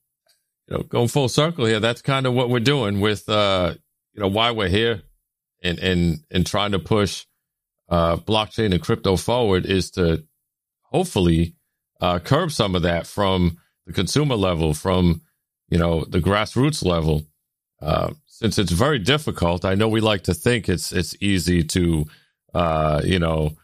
you 0.68 0.78
know 0.78 0.84
going 0.84 1.08
full 1.08 1.30
circle 1.30 1.66
here. 1.66 1.80
That's 1.80 2.02
kind 2.02 2.26
of 2.26 2.34
what 2.34 2.50
we're 2.50 2.60
doing 2.60 3.00
with 3.00 3.28
uh, 3.30 3.76
you 4.14 4.22
know 4.22 4.28
why 4.28 4.52
we're 4.52 4.70
here, 4.70 5.04
and 5.62 5.80
and 5.80 6.20
and 6.30 6.46
trying 6.46 6.72
to 6.74 6.80
push 6.80 7.26
uh, 7.90 8.18
blockchain 8.18 8.74
and 8.74 8.82
crypto 8.82 9.16
forward 9.16 9.66
is 9.66 9.92
to 9.92 10.24
hopefully 10.84 11.56
uh, 12.02 12.20
curb 12.20 12.52
some 12.52 12.76
of 12.76 12.82
that 12.84 13.08
from 13.08 13.58
the 13.86 13.94
consumer 13.94 14.36
level, 14.36 14.74
from 14.74 15.22
you 15.70 15.78
know 15.78 16.06
the 16.06 16.20
grassroots 16.20 16.86
level. 16.86 17.24
Uh, 17.82 18.14
since 18.44 18.60
it's 18.60 18.72
very 18.72 19.00
difficult, 19.00 19.64
I 19.64 19.76
know 19.76 19.88
we 19.88 20.02
like 20.02 20.24
to 20.24 20.34
think 20.34 20.68
it's 20.68 20.92
it's 20.92 21.16
easy 21.22 21.64
to 21.64 22.06
uh, 22.54 23.02
you 23.06 23.20
know 23.20 23.56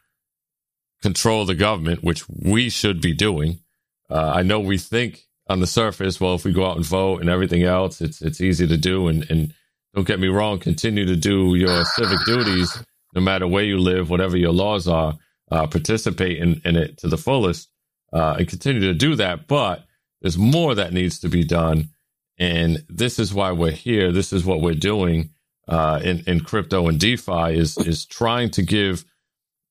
control 1.02 1.46
the 1.46 1.56
government, 1.56 2.04
which 2.04 2.24
we 2.30 2.70
should 2.70 3.02
be 3.02 3.14
doing. 3.14 3.60
Uh, 4.10 4.32
I 4.36 4.42
know 4.44 4.60
we 4.62 4.78
think 4.78 5.22
on 5.50 5.60
the 5.60 5.68
surface, 5.68 6.22
well, 6.22 6.36
if 6.36 6.46
we 6.46 6.54
go 6.54 6.66
out 6.66 6.78
and 6.78 6.86
vote 6.86 7.22
and 7.22 7.30
everything 7.30 7.64
else, 7.64 8.00
it's 8.00 8.22
it's 8.22 8.40
easy 8.40 8.68
to 8.68 8.78
do. 8.78 9.10
And 9.10 9.30
and 9.30 9.54
don't 9.94 10.08
get 10.08 10.20
me 10.20 10.30
wrong, 10.30 10.60
continue 10.60 11.06
to 11.06 11.16
do 11.18 11.56
your 11.56 11.84
civic 11.84 12.20
duties, 12.26 12.82
no 13.14 13.22
matter 13.22 13.48
where 13.48 13.66
you 13.66 13.80
live, 13.80 14.10
whatever 14.10 14.38
your 14.38 14.54
laws 14.54 14.88
are. 14.88 15.18
Uh, 15.52 15.66
participate 15.66 16.38
in, 16.38 16.62
in 16.64 16.76
it 16.76 16.96
to 17.00 17.08
the 17.08 17.18
fullest 17.18 17.70
uh, 18.14 18.36
and 18.38 18.48
continue 18.48 18.82
to 18.82 18.94
do 18.94 19.16
that. 19.16 19.48
But 19.48 19.84
there's 20.22 20.38
more 20.38 20.76
that 20.76 20.94
needs 20.94 21.20
to 21.22 21.30
be 21.30 21.44
done. 21.44 21.90
And 22.40 22.86
this 22.88 23.20
is 23.20 23.34
why 23.34 23.52
we're 23.52 23.72
here. 23.72 24.12
This 24.12 24.32
is 24.32 24.46
what 24.46 24.62
we're 24.62 24.74
doing 24.74 25.32
uh, 25.68 26.00
in, 26.04 26.24
in 26.26 26.40
crypto 26.40 26.88
and 26.88 27.00
DeFi 27.00 27.58
is, 27.58 27.78
is 27.78 28.06
trying 28.06 28.50
to 28.52 28.64
give 28.64 29.06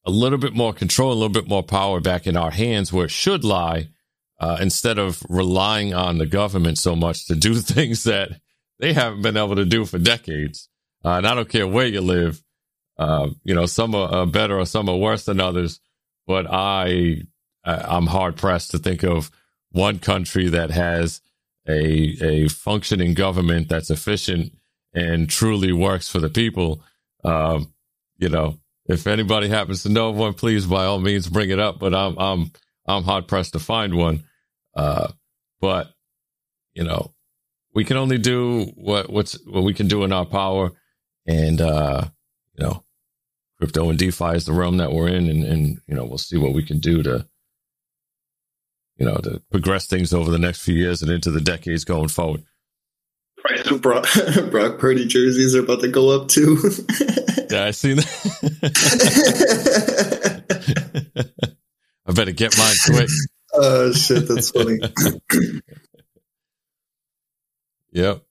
a 0.04 0.10
little 0.10 0.38
bit 0.38 0.54
more 0.54 0.72
control, 0.72 1.12
a 1.12 1.14
little 1.14 1.28
bit 1.28 1.48
more 1.48 1.62
power 1.62 2.00
back 2.00 2.26
in 2.26 2.36
our 2.36 2.50
hands 2.50 2.92
where 2.92 3.06
it 3.06 3.10
should 3.10 3.42
lie 3.42 3.88
uh, 4.38 4.58
instead 4.60 4.98
of 4.98 5.22
relying 5.28 5.94
on 5.94 6.18
the 6.18 6.26
government 6.26 6.78
so 6.78 6.94
much 6.94 7.26
to 7.26 7.34
do 7.34 7.54
things 7.56 8.04
that 8.04 8.40
they 8.78 8.92
haven't 8.92 9.22
been 9.22 9.36
able 9.36 9.56
to 9.56 9.64
do 9.64 9.84
for 9.84 9.98
decades. 9.98 10.68
Uh, 11.04 11.14
and 11.14 11.26
I 11.26 11.34
don't 11.34 11.48
care 11.48 11.66
where 11.66 11.86
you 11.86 12.00
live. 12.00 12.42
Uh, 12.96 13.30
you 13.44 13.54
know, 13.54 13.66
some 13.66 13.94
are 13.94 14.26
better 14.26 14.58
or 14.58 14.66
some 14.66 14.88
are 14.88 14.96
worse 14.96 15.24
than 15.24 15.40
others, 15.40 15.80
but 16.26 16.46
I, 16.48 17.22
I'm 17.64 18.06
hard 18.06 18.36
pressed 18.36 18.72
to 18.72 18.78
think 18.78 19.04
of 19.04 19.30
one 19.70 19.98
country 19.98 20.48
that 20.48 20.70
has 20.70 21.20
a 21.68 22.16
a 22.22 22.48
functioning 22.48 23.14
government 23.14 23.68
that's 23.68 23.90
efficient 23.90 24.52
and 24.94 25.28
truly 25.28 25.72
works 25.72 26.08
for 26.08 26.18
the 26.18 26.30
people. 26.30 26.82
Um, 27.24 27.72
you 28.18 28.28
know, 28.28 28.58
if 28.86 29.06
anybody 29.06 29.48
happens 29.48 29.82
to 29.82 29.88
know 29.88 30.10
one, 30.10 30.34
please 30.34 30.66
by 30.66 30.84
all 30.84 30.98
means 30.98 31.28
bring 31.28 31.50
it 31.50 31.58
up. 31.58 31.78
But 31.78 31.94
I'm 31.94 32.18
I'm 32.18 32.52
I'm 32.86 33.04
hard 33.04 33.28
pressed 33.28 33.52
to 33.52 33.58
find 33.58 33.94
one. 33.94 34.24
Uh, 34.74 35.08
but 35.60 35.90
you 36.74 36.84
know, 36.84 37.12
we 37.74 37.84
can 37.84 37.96
only 37.96 38.18
do 38.18 38.72
what 38.76 39.10
what's 39.10 39.34
what 39.46 39.64
we 39.64 39.74
can 39.74 39.88
do 39.88 40.04
in 40.04 40.12
our 40.12 40.26
power, 40.26 40.72
and 41.26 41.60
uh, 41.60 42.04
you 42.54 42.64
know, 42.64 42.84
crypto 43.58 43.90
and 43.90 43.98
DeFi 43.98 44.36
is 44.36 44.46
the 44.46 44.52
realm 44.52 44.78
that 44.78 44.92
we're 44.92 45.08
in, 45.08 45.28
and 45.28 45.44
and 45.44 45.80
you 45.86 45.94
know, 45.94 46.04
we'll 46.04 46.18
see 46.18 46.38
what 46.38 46.54
we 46.54 46.62
can 46.62 46.78
do 46.78 47.02
to 47.02 47.26
you 48.99 49.07
know, 49.07 49.16
to 49.16 49.40
progress 49.51 49.86
things 49.86 50.12
over 50.12 50.30
the 50.30 50.38
next 50.38 50.62
few 50.62 50.74
years 50.74 51.03
and 51.03 51.11
into 51.11 51.30
the 51.30 51.40
decades 51.40 51.84
going 51.84 52.09
forward. 52.09 52.42
Right. 53.49 53.80
Brock, 53.82 54.07
Brock 54.51 54.78
Purdy 54.78 55.07
jerseys 55.07 55.55
are 55.55 55.62
about 55.62 55.80
to 55.80 55.88
go 55.88 56.11
up 56.11 56.28
too. 56.28 56.57
yeah, 57.51 57.64
I 57.64 57.70
seen 57.70 57.96
that. 57.96 58.09
I 62.07 62.12
better 62.12 62.32
get 62.32 62.59
mine 62.59 62.74
quick. 62.86 63.09
Oh 63.55 63.92
shit, 63.92 64.26
that's 64.28 64.51
funny. 64.51 64.78
yep. 67.92 68.22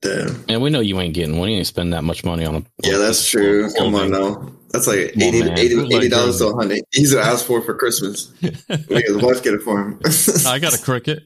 Damn. 0.00 0.44
And 0.48 0.62
we 0.62 0.70
know 0.70 0.80
you 0.80 1.00
ain't 1.00 1.14
getting 1.14 1.38
one. 1.38 1.48
You 1.50 1.56
ain't 1.56 1.66
spend 1.66 1.92
that 1.92 2.04
much 2.04 2.24
money 2.24 2.44
on 2.46 2.54
a. 2.54 2.62
Yeah, 2.82 2.98
that's 2.98 3.28
true. 3.28 3.72
Come 3.74 3.94
on 3.96 4.10
now. 4.10 4.52
That's 4.70 4.86
like 4.86 5.16
80 5.16 6.08
dollars 6.08 6.38
to 6.38 6.48
a 6.48 6.54
hundred. 6.54 6.82
He's 6.92 7.14
gonna 7.14 7.26
ask 7.26 7.46
for 7.46 7.58
it 7.58 7.64
for 7.64 7.74
Christmas. 7.74 8.30
Make 8.42 9.06
his 9.06 9.16
wife 9.16 9.42
get 9.42 9.54
it 9.54 9.62
for 9.62 9.80
him. 9.80 10.00
I 10.46 10.58
got 10.58 10.74
a 10.74 10.82
cricket. 10.82 11.24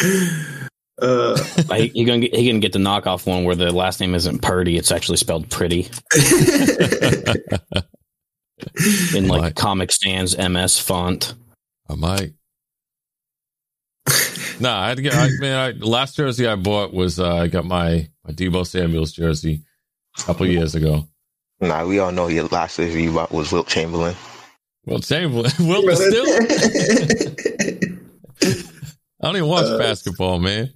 Uh, 1.02 1.34
he, 1.76 1.88
he 1.88 2.04
gonna 2.04 2.20
get, 2.20 2.34
he 2.34 2.46
gonna 2.46 2.58
get 2.58 2.74
the 2.74 2.78
knockoff 2.78 3.26
one 3.26 3.44
where 3.44 3.54
the 3.54 3.72
last 3.72 4.00
name 4.00 4.14
isn't 4.14 4.42
Purdy; 4.42 4.76
it's 4.76 4.92
actually 4.92 5.16
spelled 5.16 5.48
pretty. 5.48 5.88
In 9.16 9.26
like 9.26 9.40
Might. 9.40 9.54
Comic 9.56 9.92
Sans 9.92 10.36
MS 10.36 10.78
font. 10.78 11.32
I 11.88 11.94
might. 11.94 12.32
nah, 14.60 14.78
I 14.78 14.88
had 14.88 14.98
to 14.98 15.02
get. 15.02 15.14
I, 15.14 15.28
man, 15.38 15.58
I, 15.58 15.70
last 15.84 16.16
jersey 16.16 16.46
I 16.46 16.56
bought 16.56 16.92
was 16.92 17.18
uh, 17.18 17.34
I 17.34 17.46
got 17.46 17.64
my 17.64 18.08
my 18.24 18.32
Deebo 18.32 18.66
Samuel's 18.66 19.12
jersey 19.12 19.64
a 20.18 20.22
couple 20.22 20.46
years 20.46 20.74
ago. 20.74 21.08
Nah, 21.60 21.84
we 21.84 21.98
all 21.98 22.12
know 22.12 22.28
your 22.28 22.44
last 22.46 22.76
jersey 22.76 23.02
you 23.04 23.12
bought 23.12 23.32
was 23.32 23.52
Wilt 23.52 23.68
Chamberlain. 23.68 24.16
Well, 24.86 25.00
Chamberlain, 25.00 25.52
Wilt 25.60 25.84
is 25.88 25.98
still. 25.98 26.26
I 29.22 29.26
don't 29.26 29.36
even 29.36 29.48
watch 29.48 29.66
Uh, 29.66 29.76
basketball, 29.78 30.38
man. 30.38 30.72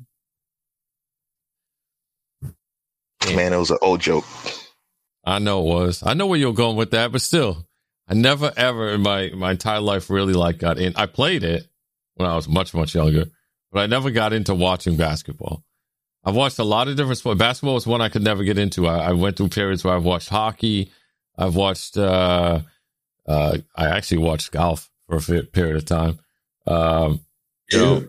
Man, 3.35 3.55
it 3.55 3.57
was 3.57 3.71
an 3.71 3.79
old 3.81 4.01
joke. 4.01 4.27
I 5.25 5.39
know 5.39 5.61
it 5.61 5.65
was. 5.73 6.03
I 6.05 6.13
know 6.13 6.27
where 6.27 6.39
you're 6.39 6.53
going 6.53 6.77
with 6.77 6.91
that, 6.91 7.11
but 7.11 7.23
still, 7.23 7.67
I 8.07 8.13
never 8.13 8.53
ever 8.55 8.91
in 8.91 9.01
my 9.01 9.31
my 9.31 9.53
entire 9.53 9.81
life 9.81 10.11
really 10.11 10.35
like 10.35 10.59
got 10.59 10.79
in. 10.79 10.93
I 10.97 11.07
played 11.07 11.43
it 11.43 11.67
when 12.17 12.29
I 12.29 12.37
was 12.37 12.47
much 12.47 12.75
much 12.75 12.95
younger, 12.95 13.25
but 13.73 13.81
I 13.81 13.87
never 13.87 14.11
got 14.11 14.35
into 14.35 14.55
watching 14.55 14.97
basketball. 14.97 15.65
I've 16.25 16.35
watched 16.35 16.59
a 16.59 16.65
lot 16.65 16.89
of 16.89 16.97
different 16.97 17.19
sports. 17.19 17.39
Basketball 17.39 17.75
was 17.75 17.87
one 17.87 18.01
I 18.01 18.09
could 18.09 18.23
never 18.23 18.45
get 18.45 18.59
into. 18.59 18.87
I, 18.87 19.09
I 19.09 19.13
went 19.13 19.37
through 19.37 19.49
periods 19.51 19.85
where 19.85 19.95
I've 19.95 20.05
watched 20.05 20.29
hockey. 20.31 20.91
I've 21.37 21.55
watched. 21.55 21.97
uh 21.97 22.61
uh 23.27 23.59
I 23.77 23.87
actually 23.89 24.19
watched 24.19 24.53
golf 24.53 24.91
for 25.09 25.17
a 25.17 25.43
period 25.43 25.77
of 25.77 25.85
time. 25.85 26.19
Um, 26.67 27.21
you 27.71 27.79
know, 27.79 28.09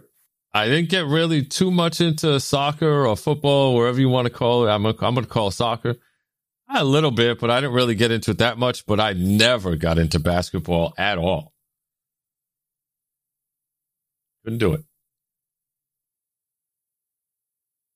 I 0.53 0.67
didn't 0.67 0.89
get 0.89 1.05
really 1.05 1.43
too 1.43 1.71
much 1.71 1.99
into 1.99 2.39
soccer 2.39 3.05
or 3.05 3.17
football, 3.17 3.75
wherever 3.75 3.99
you 3.99 4.07
want 4.07 4.27
to 4.27 4.33
call 4.33 4.65
it. 4.65 4.71
I'm, 4.71 4.85
a, 4.85 4.89
I'm 4.89 5.13
going 5.13 5.25
to 5.25 5.25
call 5.25 5.49
it 5.49 5.51
soccer. 5.51 5.97
A 6.73 6.83
little 6.85 7.11
bit, 7.11 7.39
but 7.39 7.51
I 7.51 7.59
didn't 7.59 7.75
really 7.75 7.95
get 7.95 8.11
into 8.11 8.31
it 8.31 8.37
that 8.39 8.57
much. 8.57 8.85
But 8.85 8.99
I 8.99 9.13
never 9.13 9.75
got 9.75 9.97
into 9.99 10.19
basketball 10.19 10.93
at 10.97 11.17
all. 11.17 11.53
Couldn't 14.43 14.59
do 14.59 14.73
it. 14.73 14.83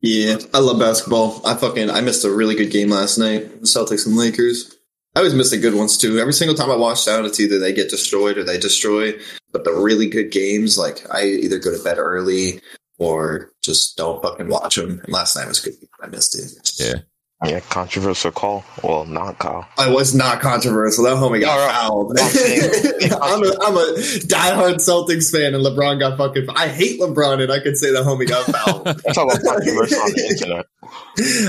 Yeah, 0.02 0.38
I 0.54 0.60
love 0.60 0.80
basketball. 0.80 1.42
I 1.46 1.56
fucking 1.56 1.90
I 1.90 2.02
missed 2.02 2.24
a 2.24 2.32
really 2.32 2.56
good 2.56 2.72
game 2.72 2.90
last 2.90 3.18
night. 3.18 3.62
The 3.62 3.68
Celtics 3.68 4.06
and 4.06 4.16
Lakers. 4.16 4.76
I 5.16 5.20
always 5.20 5.34
miss 5.34 5.50
the 5.50 5.58
good 5.58 5.74
ones 5.74 5.98
too. 5.98 6.20
Every 6.20 6.34
single 6.34 6.56
time 6.56 6.72
I 6.72 6.76
watch 6.76 7.08
out, 7.08 7.26
it's 7.26 7.40
either 7.40 7.60
they 7.60 7.74
get 7.74 7.90
destroyed 7.90 8.38
or 8.38 8.44
they 8.44 8.58
destroy. 8.58 9.14
But 9.52 9.64
the 9.64 9.74
really 9.74 10.08
good 10.08 10.32
games, 10.32 10.78
like 10.78 11.06
I 11.14 11.26
either 11.26 11.60
go 11.60 11.76
to 11.76 11.84
bed 11.84 11.98
early 11.98 12.62
or 13.00 13.52
just 13.62 13.98
don't 13.98 14.22
fucking 14.22 14.48
watch 14.48 14.76
them. 14.76 15.02
And 15.04 15.14
last 15.14 15.36
night 15.36 15.48
was 15.48 15.60
good. 15.60 15.74
I 16.02 16.08
missed 16.08 16.38
it. 16.38 16.72
Yeah. 16.80 17.02
Yeah, 17.46 17.62
controversial 17.62 18.32
call. 18.32 18.66
Well, 18.84 19.06
not 19.06 19.40
call. 19.40 19.66
Oh, 19.78 19.90
I 19.90 19.94
was 19.94 20.14
not 20.14 20.42
controversial. 20.42 21.06
That 21.06 21.16
homie 21.16 21.40
got 21.40 21.56
right. 21.56 21.74
fouled. 21.74 22.20
I'm, 22.20 23.44
a, 23.44 23.48
I'm 23.64 23.78
a 23.78 23.98
diehard 24.28 24.76
Celtics 24.76 25.32
fan, 25.32 25.56
and 25.56 25.66
LeBron 25.66 26.00
got 26.00 26.18
fucking. 26.18 26.48
I 26.54 26.68
hate 26.68 27.00
LeBron, 27.00 27.42
and 27.42 27.50
I 27.50 27.62
could 27.62 27.78
say 27.78 27.94
the 27.94 28.00
homie 28.00 28.28
got 28.28 28.44
fouled. 28.44 28.88
I'm 28.88 29.14
talking 29.14 29.40
about 29.40 29.56
controversial 29.56 30.00
on 30.02 30.12
the 30.12 30.28
internet. 30.30 30.66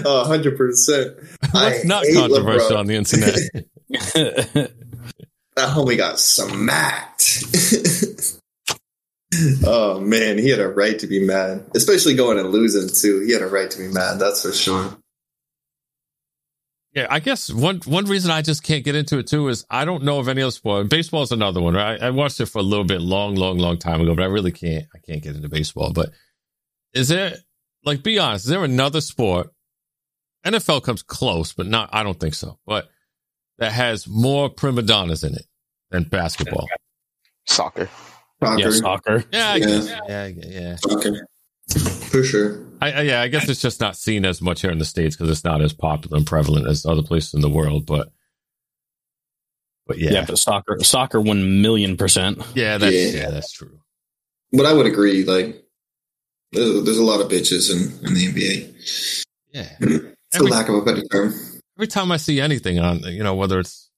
hundred 0.26 0.56
percent. 0.56 1.16
What's 1.50 1.84
not 1.84 2.04
controversial 2.14 2.76
LeBron. 2.76 2.78
on 2.78 2.86
the 2.86 2.94
internet? 2.94 3.34
that 5.56 5.68
homie 5.74 5.96
got 5.96 6.20
smacked. 6.20 7.42
oh 9.66 9.98
man, 9.98 10.38
he 10.38 10.50
had 10.50 10.60
a 10.60 10.68
right 10.68 11.00
to 11.00 11.08
be 11.08 11.26
mad, 11.26 11.68
especially 11.74 12.14
going 12.14 12.38
and 12.38 12.50
losing 12.50 12.88
too. 12.88 13.24
He 13.26 13.32
had 13.32 13.42
a 13.42 13.48
right 13.48 13.68
to 13.72 13.78
be 13.78 13.88
mad. 13.88 14.20
That's 14.20 14.42
for 14.42 14.52
sure. 14.52 14.96
Yeah, 16.94 17.06
I 17.08 17.20
guess 17.20 17.52
one 17.52 17.80
one 17.84 18.06
reason 18.06 18.32
I 18.32 18.42
just 18.42 18.64
can't 18.64 18.84
get 18.84 18.96
into 18.96 19.18
it 19.18 19.28
too 19.28 19.48
is 19.48 19.64
I 19.70 19.84
don't 19.84 20.02
know 20.02 20.18
of 20.18 20.28
any 20.28 20.42
other 20.42 20.50
sport. 20.50 20.88
Baseball 20.88 21.22
is 21.22 21.30
another 21.30 21.60
one. 21.60 21.74
Right? 21.74 22.00
I 22.00 22.10
watched 22.10 22.40
it 22.40 22.46
for 22.46 22.58
a 22.58 22.62
little 22.62 22.84
bit, 22.84 23.00
long, 23.00 23.36
long, 23.36 23.58
long 23.58 23.78
time 23.78 24.00
ago, 24.00 24.14
but 24.14 24.22
I 24.22 24.26
really 24.26 24.50
can't. 24.50 24.86
I 24.94 24.98
can't 24.98 25.22
get 25.22 25.36
into 25.36 25.48
baseball. 25.48 25.92
But 25.92 26.10
is 26.92 27.08
there 27.08 27.34
like 27.84 28.02
be 28.02 28.18
honest? 28.18 28.46
Is 28.46 28.50
there 28.50 28.64
another 28.64 29.00
sport? 29.00 29.50
NFL 30.44 30.82
comes 30.82 31.02
close, 31.02 31.52
but 31.52 31.66
not. 31.66 31.90
I 31.92 32.02
don't 32.02 32.18
think 32.18 32.34
so. 32.34 32.58
But 32.66 32.88
that 33.58 33.72
has 33.72 34.08
more 34.08 34.48
prima 34.48 34.82
donnas 34.82 35.22
in 35.22 35.34
it 35.34 35.44
than 35.90 36.04
basketball. 36.04 36.66
Soccer. 37.46 37.88
Soccer. 38.42 38.58
Yeah, 38.58 38.70
soccer. 38.70 39.24
Yeah, 39.32 39.56
yeah, 39.56 40.00
yeah, 40.08 40.26
yeah. 40.26 40.76
Soccer. 40.76 41.26
For 42.10 42.24
sure. 42.24 42.69
I, 42.80 42.92
I, 42.92 43.00
yeah, 43.02 43.20
I 43.20 43.28
guess 43.28 43.48
it's 43.48 43.60
just 43.60 43.80
not 43.80 43.96
seen 43.96 44.24
as 44.24 44.40
much 44.40 44.62
here 44.62 44.70
in 44.70 44.78
the 44.78 44.84
states 44.84 45.16
because 45.16 45.30
it's 45.30 45.44
not 45.44 45.60
as 45.60 45.72
popular 45.72 46.16
and 46.16 46.26
prevalent 46.26 46.66
as 46.66 46.86
other 46.86 47.02
places 47.02 47.34
in 47.34 47.40
the 47.40 47.48
world. 47.48 47.86
But, 47.86 48.10
but 49.86 49.98
yeah, 49.98 50.12
yeah, 50.12 50.24
but 50.26 50.38
soccer, 50.38 50.78
soccer, 50.82 51.20
one 51.20 51.60
million 51.60 51.96
percent. 51.96 52.38
Yeah, 52.54 52.78
that's 52.78 52.94
yeah. 52.94 53.22
yeah, 53.22 53.30
that's 53.30 53.52
true. 53.52 53.80
But 54.52 54.66
I 54.66 54.72
would 54.72 54.86
agree. 54.86 55.24
Like, 55.24 55.62
there's, 56.52 56.84
there's 56.84 56.98
a 56.98 57.04
lot 57.04 57.20
of 57.20 57.28
bitches 57.28 57.70
in, 57.70 58.06
in 58.06 58.14
the 58.14 58.26
NBA. 58.28 59.24
Yeah, 59.52 59.76
for 60.32 60.44
lack 60.44 60.68
of 60.68 60.76
a 60.76 60.82
better 60.82 61.02
term. 61.02 61.34
Every 61.76 61.86
time 61.86 62.10
I 62.12 62.16
see 62.16 62.40
anything 62.40 62.78
on, 62.78 63.02
you 63.04 63.22
know, 63.22 63.34
whether 63.34 63.58
it's 63.58 63.90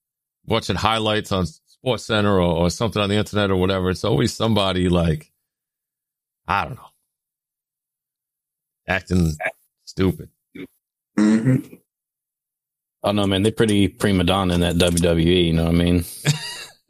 watching 0.45 0.75
highlights 0.75 1.31
on 1.31 1.45
Sports 1.45 2.05
Center 2.05 2.39
or, 2.39 2.57
or 2.57 2.69
something 2.69 3.01
on 3.01 3.09
the 3.09 3.15
internet 3.15 3.51
or 3.51 3.57
whatever, 3.57 3.89
it's 3.89 4.03
always 4.03 4.33
somebody 4.33 4.89
like, 4.89 5.31
I 6.47 6.65
don't 6.65 6.75
know 6.75 6.92
acting 8.87 9.33
stupid. 9.85 10.29
Mm-hmm. 11.17 11.75
Oh 13.03 13.11
no, 13.11 13.27
man, 13.27 13.43
they're 13.43 13.51
pretty 13.51 13.89
prima 13.89 14.23
donna 14.23 14.55
in 14.55 14.61
that 14.61 14.75
WWE. 14.75 15.45
You 15.45 15.53
know 15.53 15.65
what 15.65 15.75
I 15.75 15.77
mean? 15.77 16.05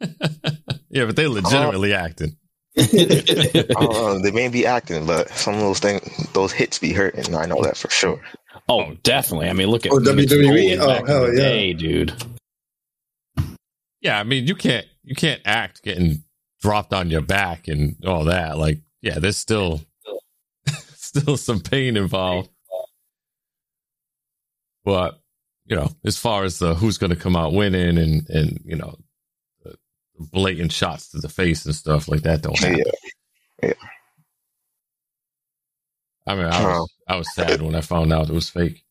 yeah, 0.90 1.06
but 1.06 1.16
they 1.16 1.26
legitimately 1.26 1.92
uh, 1.92 2.04
acting. 2.04 2.36
uh, 2.78 4.18
they 4.18 4.30
may 4.32 4.48
be 4.48 4.66
acting, 4.66 5.06
but 5.06 5.28
some 5.30 5.54
of 5.54 5.60
those 5.60 5.80
things, 5.80 6.02
those 6.32 6.52
hits 6.52 6.78
be 6.78 6.92
hurting. 6.92 7.34
I 7.34 7.46
know 7.46 7.62
that 7.62 7.76
for 7.76 7.90
sure. 7.90 8.20
Oh, 8.68 8.94
definitely. 9.02 9.48
I 9.48 9.52
mean, 9.52 9.68
look 9.68 9.86
at 9.86 9.92
oh, 9.92 9.98
WWE. 9.98 10.78
Oh, 10.78 11.04
hell 11.04 11.28
yeah, 11.28 11.34
day, 11.34 11.72
dude. 11.72 12.12
Yeah, 14.00 14.18
I 14.18 14.22
mean, 14.22 14.46
you 14.46 14.54
can't 14.54 14.86
you 15.02 15.14
can't 15.14 15.40
act 15.44 15.82
getting 15.82 16.24
dropped 16.60 16.92
on 16.92 17.10
your 17.10 17.22
back 17.22 17.68
and 17.68 17.96
all 18.06 18.24
that. 18.24 18.56
Like, 18.56 18.80
yeah, 19.02 19.18
there's 19.18 19.36
still 19.36 19.80
still 21.14 21.36
some 21.36 21.60
pain 21.60 21.96
involved. 21.96 22.50
But 24.84 25.20
you 25.66 25.76
know, 25.76 25.90
as 26.04 26.18
far 26.18 26.44
as 26.44 26.58
the 26.58 26.74
who's 26.74 26.98
going 26.98 27.10
to 27.10 27.16
come 27.16 27.36
out 27.36 27.52
winning 27.52 27.96
and 27.98 28.28
and 28.28 28.60
you 28.64 28.76
know, 28.76 28.96
the 29.64 29.76
blatant 30.18 30.72
shots 30.72 31.10
to 31.10 31.18
the 31.18 31.28
face 31.28 31.64
and 31.64 31.74
stuff 31.74 32.08
like 32.08 32.22
that 32.22 32.42
don't 32.42 32.58
happen. 32.58 32.78
Yeah. 32.78 33.68
yeah. 33.68 33.88
I 36.26 36.34
mean, 36.34 36.46
I 36.46 36.64
was, 36.64 36.92
I 37.08 37.16
was 37.16 37.34
sad 37.34 37.60
when 37.60 37.74
I 37.74 37.82
found 37.82 38.12
out 38.12 38.30
it 38.30 38.34
was 38.34 38.48
fake. 38.48 38.82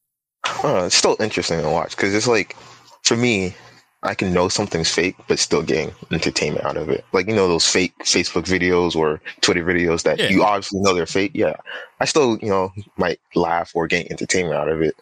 Uh, 0.64 0.84
it's 0.86 0.96
still 0.96 1.16
interesting 1.20 1.62
to 1.62 1.70
watch 1.70 1.96
because 1.96 2.14
it's 2.14 2.28
like, 2.28 2.56
for 3.02 3.18
me, 3.18 3.56
I 4.04 4.16
can 4.16 4.34
know 4.34 4.49
something's 4.49 4.91
fake, 4.91 5.16
but 5.30 5.39
still 5.39 5.64
getting 5.64 5.93
entertainment 6.12 6.66
out 6.66 6.76
of 6.76 6.89
it. 6.89 7.06
Like, 7.14 7.28
you 7.28 7.36
know, 7.36 7.47
those 7.47 7.66
fake 7.66 7.93
Facebook 7.99 8.43
videos 8.43 8.97
or 8.97 9.22
Twitter 9.39 9.64
videos 9.64 10.04
that 10.04 10.20
yeah. 10.20 10.28
you 10.28 10.43
obviously 10.43 10.82
know 10.82 10.93
they're 10.93 11.06
fake. 11.06 11.32
Yeah. 11.34 11.56
I 12.01 12.06
still, 12.06 12.38
you 12.39 12.49
know, 12.49 12.74
might 12.97 13.22
laugh 13.34 13.72
or 13.74 13.88
gain 13.88 14.06
entertainment 14.10 14.56
out 14.56 14.68
of 14.68 14.82
it. 14.82 14.95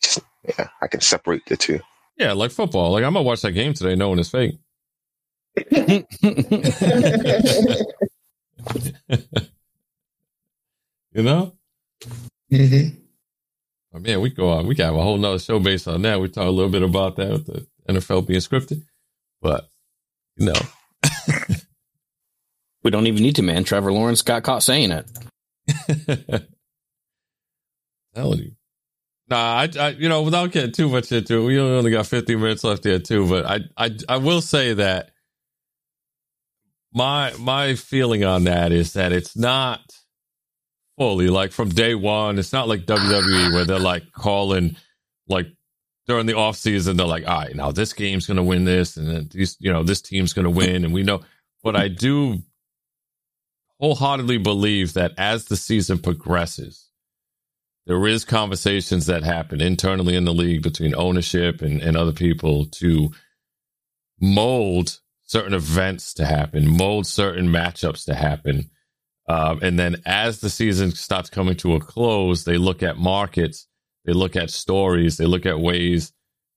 Just, 0.00 0.20
yeah, 0.46 0.68
I 0.80 0.86
can 0.86 1.00
separate 1.00 1.44
the 1.46 1.56
two. 1.56 1.80
Yeah, 2.16 2.32
like 2.32 2.52
football. 2.52 2.92
Like, 2.92 3.02
I'm 3.02 3.14
going 3.14 3.24
to 3.24 3.26
watch 3.26 3.42
that 3.42 3.52
game 3.52 3.74
today 3.74 3.96
knowing 3.96 4.20
it's 4.20 4.30
fake. 4.30 4.56
you 11.12 11.22
know? 11.22 11.54
Mm-hmm. 12.52 12.98
Oh, 13.94 13.98
man, 13.98 14.20
we 14.20 14.30
go 14.30 14.48
on. 14.50 14.66
We 14.68 14.76
got 14.76 14.94
a 14.94 15.02
whole 15.02 15.16
nother 15.16 15.40
show 15.40 15.58
based 15.58 15.88
on 15.88 16.02
that. 16.02 16.20
We 16.20 16.28
talk 16.28 16.46
a 16.46 16.50
little 16.50 16.70
bit 16.70 16.82
about 16.82 17.16
that 17.16 17.30
with 17.30 17.46
the 17.46 17.66
NFL 17.88 18.26
being 18.26 18.40
scripted, 18.40 18.82
but 19.40 19.68
you 20.36 20.46
know, 20.46 20.60
we 22.82 22.90
don't 22.90 23.06
even 23.06 23.22
need 23.22 23.36
to, 23.36 23.42
man. 23.42 23.64
Trevor 23.64 23.92
Lawrence 23.92 24.22
got 24.22 24.42
caught 24.42 24.62
saying 24.62 24.92
it. 24.92 25.10
Telling 28.14 28.38
you. 28.38 28.52
Nah, 29.28 29.36
I, 29.36 29.68
I, 29.80 29.88
you 29.90 30.08
know, 30.08 30.22
without 30.22 30.52
getting 30.52 30.72
too 30.72 30.88
much 30.88 31.10
into 31.10 31.38
it, 31.38 31.44
we 31.44 31.58
only 31.58 31.90
got 31.90 32.06
50 32.06 32.36
minutes 32.36 32.62
left 32.62 32.84
here 32.84 32.98
too. 32.98 33.28
But 33.28 33.46
I, 33.46 33.60
I, 33.76 33.90
I 34.08 34.16
will 34.18 34.42
say 34.42 34.74
that 34.74 35.10
my 36.92 37.32
my 37.38 37.74
feeling 37.74 38.24
on 38.24 38.44
that 38.44 38.70
is 38.70 38.92
that 38.92 39.12
it's 39.12 39.36
not 39.36 39.80
fully 40.96 41.28
like 41.28 41.52
from 41.52 41.70
day 41.70 41.94
one. 41.94 42.38
It's 42.38 42.52
not 42.52 42.68
like 42.68 42.86
WWE 42.86 43.52
where 43.52 43.64
they're 43.64 43.78
like 43.78 44.12
calling 44.12 44.76
like 45.28 45.46
during 46.06 46.26
the 46.26 46.36
off 46.36 46.56
season, 46.56 46.96
they're 46.96 47.06
like, 47.06 47.26
all 47.26 47.40
right, 47.40 47.54
now 47.54 47.72
this 47.72 47.92
game's 47.92 48.26
going 48.26 48.36
to 48.36 48.42
win 48.42 48.64
this, 48.64 48.96
and 48.96 49.08
then 49.08 49.28
these, 49.32 49.56
you 49.58 49.72
know, 49.72 49.82
this 49.82 50.02
team's 50.02 50.32
going 50.32 50.44
to 50.44 50.50
win, 50.50 50.84
and 50.84 50.92
we 50.92 51.02
know. 51.02 51.22
But 51.62 51.76
I 51.76 51.88
do 51.88 52.40
wholeheartedly 53.80 54.38
believe 54.38 54.94
that 54.94 55.12
as 55.18 55.46
the 55.46 55.56
season 55.56 55.98
progresses, 55.98 56.88
there 57.86 58.06
is 58.06 58.24
conversations 58.24 59.06
that 59.06 59.22
happen 59.22 59.60
internally 59.60 60.16
in 60.16 60.24
the 60.24 60.32
league 60.32 60.62
between 60.62 60.94
ownership 60.94 61.60
and, 61.60 61.82
and 61.82 61.96
other 61.96 62.12
people 62.12 62.66
to 62.66 63.10
mold 64.20 65.00
certain 65.24 65.54
events 65.54 66.14
to 66.14 66.24
happen, 66.24 66.76
mold 66.76 67.06
certain 67.06 67.48
matchups 67.48 68.04
to 68.06 68.14
happen. 68.14 68.70
Um, 69.28 69.60
and 69.62 69.78
then 69.78 69.96
as 70.06 70.40
the 70.40 70.50
season 70.50 70.92
starts 70.92 71.30
coming 71.30 71.56
to 71.56 71.74
a 71.74 71.80
close, 71.80 72.44
they 72.44 72.58
look 72.58 72.82
at 72.82 72.98
markets 72.98 73.66
they 74.04 74.12
look 74.12 74.36
at 74.36 74.50
stories, 74.50 75.16
they 75.16 75.26
look 75.26 75.46
at 75.46 75.60
ways 75.60 76.12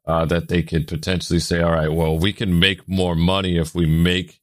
uh, 0.05 0.25
that 0.25 0.47
they 0.47 0.63
could 0.63 0.87
potentially 0.87 1.39
say, 1.39 1.61
all 1.61 1.71
right, 1.71 1.91
well, 1.91 2.17
we 2.17 2.31
can 2.33 2.59
make 2.59 2.87
more 2.87 3.15
money 3.15 3.57
if 3.57 3.75
we 3.75 3.85
make, 3.85 4.39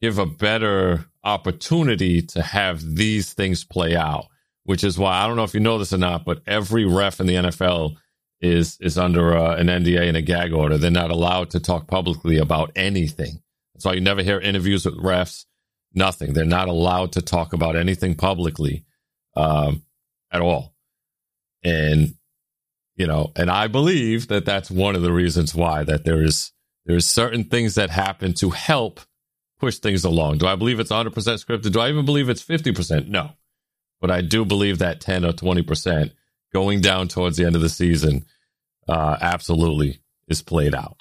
give 0.00 0.18
a 0.18 0.26
better 0.26 1.06
opportunity 1.22 2.22
to 2.22 2.42
have 2.42 2.96
these 2.96 3.32
things 3.34 3.64
play 3.64 3.94
out, 3.94 4.26
which 4.64 4.82
is 4.82 4.98
why 4.98 5.18
I 5.18 5.26
don't 5.26 5.36
know 5.36 5.44
if 5.44 5.54
you 5.54 5.60
know 5.60 5.78
this 5.78 5.92
or 5.92 5.98
not, 5.98 6.24
but 6.24 6.40
every 6.46 6.86
ref 6.86 7.20
in 7.20 7.26
the 7.26 7.34
NFL 7.34 7.96
is 8.40 8.78
is 8.80 8.96
under 8.96 9.36
uh, 9.36 9.56
an 9.56 9.66
NDA 9.66 10.08
and 10.08 10.16
a 10.16 10.22
gag 10.22 10.52
order. 10.52 10.78
They're 10.78 10.90
not 10.90 11.10
allowed 11.10 11.50
to 11.50 11.60
talk 11.60 11.88
publicly 11.88 12.38
about 12.38 12.70
anything. 12.76 13.42
That's 13.74 13.84
why 13.84 13.94
you 13.94 14.00
never 14.00 14.22
hear 14.22 14.38
interviews 14.38 14.84
with 14.84 14.96
refs. 14.96 15.44
Nothing. 15.94 16.32
They're 16.32 16.44
not 16.44 16.68
allowed 16.68 17.12
to 17.12 17.22
talk 17.22 17.52
about 17.52 17.76
anything 17.76 18.14
publicly 18.14 18.84
um, 19.36 19.82
at 20.32 20.40
all. 20.40 20.74
And 21.62 22.14
you 22.96 23.06
know, 23.06 23.32
and 23.36 23.50
I 23.50 23.68
believe 23.68 24.28
that 24.28 24.44
that's 24.44 24.70
one 24.70 24.96
of 24.96 25.02
the 25.02 25.12
reasons 25.12 25.54
why 25.54 25.84
that 25.84 26.04
there 26.04 26.22
is 26.22 26.52
there's 26.84 27.06
certain 27.06 27.44
things 27.44 27.74
that 27.76 27.90
happen 27.90 28.32
to 28.34 28.50
help 28.50 29.00
push 29.60 29.78
things 29.78 30.04
along. 30.04 30.38
Do 30.38 30.46
I 30.46 30.56
believe 30.56 30.80
it's 30.80 30.90
100% 30.90 31.12
scripted? 31.12 31.72
Do 31.72 31.80
I 31.80 31.90
even 31.90 32.04
believe 32.04 32.28
it's 32.28 32.42
50%? 32.42 33.08
No. 33.08 33.32
But 34.00 34.10
I 34.10 34.22
do 34.22 34.44
believe 34.44 34.78
that 34.78 35.00
10 35.00 35.24
or 35.24 35.32
20% 35.32 36.12
going 36.52 36.80
down 36.80 37.08
towards 37.08 37.36
the 37.36 37.44
end 37.44 37.56
of 37.56 37.62
the 37.62 37.68
season 37.68 38.24
uh, 38.88 39.16
absolutely 39.20 40.00
is 40.28 40.40
played 40.40 40.74
out. 40.74 40.96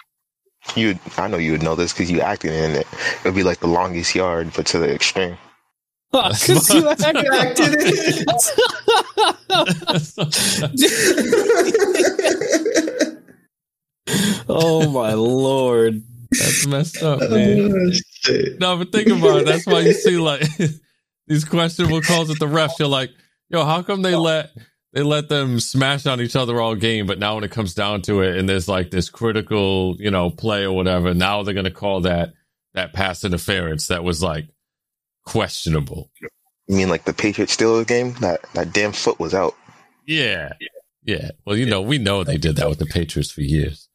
You, 0.76 1.00
I 1.18 1.28
know 1.28 1.38
you 1.38 1.54
would 1.54 1.64
know 1.64 1.76
this 1.76 1.94
because 1.94 2.12
you 2.12 2.20
acted 2.20 2.52
in 2.52 2.72
it. 2.72 2.88
It 2.92 3.26
would 3.26 3.36
be 3.36 3.44
like 3.44 3.60
the 3.60 3.68
longest 3.68 4.14
yard, 4.14 4.52
but 4.56 4.66
to 4.68 4.80
the 4.80 4.94
extreme. 4.94 5.38
Because 6.12 6.70
you 6.74 6.88
acted 6.88 7.76
it. 7.78 8.26
oh 14.50 14.90
my 14.90 15.14
lord. 15.14 16.02
That's 16.32 16.66
messed 16.68 17.04
up, 17.04 17.20
oh, 17.22 17.30
man. 17.30 17.92
Oh, 18.30 18.42
no, 18.60 18.78
but 18.78 18.92
think 18.92 19.10
about 19.10 19.42
it. 19.42 19.46
That's 19.46 19.66
why 19.66 19.82
you 19.82 19.94
see 19.94 20.18
like 20.18 20.44
these 21.28 21.46
questionable 21.46 22.02
calls 22.02 22.30
at 22.30 22.40
the 22.40 22.48
refs. 22.48 22.80
You're 22.80 22.88
like, 22.88 23.12
yo, 23.50 23.66
how 23.66 23.82
come 23.82 24.02
they 24.02 24.16
let 24.16 24.52
they 24.94 25.04
let 25.04 25.30
them 25.30 25.60
smash 25.60 26.06
on 26.06 26.22
each 26.22 26.36
other 26.36 26.60
all 26.62 26.76
game, 26.76 27.06
but 27.06 27.20
now 27.20 27.36
when 27.36 27.44
it 27.44 27.52
comes 27.52 27.74
down 27.74 28.02
to 28.04 28.22
it, 28.22 28.38
and 28.38 28.48
there's 28.48 28.68
like 28.68 28.92
this 28.92 29.10
critical, 29.10 29.96
you 30.00 30.12
know, 30.12 30.30
play 30.30 30.64
or 30.64 30.72
whatever, 30.72 31.14
now 31.14 31.44
they're 31.44 31.54
gonna 31.54 31.70
call 31.72 32.02
that 32.02 32.34
that 32.74 32.94
pass 32.94 33.24
interference 33.24 33.88
that 33.88 34.04
was 34.04 34.22
like 34.22 34.48
questionable. 35.28 36.10
You 36.68 36.78
mean 36.78 36.90
like 36.90 37.06
the 37.06 37.14
Patriots 37.14 37.56
Steelers 37.56 37.86
game? 37.86 38.14
That 38.22 38.42
that 38.54 38.74
damn 38.74 38.94
foot 38.94 39.20
was 39.20 39.34
out. 39.34 39.56
Yeah, 40.06 40.54
yeah. 41.04 41.32
Well, 41.46 41.58
you 41.58 41.66
know, 41.66 41.82
we 41.82 41.98
know 41.98 42.24
they 42.24 42.38
did 42.38 42.56
that 42.56 42.70
with 42.70 42.80
the 42.80 42.86
Patriots 42.86 43.30
for 43.30 43.42
years. 43.42 43.90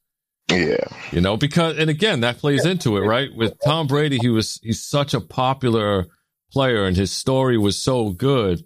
Yeah. 0.51 0.85
You 1.11 1.21
know, 1.21 1.37
because 1.37 1.79
and 1.79 1.89
again, 1.89 2.21
that 2.21 2.39
plays 2.39 2.67
into 2.67 2.97
it, 2.97 3.01
right? 3.01 3.35
With 3.35 3.55
Tom 3.65 3.87
Brady, 3.87 4.19
he 4.21 4.29
was 4.29 4.61
he's 4.63 4.83
such 4.83 5.15
a 5.15 5.21
popular 5.21 6.07
player 6.53 6.85
and 6.85 6.97
his 6.97 7.11
story 7.11 7.57
was 7.57 7.79
so 7.79 8.11
good. 8.11 8.63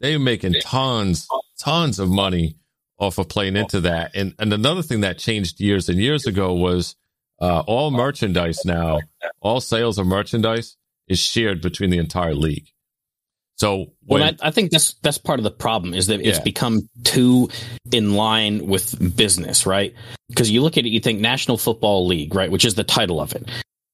They 0.00 0.16
were 0.16 0.22
making 0.22 0.54
tons, 0.60 1.28
tons 1.58 1.98
of 2.00 2.08
money 2.08 2.56
off 2.98 3.18
of 3.18 3.28
playing 3.28 3.56
into 3.56 3.80
that. 3.82 4.12
And 4.14 4.34
and 4.38 4.52
another 4.52 4.82
thing 4.82 5.02
that 5.02 5.18
changed 5.18 5.60
years 5.60 5.88
and 5.88 5.98
years 5.98 6.26
ago 6.26 6.54
was 6.54 6.96
uh, 7.40 7.60
all 7.60 7.90
merchandise 7.90 8.64
now, 8.64 9.00
all 9.40 9.60
sales 9.60 9.98
of 9.98 10.06
merchandise 10.06 10.76
is 11.08 11.18
shared 11.18 11.60
between 11.60 11.90
the 11.90 11.98
entire 11.98 12.34
league. 12.34 12.68
So 13.56 13.92
when, 14.04 14.20
well, 14.20 14.32
I, 14.42 14.48
I, 14.48 14.50
think 14.50 14.72
that's 14.72 14.94
that's 14.94 15.18
part 15.18 15.38
of 15.38 15.44
the 15.44 15.50
problem 15.50 15.94
is 15.94 16.08
that 16.08 16.20
it's 16.20 16.40
become 16.40 16.88
too 17.04 17.50
in 17.92 18.14
line 18.14 18.66
with 18.66 19.16
business, 19.16 19.64
right? 19.64 19.94
Because 20.28 20.50
you 20.50 20.60
look 20.60 20.76
at 20.76 20.84
it, 20.84 20.88
you 20.88 20.98
think 20.98 21.20
National 21.20 21.56
Football 21.56 22.06
League, 22.06 22.34
right, 22.34 22.50
which 22.50 22.64
is 22.64 22.74
the 22.74 22.82
title 22.82 23.20
of 23.20 23.32
it. 23.34 23.48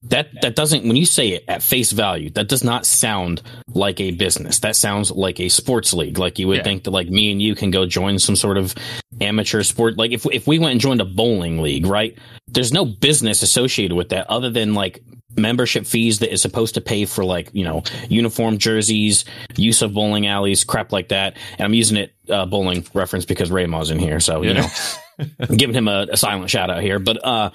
That 0.05 0.28
that 0.40 0.57
doesn't 0.57 0.84
when 0.84 0.96
you 0.96 1.05
say 1.05 1.28
it 1.28 1.44
at 1.46 1.62
face 1.62 1.92
value, 1.92 2.30
that 2.30 2.48
does 2.48 2.64
not 2.64 2.86
sound 2.86 3.42
like 3.68 4.01
a 4.01 4.12
business. 4.12 4.61
That 4.61 4.74
sounds 4.74 5.11
like 5.11 5.38
a 5.40 5.51
sports 5.51 5.92
league. 5.92 6.16
Like 6.16 6.38
you 6.38 6.48
would 6.48 6.59
yeah. 6.59 6.62
think 6.62 6.84
that 6.84 6.90
like 6.90 7.09
me 7.09 7.30
and 7.30 7.42
you 7.42 7.55
can 7.55 7.70
go 7.70 7.84
join 7.84 8.18
some 8.18 8.34
sort 8.34 8.57
of 8.57 8.74
amateur 9.20 9.62
sport. 9.62 9.98
Like 9.98 10.12
if 10.12 10.24
if 10.32 10.46
we 10.46 10.59
went 10.59 10.72
and 10.72 10.80
joined 10.80 11.03
a 11.03 11.05
bowling 11.05 11.61
league, 11.61 11.84
right? 11.84 12.16
There's 12.48 12.72
no 12.72 12.86
business 12.86 13.42
associated 13.42 13.94
with 13.94 14.09
that 14.09 14.30
other 14.30 14.48
than 14.48 14.72
like 14.72 15.03
membership 15.36 15.86
fees 15.86 16.20
that 16.20 16.32
is 16.32 16.40
supposed 16.42 16.74
to 16.74 16.80
pay 16.80 17.05
for 17.05 17.24
like 17.24 17.51
you 17.53 17.64
know 17.64 17.82
uniform 18.09 18.59
jerseys 18.59 19.24
use 19.57 19.80
of 19.80 19.94
bowling 19.94 20.26
alleys 20.26 20.64
crap 20.64 20.90
like 20.90 21.09
that 21.09 21.36
and 21.53 21.64
i'm 21.64 21.72
using 21.72 21.96
it 21.96 22.12
uh, 22.28 22.44
bowling 22.46 22.84
reference 22.94 23.24
because 23.24 23.48
Ray 23.48 23.64
Rayma's 23.64 23.90
in 23.90 24.01
here 24.01 24.18
so 24.18 24.42
you 24.42 24.55
know 24.55 24.66
giving 25.57 25.74
him 25.74 25.86
a, 25.86 26.09
a, 26.11 26.16
silent 26.16 26.51
shout 26.51 26.68
out 26.68 26.82
here 26.82 26.98
but 26.98 27.24
uh 27.24 27.51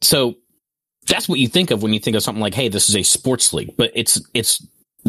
so 0.00 0.36
that's 1.10 1.28
what 1.28 1.38
you 1.38 1.48
think 1.48 1.70
of 1.70 1.82
when 1.82 1.92
you 1.92 2.00
think 2.00 2.16
of 2.16 2.22
something 2.22 2.40
like 2.40 2.54
hey 2.54 2.68
this 2.68 2.88
is 2.88 2.96
a 2.96 3.02
sports 3.02 3.52
league 3.52 3.76
but 3.76 3.90
it's 3.94 4.20
it's 4.32 4.66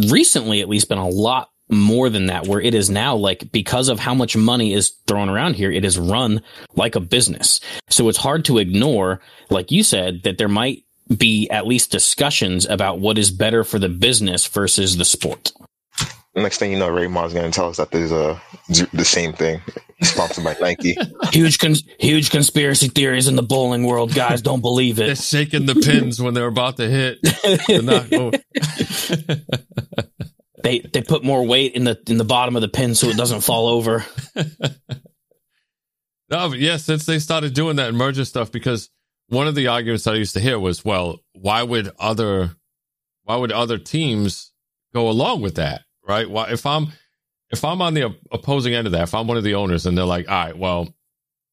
recently 0.10 0.62
at 0.62 0.70
least 0.70 0.90
been 0.90 0.98
a 0.98 1.08
lot 1.08 1.50
more 1.70 2.10
than 2.10 2.26
that 2.26 2.48
where 2.48 2.60
it 2.60 2.74
is 2.74 2.90
now 2.90 3.16
like 3.16 3.50
because 3.54 3.88
of 3.88 3.98
how 3.98 4.14
much 4.14 4.36
money 4.36 4.74
is 4.74 4.90
thrown 5.08 5.30
around 5.30 5.56
here 5.56 5.72
it 5.72 5.86
is 5.86 5.98
run 5.98 6.42
like 6.76 6.96
a 6.96 7.00
business 7.00 7.62
so 7.90 8.10
it's 8.10 8.18
hard 8.18 8.44
to 8.44 8.58
ignore 8.58 9.22
like 9.50 9.72
you 9.72 9.82
said 9.82 10.24
that 10.24 10.38
there 10.38 10.50
might 10.50 10.84
be 11.18 11.50
at 11.50 11.68
least 11.68 11.92
discussions 11.92 12.66
about 12.66 13.00
what 13.00 13.18
is 13.18 13.32
better 13.32 13.64
for 13.64 13.80
the 13.80 13.90
business 13.90 14.48
versus 14.48 14.98
the 14.98 15.06
sport. 15.06 15.52
Next 16.34 16.60
thing 16.60 16.72
you 16.72 16.80
know, 16.80 16.88
Raymond's 16.88 17.34
going 17.34 17.52
to 17.52 17.56
tell 17.56 17.68
us 17.68 17.78
that 17.78 17.92
there's 17.92 18.14
a 18.14 18.42
the 18.94 19.04
same 19.04 19.34
thing, 19.34 19.62
sponsored 20.02 20.46
by 20.46 20.56
Nike. 20.62 20.96
huge, 21.34 21.60
cons- 21.60 21.84
huge 22.00 22.30
conspiracy 22.30 22.88
theories 22.88 23.28
in 23.28 23.36
the 23.36 23.44
bowling 23.44 23.84
world, 23.84 24.14
guys. 24.14 24.42
Don't 24.42 24.62
believe 24.62 25.00
it. 25.00 25.08
They're 25.08 25.16
shaking 25.16 25.66
the 25.66 25.76
pins 25.76 26.22
when 26.22 26.34
they're 26.34 26.48
about 26.48 26.78
to 26.78 26.90
hit. 26.90 27.20
they 30.64 30.80
they 30.80 31.02
put 31.02 31.26
more 31.26 31.46
weight 31.46 31.74
in 31.74 31.84
the 31.84 32.02
in 32.08 32.18
the 32.18 32.24
bottom 32.24 32.56
of 32.56 32.62
the 32.62 32.70
pin 32.70 32.96
so 32.96 33.08
it 33.08 33.18
doesn't 33.18 33.42
fall 33.42 33.68
over. 33.68 34.06
no, 34.38 34.46
but 36.30 36.52
yes, 36.52 36.60
yeah, 36.60 36.78
since 36.78 37.06
they 37.06 37.20
started 37.20 37.54
doing 37.54 37.76
that 37.76 37.94
merger 37.94 38.24
stuff, 38.24 38.54
because 38.54 38.90
one 39.28 39.48
of 39.48 39.56
the 39.56 39.68
arguments 39.68 40.08
I 40.08 40.16
used 40.16 40.34
to 40.36 40.40
hear 40.40 40.58
was, 40.58 40.86
well, 40.86 41.20
why 41.34 41.62
would 41.62 41.92
other 42.00 42.56
why 43.24 43.36
would 43.36 43.52
other 43.52 43.78
teams 43.78 44.54
go 44.94 45.10
along 45.10 45.42
with 45.42 45.56
that? 45.56 45.82
Right? 46.12 46.30
Why 46.30 46.50
if 46.52 46.66
I'm 46.66 46.88
if 47.52 47.64
I'm 47.64 47.82
on 47.82 47.94
the 47.94 48.14
opposing 48.32 48.74
end 48.74 48.86
of 48.86 48.92
that, 48.94 49.04
if 49.04 49.16
I'm 49.16 49.28
one 49.28 49.38
of 49.38 49.46
the 49.46 49.56
owners 49.56 49.86
and 49.86 49.98
they're 49.98 50.06
like, 50.06 50.30
all 50.30 50.46
right, 50.46 50.58
well, 50.58 50.94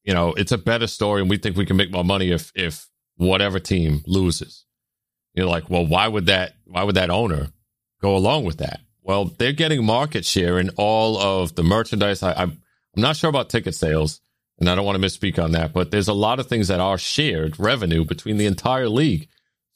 you 0.02 0.14
know, 0.14 0.32
it's 0.34 0.50
a 0.50 0.58
better 0.58 0.88
story 0.88 1.20
and 1.20 1.30
we 1.30 1.38
think 1.38 1.56
we 1.56 1.64
can 1.64 1.76
make 1.76 1.92
more 1.92 2.04
money 2.04 2.32
if 2.32 2.50
if 2.56 2.88
whatever 3.16 3.60
team 3.60 4.02
loses. 4.04 4.64
You're 5.34 5.46
like, 5.46 5.70
well, 5.70 5.86
why 5.86 6.08
would 6.08 6.26
that 6.26 6.54
why 6.64 6.82
would 6.82 6.96
that 6.96 7.08
owner 7.08 7.52
go 8.02 8.16
along 8.16 8.46
with 8.46 8.58
that? 8.58 8.80
Well, 9.00 9.26
they're 9.26 9.52
getting 9.52 9.84
market 9.86 10.24
share 10.24 10.58
in 10.58 10.70
all 10.70 11.16
of 11.16 11.54
the 11.54 11.62
merchandise. 11.62 12.22
I, 12.22 12.32
I'm 12.32 12.60
I'm 12.96 13.02
not 13.02 13.16
sure 13.16 13.30
about 13.30 13.48
ticket 13.48 13.76
sales, 13.76 14.20
and 14.58 14.68
I 14.68 14.74
don't 14.74 14.84
want 14.84 15.00
to 15.00 15.06
misspeak 15.06 15.40
on 15.40 15.52
that, 15.52 15.72
but 15.72 15.92
there's 15.92 16.08
a 16.08 16.12
lot 16.12 16.40
of 16.40 16.48
things 16.48 16.66
that 16.66 16.80
are 16.80 16.98
shared 16.98 17.60
revenue 17.60 18.04
between 18.04 18.38
the 18.38 18.46
entire 18.46 18.88
league. 18.88 19.28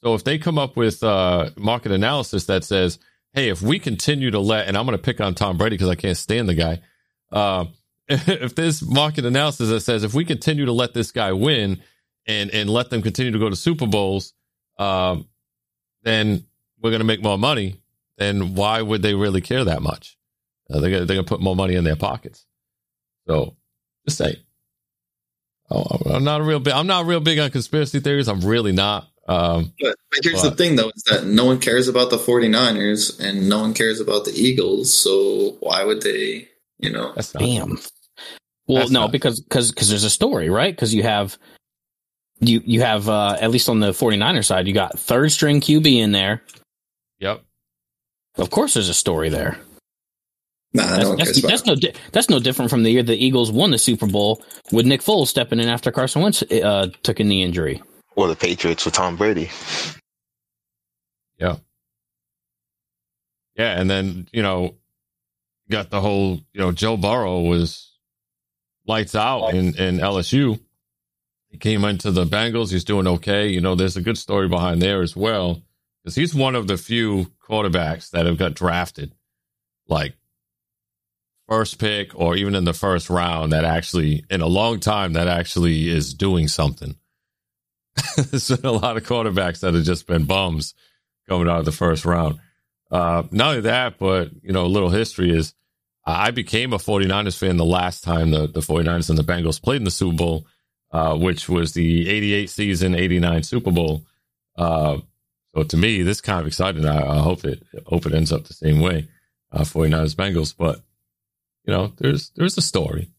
So 0.03 0.13
if 0.13 0.25
they 0.25 0.37
come 0.37 0.59
up 0.59 0.75
with 0.75 1.01
uh, 1.01 1.51
market 1.55 1.93
analysis 1.93 2.45
that 2.47 2.65
says, 2.65 2.99
"Hey, 3.33 3.49
if 3.49 3.61
we 3.61 3.79
continue 3.79 4.31
to 4.31 4.39
let," 4.39 4.67
and 4.67 4.77
I'm 4.77 4.85
going 4.85 4.97
to 4.97 5.03
pick 5.03 5.21
on 5.21 5.35
Tom 5.35 5.57
Brady 5.57 5.75
because 5.75 5.89
I 5.89 5.95
can't 5.95 6.17
stand 6.17 6.49
the 6.49 6.55
guy. 6.55 6.81
Uh, 7.31 7.65
if 8.07 8.55
there's 8.55 8.81
market 8.87 9.25
analysis 9.25 9.69
that 9.69 9.81
says 9.81 10.03
if 10.03 10.13
we 10.13 10.25
continue 10.25 10.65
to 10.65 10.73
let 10.73 10.93
this 10.93 11.11
guy 11.11 11.31
win 11.31 11.81
and 12.25 12.51
and 12.51 12.69
let 12.69 12.89
them 12.89 13.01
continue 13.01 13.31
to 13.31 13.39
go 13.39 13.49
to 13.49 13.55
Super 13.55 13.87
Bowls, 13.87 14.33
um, 14.77 15.27
then 16.03 16.45
we're 16.81 16.91
going 16.91 16.99
to 16.99 17.05
make 17.05 17.23
more 17.23 17.37
money. 17.37 17.81
Then 18.17 18.55
why 18.55 18.81
would 18.81 19.01
they 19.01 19.15
really 19.15 19.41
care 19.41 19.63
that 19.63 19.81
much? 19.81 20.17
Uh, 20.69 20.79
they're 20.79 21.05
going 21.05 21.07
to 21.07 21.23
put 21.23 21.41
more 21.41 21.55
money 21.55 21.75
in 21.75 21.83
their 21.83 21.95
pockets. 21.95 22.45
So 23.27 23.55
just 24.05 24.17
say. 24.17 24.43
Oh, 25.69 25.85
I'm 26.13 26.23
not 26.23 26.41
a 26.41 26.43
real 26.43 26.59
big. 26.59 26.73
I'm 26.73 26.87
not 26.87 27.05
real 27.05 27.19
big 27.19 27.39
on 27.39 27.49
conspiracy 27.49 27.99
theories. 27.99 28.27
I'm 28.27 28.41
really 28.41 28.71
not. 28.73 29.07
Um, 29.27 29.73
but, 29.79 29.95
but 30.11 30.19
here's 30.23 30.41
but, 30.41 30.49
the 30.49 30.55
thing, 30.55 30.75
though, 30.75 30.91
is 30.95 31.03
that 31.03 31.25
no 31.25 31.45
one 31.45 31.59
cares 31.59 31.87
about 31.87 32.09
the 32.09 32.17
49ers 32.17 33.19
and 33.19 33.47
no 33.47 33.61
one 33.61 33.73
cares 33.73 33.99
about 33.99 34.25
the 34.25 34.33
Eagles. 34.33 34.93
So 34.93 35.57
why 35.59 35.83
would 35.83 36.01
they? 36.01 36.49
You 36.79 36.91
know, 36.91 37.13
that's 37.15 37.31
damn. 37.31 37.79
Well, 38.67 38.79
that's 38.79 38.91
no, 38.91 39.01
not. 39.01 39.11
because 39.11 39.39
because 39.39 39.71
because 39.71 39.89
there's 39.89 40.03
a 40.03 40.09
story, 40.09 40.49
right? 40.49 40.75
Because 40.75 40.93
you 40.93 41.03
have 41.03 41.37
you 42.39 42.61
you 42.65 42.81
have 42.81 43.07
uh, 43.07 43.37
at 43.39 43.51
least 43.51 43.69
on 43.69 43.79
the 43.79 43.91
49er 43.91 44.43
side, 44.43 44.67
you 44.67 44.73
got 44.73 44.99
third 44.99 45.31
string 45.31 45.61
QB 45.61 45.85
in 45.85 46.11
there. 46.11 46.43
Yep. 47.19 47.43
Of 48.37 48.49
course, 48.49 48.73
there's 48.73 48.89
a 48.89 48.93
story 48.93 49.29
there. 49.29 49.57
Nah, 50.73 50.87
that's, 50.87 51.03
no 51.03 51.15
that's, 51.15 51.41
that's 51.41 51.65
no 51.65 51.75
di- 51.75 51.93
that's 52.11 52.29
no 52.29 52.39
different 52.39 52.71
from 52.71 52.81
the 52.83 52.89
year 52.89 53.03
the 53.03 53.15
Eagles 53.15 53.51
won 53.51 53.71
the 53.71 53.77
Super 53.77 54.07
Bowl 54.07 54.43
with 54.71 54.87
Nick 54.87 55.01
Foles 55.01 55.27
stepping 55.27 55.59
in 55.59 55.69
after 55.69 55.91
Carson 55.91 56.23
Wentz 56.23 56.41
uh, 56.41 56.87
took 57.03 57.19
a 57.19 57.23
knee 57.23 57.43
injury. 57.43 57.81
Or 58.15 58.27
the 58.27 58.35
Patriots 58.35 58.85
with 58.85 58.93
Tom 58.93 59.15
Brady. 59.15 59.49
Yeah. 61.37 61.57
Yeah, 63.55 63.79
and 63.79 63.89
then 63.89 64.27
you 64.31 64.41
know, 64.41 64.75
got 65.69 65.89
the 65.89 66.01
whole 66.01 66.39
you 66.53 66.61
know 66.61 66.71
Joe 66.71 66.97
Burrow 66.97 67.41
was 67.41 67.97
lights 68.87 69.15
out 69.15 69.49
in 69.49 69.75
in 69.77 69.97
LSU. 69.97 70.59
He 71.49 71.57
came 71.57 71.83
into 71.83 72.11
the 72.11 72.25
Bengals. 72.25 72.71
He's 72.71 72.83
doing 72.83 73.07
okay. 73.07 73.47
You 73.47 73.61
know, 73.61 73.75
there's 73.75 73.97
a 73.97 74.01
good 74.01 74.17
story 74.17 74.47
behind 74.47 74.81
there 74.81 75.01
as 75.01 75.15
well 75.15 75.61
because 76.03 76.15
he's 76.15 76.33
one 76.33 76.55
of 76.55 76.67
the 76.67 76.77
few 76.77 77.31
quarterbacks 77.47 78.09
that 78.11 78.25
have 78.25 78.37
got 78.37 78.55
drafted 78.55 79.13
like 79.87 80.15
first 81.47 81.79
pick 81.79 82.17
or 82.19 82.35
even 82.35 82.55
in 82.55 82.63
the 82.63 82.73
first 82.73 83.09
round 83.09 83.51
that 83.51 83.65
actually, 83.65 84.25
in 84.29 84.41
a 84.41 84.47
long 84.47 84.79
time, 84.79 85.13
that 85.13 85.27
actually 85.27 85.89
is 85.89 86.13
doing 86.13 86.47
something. 86.47 86.95
There's 88.15 88.49
been 88.49 88.65
a 88.65 88.71
lot 88.71 88.97
of 88.97 89.03
quarterbacks 89.03 89.59
that 89.61 89.73
have 89.73 89.83
just 89.83 90.07
been 90.07 90.25
bums 90.25 90.73
coming 91.27 91.47
out 91.47 91.59
of 91.59 91.65
the 91.65 91.71
first 91.71 92.05
round. 92.05 92.39
Uh, 92.91 93.23
not 93.31 93.49
only 93.49 93.61
that, 93.61 93.97
but, 93.97 94.31
you 94.41 94.51
know, 94.51 94.65
a 94.65 94.67
little 94.67 94.89
history 94.89 95.35
is 95.35 95.53
I 96.05 96.31
became 96.31 96.73
a 96.73 96.77
49ers 96.77 97.37
fan 97.37 97.57
the 97.57 97.65
last 97.65 98.03
time 98.03 98.31
the, 98.31 98.47
the 98.47 98.59
49ers 98.59 99.09
and 99.09 99.17
the 99.17 99.23
Bengals 99.23 99.61
played 99.61 99.77
in 99.77 99.83
the 99.85 99.91
Super 99.91 100.17
Bowl, 100.17 100.47
uh, 100.91 101.15
which 101.17 101.47
was 101.47 101.73
the 101.73 102.09
88 102.09 102.49
season, 102.49 102.95
89 102.95 103.43
Super 103.43 103.71
Bowl. 103.71 104.05
Uh, 104.57 104.99
so 105.55 105.63
to 105.63 105.77
me, 105.77 106.01
this 106.01 106.21
kind 106.21 106.41
of 106.41 106.47
exciting. 106.47 106.85
I, 106.85 106.97
I, 106.97 107.19
hope 107.19 107.45
it 107.45 107.63
hope 107.85 108.05
it 108.05 108.13
ends 108.13 108.31
up 108.31 108.45
the 108.45 108.53
same 108.53 108.79
way, 108.79 109.07
uh, 109.51 109.61
49ers 109.61 110.15
Bengals. 110.15 110.53
But 110.57 110.81
you 111.65 111.73
know, 111.73 111.93
there's 111.97 112.31
there's 112.35 112.57
a 112.57 112.61
story, 112.61 113.11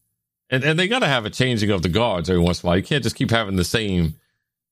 and 0.49 0.63
and 0.63 0.77
they 0.77 0.87
got 0.87 0.99
to 0.99 1.07
have 1.07 1.25
a 1.25 1.29
changing 1.29 1.71
of 1.71 1.81
the 1.81 1.89
guards 1.89 2.29
every 2.29 2.41
once 2.41 2.61
in 2.61 2.67
a 2.67 2.69
while. 2.69 2.77
You 2.77 2.83
can't 2.83 3.03
just 3.03 3.15
keep 3.15 3.31
having 3.31 3.55
the 3.55 3.63
same 3.63 4.15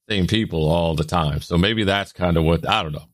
same 0.10 0.28
people 0.28 0.70
all 0.70 0.96
the 0.96 1.04
time. 1.04 1.42
So 1.42 1.58
maybe 1.58 1.84
that's 1.84 2.12
kind 2.12 2.38
of 2.38 2.44
what 2.44 2.68
I 2.68 2.84
don't 2.84 2.94
know. 2.94 3.08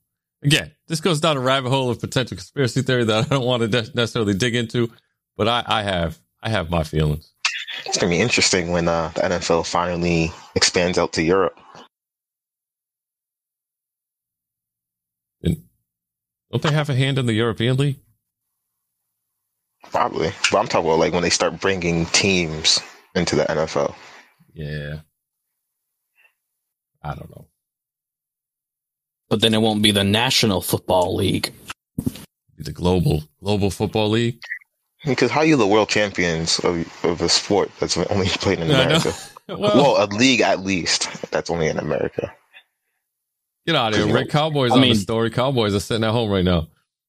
Again, 0.44 0.72
this 0.88 1.02
goes 1.02 1.20
down 1.20 1.38
a 1.38 1.42
rabbit 1.42 1.70
hole 1.70 1.90
of 1.90 2.00
potential 2.00 2.38
conspiracy 2.38 2.82
theory 2.82 3.04
that 3.06 3.26
I 3.32 3.36
don't 3.36 3.46
want 3.46 3.72
to 3.72 3.92
necessarily 3.94 4.34
dig 4.34 4.56
into, 4.56 4.92
but 5.38 5.48
I, 5.48 5.64
I 5.66 5.84
have 5.84 6.20
I 6.42 6.50
have 6.50 6.70
my 6.70 6.84
feelings. 6.84 7.32
It's 7.86 7.98
gonna 7.98 8.10
be 8.10 8.20
interesting 8.20 8.72
when 8.72 8.88
uh, 8.88 9.12
the 9.16 9.22
NFL 9.22 9.66
finally 9.66 10.32
expands 10.56 10.98
out 10.98 11.14
to 11.14 11.24
Europe. 11.24 11.58
And 15.44 15.64
don't 16.52 16.64
they 16.64 16.72
have 16.72 16.90
a 16.90 16.96
hand 16.96 17.20
in 17.20 17.26
the 17.26 17.34
European 17.34 17.78
League? 17.78 18.00
Probably, 19.92 20.32
but 20.52 20.60
I'm 20.60 20.68
talking 20.68 20.88
about 20.88 21.00
like 21.00 21.14
when 21.14 21.24
they 21.24 21.30
start 21.30 21.60
bringing 21.60 22.06
teams 22.08 22.80
into 23.16 23.36
the 23.36 23.44
NFL. 23.44 23.96
Yeah, 24.54 25.00
I 27.02 27.16
don't 27.16 27.30
know. 27.30 27.48
But 29.30 29.42
then 29.42 29.54
it 29.54 29.62
won't 29.62 29.82
be 29.82 29.92
the 29.92 30.04
National 30.04 30.62
Football 30.62 31.16
League. 31.16 31.54
The 32.58 32.72
global 32.72 33.24
global 33.42 33.72
football 33.72 34.10
league. 34.10 34.42
Because 35.06 35.32
how 35.32 35.42
are 35.42 35.46
you 35.46 35.56
the 35.56 35.68
world 35.68 35.88
champions 35.88 36.60
of, 36.60 37.06
of 37.06 37.22
a 37.22 37.30
sport 37.30 37.72
that's 37.80 37.98
only 37.98 38.28
played 38.28 38.60
in 38.60 38.70
America? 38.70 39.14
well, 39.48 39.60
well, 39.60 40.04
a 40.04 40.08
league 40.08 40.42
at 40.42 40.60
least 40.60 41.32
that's 41.32 41.50
only 41.50 41.68
in 41.68 41.78
America. 41.78 42.34
Get 43.66 43.76
out 43.76 43.94
of 43.94 44.04
here, 44.04 44.14
Rick. 44.14 44.30
Cowboys 44.30 44.72
I 44.72 44.76
on 44.76 44.82
mean, 44.82 44.94
the 44.94 45.00
story. 45.00 45.30
Cowboys 45.30 45.74
are 45.74 45.80
sitting 45.80 46.04
at 46.04 46.12
home 46.12 46.30
right 46.30 46.44
now. 46.44 46.68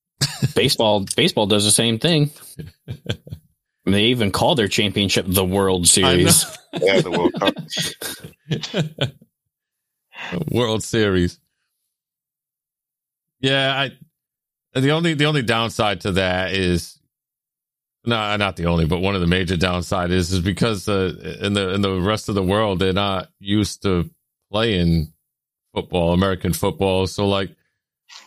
baseball, 0.54 1.06
baseball 1.16 1.46
does 1.46 1.64
the 1.64 1.70
same 1.70 1.98
thing. 1.98 2.30
they 3.86 4.04
even 4.04 4.30
call 4.30 4.54
their 4.54 4.68
championship 4.68 5.24
the 5.26 5.44
World 5.44 5.88
Series. 5.88 6.44
yeah, 6.74 7.00
the 7.00 7.10
World 7.10 7.32
Cup. 7.34 9.10
World 10.50 10.82
Series. 10.82 11.38
Yeah, 13.40 13.88
I 14.74 14.78
the 14.78 14.90
only 14.90 15.14
the 15.14 15.26
only 15.26 15.42
downside 15.42 16.02
to 16.02 16.12
that 16.12 16.52
is 16.52 17.00
no, 18.04 18.36
not 18.36 18.56
the 18.56 18.66
only, 18.66 18.86
but 18.86 19.00
one 19.00 19.14
of 19.14 19.20
the 19.20 19.26
major 19.26 19.56
downside 19.56 20.10
is 20.10 20.32
is 20.32 20.40
because 20.40 20.88
uh, 20.88 21.36
in 21.42 21.52
the 21.52 21.74
in 21.74 21.80
the 21.82 22.00
rest 22.00 22.28
of 22.28 22.34
the 22.34 22.42
world 22.42 22.78
they're 22.78 22.92
not 22.92 23.28
used 23.38 23.82
to 23.82 24.08
playing 24.50 25.12
football, 25.74 26.12
American 26.12 26.52
football. 26.52 27.06
So 27.06 27.28
like, 27.28 27.50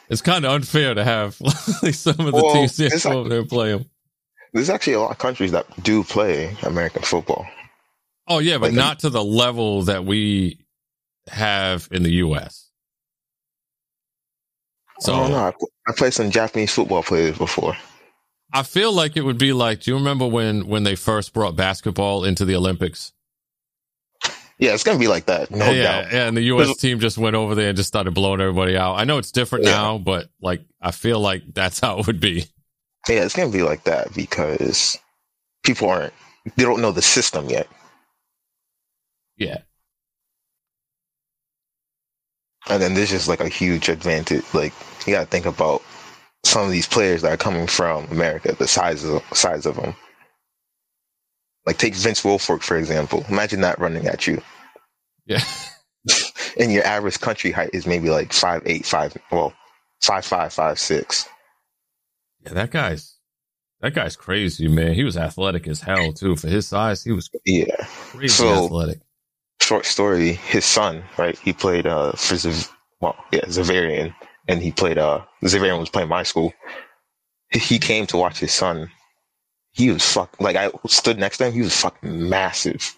it's 0.10 0.22
kind 0.22 0.46
of 0.46 0.52
unfair 0.52 0.94
to 0.94 1.04
have 1.04 1.40
like, 1.84 1.96
some 1.96 2.20
of 2.20 2.26
the 2.26 2.32
well, 2.34 2.54
teams 2.54 2.78
here 2.78 2.90
go 3.04 3.20
over 3.20 3.30
there 3.30 3.40
and 3.40 3.50
play 3.50 3.72
them. 3.72 3.90
There's 4.54 4.70
actually 4.70 4.94
a 4.94 5.00
lot 5.00 5.12
of 5.12 5.18
countries 5.18 5.52
that 5.52 5.66
do 5.84 6.04
play 6.04 6.56
American 6.62 7.02
football. 7.02 7.48
Oh 8.28 8.40
yeah, 8.40 8.60
but 8.60 8.68
like, 8.68 8.74
not 8.74 9.00
to 9.00 9.10
the 9.10 9.24
level 9.24 9.84
that 9.84 10.06
we 10.06 10.63
have 11.28 11.88
in 11.92 12.04
the 12.04 12.12
U.S. 12.14 12.70
So 15.00 15.14
I 15.14 15.20
don't 15.20 15.32
know. 15.32 15.54
I 15.88 15.92
played 15.94 16.14
some 16.14 16.32
Japanese 16.32 16.74
football 16.74 17.04
players 17.04 17.38
before. 17.38 17.76
I 18.54 18.64
feel 18.64 18.94
like 18.94 19.18
it 19.18 19.22
would 19.22 19.38
be 19.38 19.52
like. 19.52 19.82
Do 19.82 19.92
you 19.92 19.98
remember 19.98 20.28
when 20.28 20.68
when 20.68 20.84
they 20.84 20.96
first 20.96 21.34
brought 21.34 21.56
basketball 21.56 22.24
into 22.24 22.46
the 22.46 22.56
Olympics? 22.56 23.12
Yeah, 24.60 24.74
it's 24.74 24.84
gonna 24.84 25.00
be 25.00 25.08
like 25.08 25.26
that, 25.26 25.50
no 25.52 25.72
yeah, 25.72 25.84
doubt. 25.84 26.14
Yeah, 26.14 26.28
and 26.28 26.38
the 26.38 26.44
U.S. 26.44 26.78
team 26.78 27.00
just 27.00 27.18
went 27.18 27.36
over 27.36 27.56
there 27.56 27.70
and 27.70 27.76
just 27.76 27.88
started 27.88 28.14
blowing 28.14 28.40
everybody 28.40 28.78
out. 28.78 28.96
I 28.96 29.04
know 29.04 29.18
it's 29.18 29.32
different 29.32 29.66
yeah. 29.66 29.72
now, 29.72 29.98
but 29.98 30.30
like 30.42 30.62
I 30.80 30.92
feel 30.92 31.20
like 31.20 31.44
that's 31.54 31.80
how 31.80 32.00
it 32.00 32.08
would 32.08 32.20
be. 32.20 32.46
Yeah, 33.10 33.26
it's 33.26 33.36
gonna 33.36 33.52
be 33.52 33.64
like 33.64 33.84
that 33.86 34.14
because 34.14 34.98
people 35.64 35.90
aren't 35.90 36.14
they 36.56 36.64
don't 36.64 36.82
know 36.82 36.92
the 36.92 37.02
system 37.02 37.50
yet. 37.50 37.68
Yeah. 39.38 39.60
And 42.70 42.82
then 42.82 42.94
this 42.94 43.12
is 43.12 43.28
like 43.28 43.42
a 43.42 43.50
huge 43.50 43.90
advantage. 43.90 44.46
Like 44.54 44.74
you 45.06 45.14
got 45.14 45.22
to 45.22 45.26
think 45.28 45.46
about 45.46 45.82
some 46.44 46.64
of 46.64 46.72
these 46.72 46.88
players 46.88 47.22
that 47.22 47.34
are 47.34 47.38
coming 47.38 47.68
from 47.68 48.06
America, 48.06 48.56
the 48.58 48.68
size 48.68 49.04
of 49.04 49.24
size 49.34 49.66
of 49.66 49.76
them. 49.76 49.96
Like 51.66 51.78
take 51.78 51.96
Vince 51.96 52.24
Wilfork 52.24 52.62
for 52.62 52.78
example. 52.78 53.26
Imagine 53.30 53.62
that 53.62 53.80
running 53.80 54.08
at 54.08 54.28
you. 54.28 54.42
Yeah. 55.26 55.44
and 56.60 56.72
your 56.72 56.84
average 56.84 57.20
country 57.20 57.52
height 57.52 57.72
is 57.74 57.88
maybe 57.88 58.10
like 58.10 58.34
five 58.34 58.64
eight, 58.66 58.86
five 58.86 59.16
well, 59.32 59.54
five 60.02 60.26
five, 60.26 60.54
five 60.54 60.80
six. 60.80 61.28
Yeah, 62.42 62.54
that 62.54 62.72
guy's 62.72 63.18
that 63.82 63.94
guy's 63.94 64.16
crazy, 64.16 64.68
man. 64.68 64.94
He 64.94 65.04
was 65.04 65.18
athletic 65.18 65.68
as 65.68 65.82
hell 65.82 66.14
too. 66.14 66.36
For 66.36 66.48
his 66.48 66.68
size, 66.68 67.04
he 67.04 67.12
was 67.12 67.30
yeah 67.46 67.86
crazy 67.86 68.30
so, 68.30 68.66
athletic. 68.66 69.00
Short 69.64 69.86
story, 69.86 70.34
his 70.34 70.66
son, 70.66 71.06
right? 71.18 71.40
He 71.40 71.54
played 71.54 71.88
uh 71.88 72.12
for 72.12 72.36
Zav- 72.36 72.70
well, 73.00 73.16
yeah, 73.32 73.46
Xaverian 73.46 74.14
and 74.50 74.62
he 74.62 74.74
played 74.74 74.98
uh 74.98 75.22
Xavier 75.48 75.78
was 75.78 75.90
playing 75.90 76.10
my 76.10 76.24
school. 76.24 76.54
He 77.50 77.80
came 77.80 78.06
to 78.08 78.18
watch 78.18 78.40
his 78.40 78.52
son. 78.52 78.92
He 79.72 79.90
was 79.90 80.04
fuck 80.06 80.36
like 80.42 80.58
I 80.58 80.70
stood 80.88 81.18
next 81.18 81.38
to 81.38 81.46
him. 81.46 81.54
He 81.54 81.62
was 81.62 81.80
fucking 81.80 82.30
massive. 82.30 82.94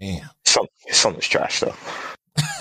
Damn, 0.00 0.30
son, 0.46 0.64
his 0.86 0.96
son 0.96 1.16
was 1.16 1.28
trash 1.28 1.60
though. 1.60 1.74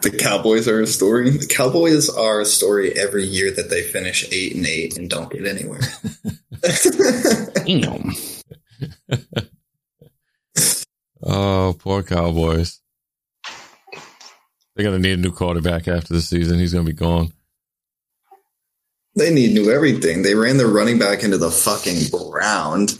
the 0.00 0.16
Cowboys 0.18 0.66
are 0.66 0.80
a 0.80 0.86
story. 0.86 1.28
The 1.28 1.46
Cowboys 1.46 2.08
are 2.08 2.40
a 2.40 2.46
story 2.46 2.98
every 2.98 3.24
year 3.24 3.50
that 3.50 3.68
they 3.68 3.82
finish 3.82 4.26
eight 4.32 4.56
and 4.56 4.66
eight 4.66 4.96
and 4.96 5.10
don't 5.10 5.30
get 5.30 5.46
anywhere. 5.46 5.82
Damn. 7.66 8.12
Oh, 11.22 11.74
poor 11.78 12.02
Cowboys. 12.02 12.80
They're 14.74 14.84
going 14.84 15.00
to 15.00 15.08
need 15.08 15.18
a 15.18 15.22
new 15.22 15.32
quarterback 15.32 15.88
after 15.88 16.12
the 16.12 16.20
season. 16.20 16.58
He's 16.58 16.72
going 16.72 16.84
to 16.84 16.92
be 16.92 16.96
gone. 16.96 17.32
They 19.16 19.32
need 19.32 19.54
new 19.54 19.70
everything. 19.70 20.22
They 20.22 20.34
ran 20.34 20.56
their 20.56 20.68
running 20.68 20.98
back 20.98 21.22
into 21.22 21.38
the 21.38 21.50
fucking 21.50 22.10
ground. 22.10 22.98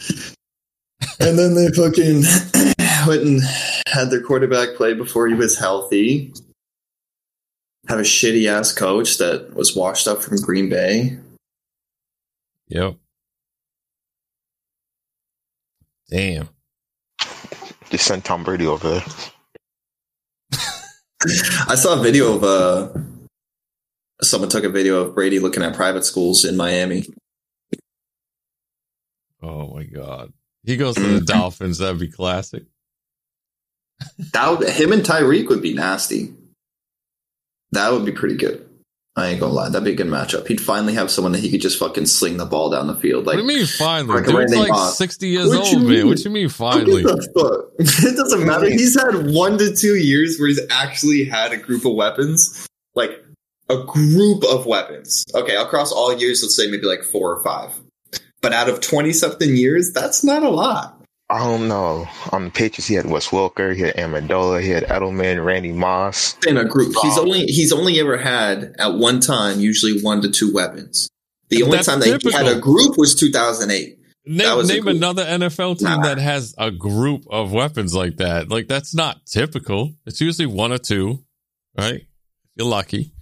and 1.18 1.38
then 1.38 1.54
they 1.54 1.68
fucking 1.70 2.22
went 3.08 3.22
and 3.22 3.40
had 3.88 4.10
their 4.10 4.22
quarterback 4.22 4.76
play 4.76 4.94
before 4.94 5.26
he 5.26 5.34
was 5.34 5.58
healthy. 5.58 6.32
Have 7.88 7.98
a 7.98 8.02
shitty 8.02 8.48
ass 8.48 8.72
coach 8.72 9.18
that 9.18 9.54
was 9.54 9.76
washed 9.76 10.06
up 10.06 10.22
from 10.22 10.40
Green 10.40 10.68
Bay. 10.68 11.18
Yep. 12.68 12.96
Damn. 16.14 16.48
Just 17.90 18.06
sent 18.06 18.24
Tom 18.24 18.44
Brady 18.44 18.68
over 18.68 18.88
there. 18.88 19.02
I 21.68 21.74
saw 21.74 21.98
a 21.98 22.02
video 22.04 22.36
of 22.36 22.44
uh, 22.44 23.00
someone 24.22 24.48
took 24.48 24.62
a 24.62 24.68
video 24.68 25.00
of 25.00 25.16
Brady 25.16 25.40
looking 25.40 25.64
at 25.64 25.74
private 25.74 26.04
schools 26.04 26.44
in 26.44 26.56
Miami. 26.56 27.08
Oh 29.42 29.74
my 29.74 29.82
god, 29.82 30.32
he 30.62 30.76
goes 30.76 30.94
to 30.94 31.00
the 31.00 31.16
mm-hmm. 31.16 31.24
Dolphins. 31.24 31.78
That'd 31.78 31.98
be 31.98 32.06
classic. 32.06 32.62
that 34.32 34.50
would, 34.50 34.68
him 34.68 34.92
and 34.92 35.02
Tyreek 35.02 35.48
would 35.48 35.62
be 35.62 35.74
nasty. 35.74 36.32
That 37.72 37.90
would 37.90 38.04
be 38.04 38.12
pretty 38.12 38.36
good. 38.36 38.70
I 39.16 39.28
ain't 39.28 39.38
gonna 39.38 39.52
lie, 39.52 39.68
that'd 39.68 39.84
be 39.84 39.92
a 39.92 39.94
good 39.94 40.08
matchup. 40.08 40.48
He'd 40.48 40.60
finally 40.60 40.94
have 40.94 41.08
someone 41.08 41.32
that 41.32 41.38
he 41.38 41.48
could 41.48 41.60
just 41.60 41.78
fucking 41.78 42.06
sling 42.06 42.36
the 42.36 42.46
ball 42.46 42.70
down 42.70 42.88
the 42.88 42.96
field. 42.96 43.26
Like, 43.26 43.36
what 43.36 43.46
do 43.46 43.52
you 43.52 43.58
mean 43.58 43.66
finally? 43.66 44.22
Like 44.22 44.26
Dude's 44.26 44.56
like 44.56 44.72
off. 44.72 44.94
sixty 44.94 45.28
years 45.28 45.50
what 45.50 45.58
old, 45.72 45.84
man. 45.84 46.08
What 46.08 46.16
do 46.16 46.22
you 46.24 46.30
mean 46.30 46.48
finally? 46.48 47.04
it 47.04 48.16
doesn't 48.16 48.44
matter. 48.44 48.68
He's 48.68 49.00
had 49.00 49.32
one 49.32 49.56
to 49.58 49.74
two 49.74 49.94
years 49.94 50.38
where 50.38 50.48
he's 50.48 50.60
actually 50.68 51.24
had 51.24 51.52
a 51.52 51.56
group 51.56 51.84
of 51.84 51.94
weapons, 51.94 52.66
like 52.96 53.24
a 53.70 53.84
group 53.84 54.42
of 54.44 54.66
weapons. 54.66 55.24
Okay, 55.32 55.54
across 55.54 55.92
all 55.92 56.12
years, 56.12 56.42
let's 56.42 56.56
say 56.56 56.68
maybe 56.68 56.86
like 56.86 57.04
four 57.04 57.32
or 57.36 57.42
five. 57.44 57.72
But 58.42 58.52
out 58.52 58.68
of 58.68 58.80
twenty 58.80 59.12
something 59.12 59.56
years, 59.56 59.92
that's 59.92 60.24
not 60.24 60.42
a 60.42 60.50
lot. 60.50 60.93
I 61.30 61.38
don't 61.38 61.68
know. 61.68 62.06
On 62.32 62.44
the 62.44 62.50
Patriots, 62.50 62.86
he 62.86 62.94
had 62.94 63.06
Wes 63.06 63.28
Welker, 63.28 63.74
he 63.74 63.80
had 63.82 63.96
Amendola, 63.96 64.62
he 64.62 64.68
had 64.70 64.84
Edelman, 64.84 65.44
Randy 65.44 65.72
Moss. 65.72 66.36
In 66.46 66.56
a 66.58 66.64
group, 66.64 66.94
he's 67.02 67.16
only 67.18 67.46
he's 67.46 67.72
only 67.72 67.98
ever 67.98 68.18
had 68.18 68.74
at 68.78 68.94
one 68.94 69.20
time 69.20 69.58
usually 69.58 70.00
one 70.02 70.20
to 70.22 70.30
two 70.30 70.52
weapons. 70.52 71.08
The 71.48 71.62
only 71.62 71.76
That's 71.76 71.88
time 71.88 72.00
that 72.00 72.06
typical. 72.06 72.30
he 72.30 72.36
had 72.36 72.46
a 72.56 72.60
group 72.60 72.96
was 72.98 73.14
2008. 73.14 73.98
Name, 74.26 74.66
name 74.66 74.88
another 74.88 75.24
NFL 75.24 75.78
team 75.78 75.88
Nah. 75.88 76.02
that 76.02 76.18
has 76.18 76.54
a 76.56 76.70
group 76.70 77.24
of 77.30 77.52
weapons 77.52 77.94
like 77.94 78.16
that. 78.16 78.48
Like 78.48 78.68
that's 78.68 78.94
not 78.94 79.24
typical. 79.26 79.92
It's 80.06 80.20
usually 80.20 80.46
one 80.46 80.72
or 80.72 80.78
two, 80.78 81.22
right? 81.78 82.00
If 82.00 82.06
you're 82.56 82.66
lucky. 82.66 83.12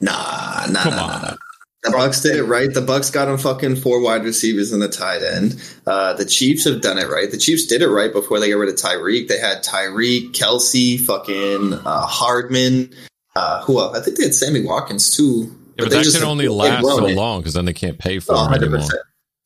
Nah, 0.00 0.66
nah, 0.70 0.82
Come 0.82 0.94
nah, 0.96 1.02
on. 1.02 1.08
nah, 1.22 1.28
nah. 1.30 1.36
The 1.82 1.90
Bucks 1.90 2.20
did 2.20 2.36
it 2.36 2.44
right. 2.44 2.72
The 2.72 2.80
Bucks 2.80 3.10
got 3.10 3.26
him 3.28 3.38
fucking 3.38 3.74
four 3.76 4.00
wide 4.00 4.22
receivers 4.24 4.72
and 4.72 4.80
the 4.80 4.88
tight 4.88 5.22
end. 5.22 5.60
Uh, 5.84 6.12
the 6.12 6.24
Chiefs 6.24 6.64
have 6.64 6.80
done 6.80 6.96
it 6.98 7.08
right. 7.08 7.28
The 7.28 7.36
Chiefs 7.38 7.66
did 7.66 7.82
it 7.82 7.88
right 7.88 8.12
before 8.12 8.38
they 8.38 8.50
got 8.50 8.58
rid 8.58 8.68
of 8.68 8.76
Tyreek. 8.76 9.26
They 9.26 9.38
had 9.38 9.64
Tyreek, 9.64 10.30
Kelce, 10.30 11.00
fucking 11.00 11.72
uh, 11.84 12.06
Hardman. 12.06 12.92
Uh, 13.34 13.64
who 13.64 13.80
else? 13.80 13.98
I 13.98 14.00
think 14.00 14.16
they 14.16 14.24
had 14.24 14.34
Sammy 14.34 14.62
Watkins 14.64 15.16
too. 15.16 15.50
Yeah, 15.76 15.84
but, 15.84 15.90
they 15.90 15.96
that 15.96 16.04
just- 16.04 16.18
can 16.18 16.26
only 16.28 16.46
last 16.46 16.84
so 16.84 17.04
it. 17.06 17.16
long 17.16 17.40
because 17.40 17.54
then 17.54 17.64
they 17.64 17.72
can't 17.72 17.98
pay 17.98 18.20
for 18.20 18.34
Oh, 18.36 18.44
them 18.44 18.62
anymore. 18.62 18.88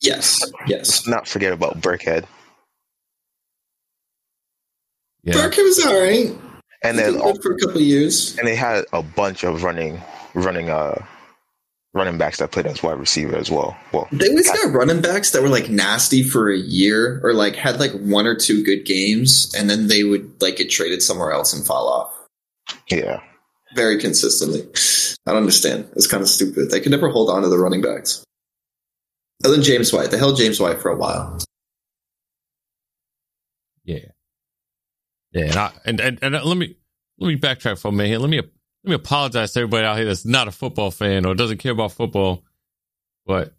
Yes, 0.02 0.44
yes. 0.66 0.88
Let's 0.88 1.06
not 1.08 1.26
forget 1.26 1.54
about 1.54 1.80
Burkhead. 1.80 2.26
Yeah. 5.24 5.32
Burke 5.34 5.56
was 5.56 5.84
all 5.86 5.98
right. 5.98 6.36
And 6.82 6.96
He 6.98 7.02
then 7.02 7.14
did 7.14 7.42
for 7.42 7.52
a 7.52 7.58
couple 7.58 7.76
of 7.78 7.82
years. 7.82 8.36
and 8.38 8.46
they 8.46 8.54
had 8.54 8.84
a 8.92 9.02
bunch 9.02 9.42
of 9.42 9.62
running 9.64 10.00
running 10.34 10.68
uh 10.68 11.02
running 11.96 12.18
backs 12.18 12.38
that 12.38 12.52
played 12.52 12.66
as 12.66 12.82
wide 12.82 12.98
receiver 12.98 13.36
as 13.36 13.50
well. 13.50 13.76
Well, 13.92 14.08
They 14.12 14.28
always 14.28 14.50
got 14.50 14.72
running 14.72 15.00
backs 15.00 15.30
that 15.32 15.42
were 15.42 15.48
like 15.48 15.68
nasty 15.68 16.22
for 16.22 16.50
a 16.50 16.56
year 16.56 17.20
or 17.24 17.32
like 17.32 17.56
had 17.56 17.80
like 17.80 17.92
one 17.92 18.26
or 18.26 18.34
two 18.34 18.62
good 18.62 18.84
games 18.84 19.52
and 19.54 19.68
then 19.68 19.88
they 19.88 20.04
would 20.04 20.40
like 20.40 20.56
get 20.56 20.70
traded 20.70 21.02
somewhere 21.02 21.32
else 21.32 21.52
and 21.52 21.66
fall 21.66 21.88
off 21.88 22.12
yeah. 22.90 23.20
very 23.74 23.98
consistently. 23.98 24.62
I 25.26 25.32
don't 25.32 25.38
understand. 25.38 25.88
It's 25.96 26.06
kind 26.06 26.22
of 26.22 26.28
stupid. 26.28 26.70
They 26.70 26.80
could 26.80 26.92
never 26.92 27.08
hold 27.08 27.30
on 27.30 27.42
to 27.42 27.48
the 27.48 27.58
running 27.58 27.82
backs. 27.82 28.22
Other 29.44 29.54
than 29.54 29.64
James 29.64 29.92
White. 29.92 30.10
They 30.10 30.18
held 30.18 30.36
James 30.38 30.60
White 30.60 30.80
for 30.80 30.90
a 30.90 30.96
while. 30.96 31.38
Yeah. 33.84 33.98
Yeah, 35.32 35.44
and, 35.44 35.56
I, 35.56 35.72
and 35.84 36.00
and 36.00 36.18
and 36.22 36.34
uh, 36.34 36.44
let 36.44 36.56
me 36.56 36.76
let 37.18 37.28
me 37.28 37.36
backtrack 37.36 37.78
for 37.78 37.88
a 37.88 37.92
minute 37.92 38.08
here. 38.08 38.18
Let 38.18 38.30
me 38.30 38.40
let 38.86 38.90
me 38.90 38.94
apologize 38.94 39.52
to 39.52 39.60
everybody 39.60 39.84
out 39.84 39.96
here 39.96 40.06
that's 40.06 40.24
not 40.24 40.46
a 40.46 40.52
football 40.52 40.92
fan 40.92 41.26
or 41.26 41.34
doesn't 41.34 41.58
care 41.58 41.72
about 41.72 41.90
football. 41.90 42.44
But 43.26 43.52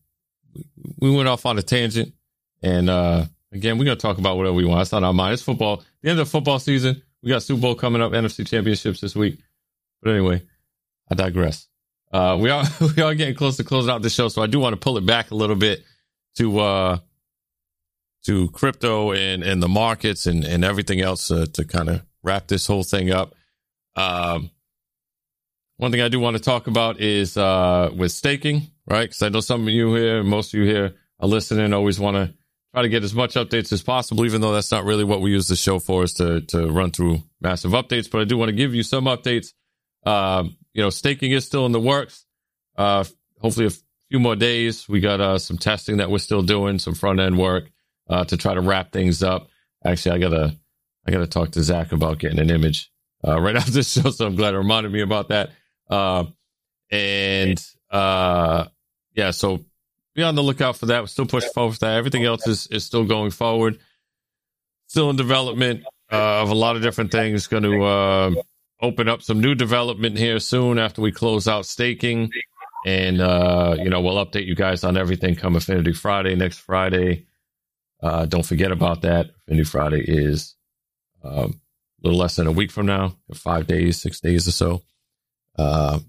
we, 0.53 0.63
we 0.99 1.15
went 1.15 1.27
off 1.27 1.45
on 1.45 1.57
a 1.57 1.61
tangent, 1.61 2.13
and 2.61 2.89
uh 2.89 3.25
again, 3.51 3.77
we're 3.77 3.83
gonna 3.83 3.97
talk 3.97 4.19
about 4.19 4.37
whatever 4.37 4.55
we 4.55 4.63
want. 4.63 4.81
It's 4.83 4.93
not 4.93 5.03
our 5.03 5.11
mind. 5.13 5.33
It's 5.33 5.41
football. 5.41 5.83
The 6.01 6.09
end 6.11 6.19
of 6.19 6.29
football 6.29 6.59
season. 6.59 7.01
We 7.21 7.29
got 7.29 7.43
Super 7.43 7.61
Bowl 7.61 7.75
coming 7.75 8.01
up, 8.01 8.13
NFC 8.13 8.47
Championships 8.47 9.01
this 9.01 9.15
week. 9.15 9.39
But 10.01 10.11
anyway, 10.11 10.43
I 11.11 11.15
digress. 11.15 11.67
Uh, 12.09 12.37
we 12.39 12.49
are 12.49 12.63
we 12.95 13.03
are 13.03 13.13
getting 13.13 13.35
close 13.35 13.57
to 13.57 13.65
closing 13.65 13.91
out 13.91 14.01
the 14.01 14.09
show, 14.09 14.29
so 14.29 14.41
I 14.41 14.47
do 14.47 14.59
want 14.61 14.73
to 14.73 14.79
pull 14.79 14.97
it 14.97 15.05
back 15.05 15.31
a 15.31 15.35
little 15.35 15.57
bit 15.57 15.83
to 16.37 16.59
uh 16.59 16.97
to 18.27 18.47
crypto 18.51 19.11
and, 19.11 19.43
and 19.43 19.61
the 19.61 19.67
markets 19.67 20.25
and, 20.25 20.43
and 20.43 20.63
everything 20.63 21.01
else 21.01 21.31
uh, 21.31 21.45
to 21.53 21.63
kind 21.63 21.89
of 21.89 22.01
wrap 22.23 22.47
this 22.47 22.67
whole 22.67 22.83
thing 22.83 23.09
up. 23.11 23.33
Um, 23.95 24.51
one 25.77 25.91
thing 25.91 26.01
I 26.01 26.09
do 26.09 26.19
want 26.19 26.35
to 26.35 26.43
talk 26.43 26.67
about 26.67 26.99
is 26.99 27.37
uh, 27.37 27.91
with 27.95 28.11
staking, 28.11 28.63
right? 28.87 29.07
Because 29.07 29.21
I 29.21 29.29
know 29.29 29.39
some 29.39 29.67
of 29.67 29.73
you 29.73 29.93
here, 29.93 30.23
most 30.23 30.53
of 30.53 30.59
you 30.59 30.65
here 30.65 30.95
are 31.19 31.27
listening, 31.27 31.71
always 31.71 31.99
want 31.99 32.15
to 32.15 32.33
try 32.73 32.81
to 32.81 32.89
get 32.89 33.03
as 33.03 33.13
much 33.13 33.35
updates 33.35 33.71
as 33.71 33.83
possible, 33.83 34.25
even 34.25 34.41
though 34.41 34.53
that's 34.53 34.71
not 34.71 34.85
really 34.85 35.03
what 35.03 35.21
we 35.21 35.31
use 35.31 35.47
the 35.47 35.55
show 35.55 35.79
for, 35.79 36.03
is 36.03 36.13
to, 36.15 36.41
to 36.41 36.67
run 36.67 36.91
through 36.91 37.21
massive 37.41 37.71
updates. 37.71 38.09
But 38.09 38.21
I 38.21 38.23
do 38.25 38.37
want 38.37 38.49
to 38.49 38.55
give 38.55 38.73
you 38.73 38.83
some 38.83 39.05
updates. 39.05 39.53
Um, 40.05 40.57
you 40.73 40.81
know, 40.81 40.89
staking 40.89 41.31
is 41.31 41.45
still 41.45 41.65
in 41.65 41.71
the 41.71 41.79
works. 41.79 42.25
Uh, 42.75 43.03
hopefully, 43.39 43.67
a 43.67 43.71
few 44.09 44.19
more 44.19 44.35
days. 44.35 44.89
We 44.89 44.99
got 44.99 45.21
uh, 45.21 45.37
some 45.37 45.57
testing 45.57 45.97
that 45.97 46.09
we're 46.09 46.17
still 46.17 46.41
doing, 46.41 46.79
some 46.79 46.95
front 46.95 47.19
end 47.19 47.37
work 47.37 47.69
uh, 48.09 48.23
to 48.25 48.37
try 48.37 48.53
to 48.53 48.61
wrap 48.61 48.91
things 48.91 49.21
up. 49.21 49.49
Actually, 49.85 50.15
I 50.15 50.29
gotta 50.29 50.57
I 51.07 51.11
gotta 51.11 51.27
talk 51.27 51.51
to 51.51 51.63
Zach 51.63 51.91
about 51.91 52.19
getting 52.19 52.39
an 52.39 52.49
image 52.49 52.91
uh, 53.27 53.39
right 53.39 53.55
after 53.57 53.71
this 53.71 53.91
show. 53.91 54.09
So 54.09 54.25
I'm 54.25 54.35
glad 54.35 54.55
it 54.55 54.57
reminded 54.57 54.91
me 54.91 55.01
about 55.01 55.29
that. 55.29 55.51
Uh, 55.89 56.25
and 56.91 57.63
uh, 57.91 58.65
yeah, 59.13 59.31
so 59.31 59.65
be 60.15 60.23
on 60.23 60.35
the 60.35 60.43
lookout 60.43 60.77
for 60.77 60.87
that. 60.87 61.01
We're 61.01 61.07
still 61.07 61.25
pushing 61.25 61.51
forward 61.51 61.71
with 61.71 61.79
that. 61.79 61.95
Everything 61.95 62.25
else 62.25 62.47
is 62.47 62.67
is 62.67 62.83
still 62.83 63.05
going 63.05 63.31
forward. 63.31 63.79
Still 64.87 65.09
in 65.09 65.15
development 65.15 65.83
uh, 66.11 66.41
of 66.41 66.49
a 66.49 66.55
lot 66.55 66.75
of 66.75 66.81
different 66.81 67.11
things. 67.11 67.47
Going 67.47 67.63
to 67.63 67.83
uh, 67.83 68.31
open 68.81 69.09
up 69.09 69.21
some 69.21 69.41
new 69.41 69.55
development 69.55 70.17
here 70.17 70.39
soon 70.39 70.79
after 70.79 71.01
we 71.01 71.11
close 71.11 71.47
out 71.47 71.65
staking. 71.65 72.31
And 72.85 73.21
uh, 73.21 73.75
you 73.77 73.89
know 73.89 74.01
we'll 74.01 74.23
update 74.23 74.45
you 74.45 74.55
guys 74.55 74.83
on 74.83 74.97
everything 74.97 75.35
come 75.35 75.55
Affinity 75.55 75.93
Friday 75.93 76.35
next 76.35 76.59
Friday. 76.59 77.25
Uh, 78.01 78.25
don't 78.25 78.45
forget 78.45 78.71
about 78.71 79.01
that. 79.01 79.31
Affinity 79.43 79.65
Friday 79.65 80.03
is 80.07 80.55
um, 81.23 81.59
a 82.03 82.07
little 82.07 82.19
less 82.19 82.35
than 82.35 82.47
a 82.47 82.51
week 82.51 82.71
from 82.71 82.85
now, 82.85 83.17
five 83.33 83.67
days, 83.67 83.99
six 84.01 84.19
days 84.19 84.47
or 84.47 84.51
so. 84.51 84.83
Uh, 85.57 85.99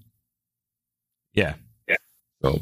yeah. 1.33 1.55
Yeah. 1.87 1.97
So, 2.43 2.61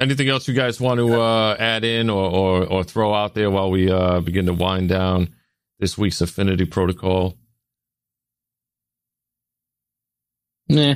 anything 0.00 0.28
else 0.28 0.48
you 0.48 0.54
guys 0.54 0.80
want 0.80 0.98
to 0.98 1.20
uh, 1.20 1.56
add 1.58 1.84
in 1.84 2.10
or, 2.10 2.30
or, 2.30 2.66
or 2.66 2.84
throw 2.84 3.14
out 3.14 3.34
there 3.34 3.50
while 3.50 3.70
we 3.70 3.90
uh, 3.90 4.20
begin 4.20 4.46
to 4.46 4.54
wind 4.54 4.88
down 4.90 5.34
this 5.80 5.98
week's 5.98 6.20
Affinity 6.20 6.66
Protocol? 6.66 7.36
Nah, 10.68 10.94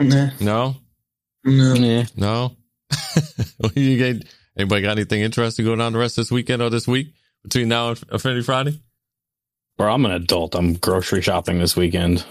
Nah, 0.00 0.30
No? 0.40 0.76
no. 1.44 1.74
nah. 1.74 2.04
No? 2.16 2.56
you 3.74 3.98
get, 3.98 4.24
anybody 4.56 4.82
got 4.82 4.92
anything 4.92 5.22
interesting 5.22 5.64
going 5.64 5.80
on 5.80 5.92
the 5.92 5.98
rest 5.98 6.18
of 6.18 6.24
this 6.24 6.32
weekend 6.32 6.62
or 6.62 6.70
this 6.70 6.88
week 6.88 7.14
between 7.44 7.68
now 7.68 7.90
and 7.90 8.04
Affinity 8.10 8.42
Friday? 8.42 8.80
Or 9.78 9.88
I'm 9.90 10.04
an 10.06 10.12
adult. 10.12 10.54
I'm 10.54 10.74
grocery 10.74 11.22
shopping 11.22 11.58
this 11.58 11.76
weekend. 11.76 12.24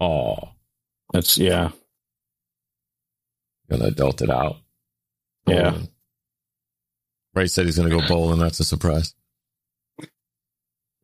Oh, 0.00 0.50
That's 1.12 1.38
yeah. 1.38 1.70
gonna 3.70 3.86
adult 3.86 4.22
it 4.22 4.30
out. 4.30 4.56
Yeah. 5.46 5.70
Bowling. 5.70 5.88
Ray 7.34 7.46
said 7.46 7.66
he's 7.66 7.76
gonna 7.76 7.90
go 7.90 8.06
bowling. 8.06 8.40
That's 8.40 8.60
a 8.60 8.64
surprise. 8.64 9.14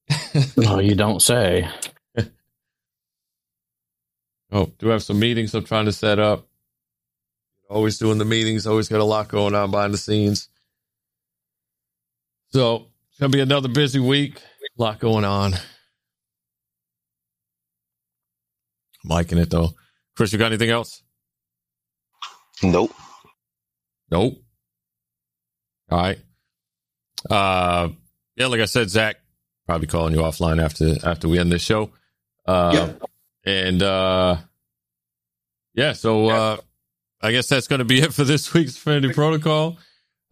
No, 0.57 0.81
you 0.81 0.95
don't 0.95 1.23
say. 1.23 1.69
Oh, 4.53 4.71
do 4.79 4.89
have 4.89 5.03
some 5.03 5.19
meetings 5.19 5.53
I'm 5.53 5.65
trying 5.65 5.87
to 5.87 5.93
set 5.93 6.21
up. 6.21 6.47
Always 7.69 7.99
doing 7.99 8.19
the 8.19 8.25
meetings. 8.25 8.69
Always 8.69 8.89
got 8.89 9.01
a 9.01 9.05
lot 9.05 9.27
going 9.27 9.53
on 9.53 9.73
behind 9.73 9.93
the 9.93 9.99
scenes. 9.99 10.49
So 12.51 12.87
it's 13.11 13.19
gonna 13.19 13.31
be 13.31 13.41
another 13.41 13.67
busy 13.69 13.99
week. 13.99 14.39
A 14.79 14.83
lot 14.83 15.01
going 15.01 15.25
on. 15.25 15.55
I'm 15.55 15.61
liking 19.11 19.39
it 19.39 19.51
though. 19.51 19.71
Chris, 20.17 20.33
you 20.33 20.39
got 20.39 20.47
anything 20.47 20.71
else? 20.71 21.03
Nope. 22.63 22.93
Nope. 24.11 24.35
All 25.91 25.99
right. 26.01 26.19
Uh, 27.29 27.89
yeah, 28.37 28.47
like 28.47 28.61
I 28.61 28.65
said, 28.67 28.91
Zach, 28.91 29.17
probably 29.67 29.87
calling 29.87 30.15
you 30.15 30.21
offline 30.21 30.63
after 30.63 30.95
after 31.09 31.29
we 31.29 31.39
end 31.39 31.51
this 31.53 31.63
show. 31.63 31.91
Uh, 32.47 32.71
Yep. 32.75 33.03
and 33.47 33.83
uh, 33.83 34.37
yeah, 35.75 35.93
so 35.95 36.29
uh, 36.29 36.57
I 37.23 37.33
guess 37.33 37.47
that's 37.49 37.67
going 37.69 37.79
to 37.81 37.85
be 37.85 38.01
it 38.03 38.13
for 38.15 38.25
this 38.25 38.53
week's 38.55 38.77
Affinity 38.77 39.13
Protocol. 39.15 39.79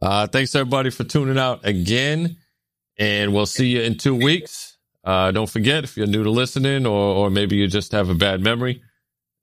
Uh, 0.01 0.26
thanks 0.26 0.55
everybody 0.55 0.91
for 0.91 1.05
tuning 1.05 1.39
out 1.39 1.61
again, 1.66 2.37
and 2.99 3.33
we'll 3.33 3.47
see 3.47 3.68
you 3.68 3.83
in 3.83 3.97
two 3.97 4.14
weeks. 4.14 4.76
Uh, 5.05 5.30
don't 5.33 5.49
forget 5.51 5.85
if 5.85 5.97
you're 5.97 6.07
new 6.07 6.22
to 6.24 6.30
listening, 6.30 6.87
or 6.87 7.14
or 7.16 7.30
maybe 7.30 7.57
you 7.57 7.66
just 7.68 7.93
have 7.93 8.09
a 8.11 8.14
bad 8.14 8.41
memory 8.41 8.83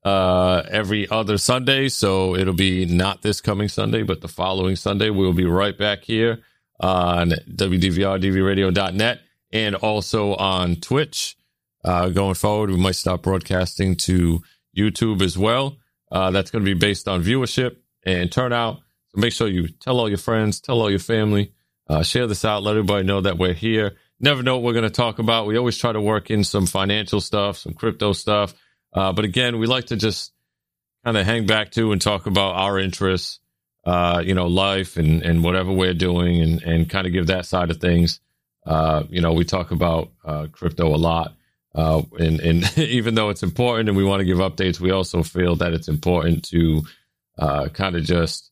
uh 0.04 0.62
every 0.70 1.08
other 1.10 1.38
Sunday. 1.38 1.88
So 1.88 2.34
it'll 2.34 2.54
be 2.54 2.86
not 2.86 3.22
this 3.22 3.40
coming 3.40 3.68
Sunday, 3.68 4.02
but 4.02 4.20
the 4.20 4.28
following 4.28 4.76
Sunday. 4.76 5.10
We'll 5.10 5.32
be 5.32 5.44
right 5.44 5.76
back 5.76 6.04
here 6.04 6.40
on 6.80 7.30
WDVRDVRadio.net 7.54 9.20
and 9.52 9.74
also 9.76 10.34
on 10.34 10.76
Twitch. 10.76 11.36
Uh 11.84 12.08
going 12.08 12.34
forward, 12.34 12.70
we 12.70 12.76
might 12.76 12.96
stop 12.96 13.22
broadcasting 13.22 13.96
to 13.96 14.42
YouTube 14.76 15.22
as 15.22 15.36
well. 15.36 15.76
Uh 16.10 16.30
that's 16.30 16.50
gonna 16.50 16.64
be 16.64 16.74
based 16.74 17.08
on 17.08 17.22
viewership 17.22 17.76
and 18.04 18.32
turnout. 18.32 18.76
So 19.08 19.20
make 19.20 19.32
sure 19.32 19.48
you 19.48 19.68
tell 19.68 19.98
all 19.98 20.08
your 20.08 20.18
friends, 20.18 20.60
tell 20.60 20.80
all 20.80 20.90
your 20.90 20.98
family, 20.98 21.52
uh 21.88 22.02
share 22.02 22.26
this 22.26 22.44
out, 22.44 22.62
let 22.62 22.72
everybody 22.72 23.04
know 23.04 23.20
that 23.20 23.36
we're 23.38 23.52
here. 23.54 23.96
Never 24.18 24.42
know 24.42 24.56
what 24.56 24.64
we're 24.64 24.74
gonna 24.74 24.90
talk 24.90 25.18
about. 25.18 25.46
We 25.46 25.58
always 25.58 25.76
try 25.76 25.92
to 25.92 26.00
work 26.00 26.30
in 26.30 26.44
some 26.44 26.66
financial 26.66 27.20
stuff, 27.20 27.58
some 27.58 27.74
crypto 27.74 28.12
stuff. 28.14 28.54
Uh, 28.92 29.12
but 29.12 29.24
again, 29.24 29.58
we 29.58 29.66
like 29.66 29.86
to 29.86 29.96
just 29.96 30.32
kind 31.04 31.16
of 31.16 31.24
hang 31.24 31.46
back 31.46 31.70
to 31.72 31.92
and 31.92 32.00
talk 32.00 32.26
about 32.26 32.56
our 32.56 32.78
interests, 32.78 33.40
uh, 33.84 34.22
you 34.24 34.34
know, 34.34 34.46
life 34.46 34.96
and, 34.96 35.22
and 35.22 35.42
whatever 35.42 35.72
we're 35.72 35.94
doing 35.94 36.40
and, 36.40 36.62
and 36.62 36.90
kind 36.90 37.06
of 37.06 37.12
give 37.12 37.28
that 37.28 37.46
side 37.46 37.70
of 37.70 37.78
things. 37.78 38.20
Uh, 38.66 39.04
you 39.08 39.20
know, 39.20 39.32
we 39.32 39.44
talk 39.44 39.70
about 39.70 40.10
uh, 40.24 40.46
crypto 40.52 40.94
a 40.94 40.96
lot. 40.96 41.34
Uh, 41.74 42.02
and, 42.18 42.40
and 42.40 42.78
even 42.78 43.14
though 43.14 43.30
it's 43.30 43.42
important 43.42 43.88
and 43.88 43.96
we 43.96 44.04
want 44.04 44.20
to 44.20 44.26
give 44.26 44.38
updates, 44.38 44.80
we 44.80 44.90
also 44.90 45.22
feel 45.22 45.56
that 45.56 45.72
it's 45.72 45.88
important 45.88 46.44
to 46.44 46.82
uh, 47.38 47.68
kind 47.68 47.96
of 47.96 48.04
just 48.04 48.50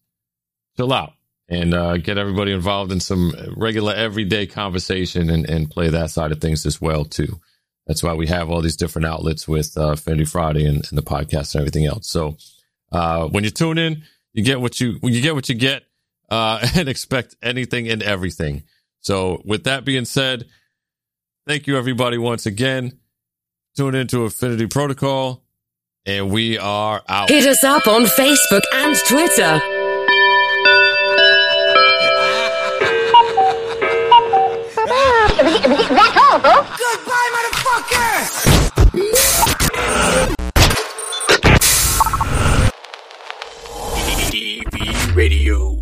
chill 0.77 0.93
out 0.93 1.13
and 1.49 1.75
uh, 1.75 1.97
get 1.97 2.19
everybody 2.19 2.53
involved 2.53 2.93
in 2.93 3.01
some 3.01 3.33
regular 3.57 3.95
everyday 3.95 4.47
conversation 4.47 5.31
and, 5.31 5.49
and 5.49 5.71
play 5.71 5.89
that 5.89 6.11
side 6.11 6.31
of 6.31 6.41
things 6.41 6.67
as 6.67 6.81
well 6.81 7.05
too. 7.05 7.41
That's 7.89 8.03
why 8.03 8.13
we 8.13 8.27
have 8.27 8.51
all 8.51 8.61
these 8.61 8.77
different 8.77 9.07
outlets 9.07 9.49
with 9.49 9.77
uh, 9.77 9.93
Affinity 9.93 10.27
Friday 10.27 10.67
and, 10.67 10.87
and, 10.89 10.99
the 10.99 11.03
podcast 11.03 11.55
and 11.55 11.63
everything 11.63 11.87
else. 11.87 12.07
So 12.07 12.37
uh, 12.93 13.27
when 13.29 13.45
you 13.45 13.51
tune 13.51 13.79
in, 13.79 14.05
you 14.35 14.45
get 14.45 14.61
what 14.61 14.79
you 14.81 14.99
you 15.03 15.23
get 15.23 15.35
what 15.35 15.49
you 15.49 15.55
get, 15.55 15.85
uh, 16.31 16.65
and 16.77 16.89
expect 16.89 17.35
anything 17.43 17.89
and 17.89 18.03
everything. 18.03 18.65
So 19.01 19.43
with 19.45 19.65
that 19.65 19.85
being 19.87 20.05
said, 20.05 20.47
thank 21.47 21.67
you 21.67 21.79
everybody 21.79 22.19
once 22.19 22.45
again. 22.47 22.99
Tune 23.75 23.95
into 23.95 24.25
Affinity 24.25 24.67
Protocol, 24.67 25.45
and 26.05 26.31
we 26.31 26.59
are 26.59 27.03
out. 27.09 27.31
Hit 27.31 27.47
us 27.47 27.65
up 27.65 27.87
on 27.87 28.03
Facebook 28.03 28.63
and 28.75 28.97
Twitter. 29.07 29.78
Radio. 45.19 45.78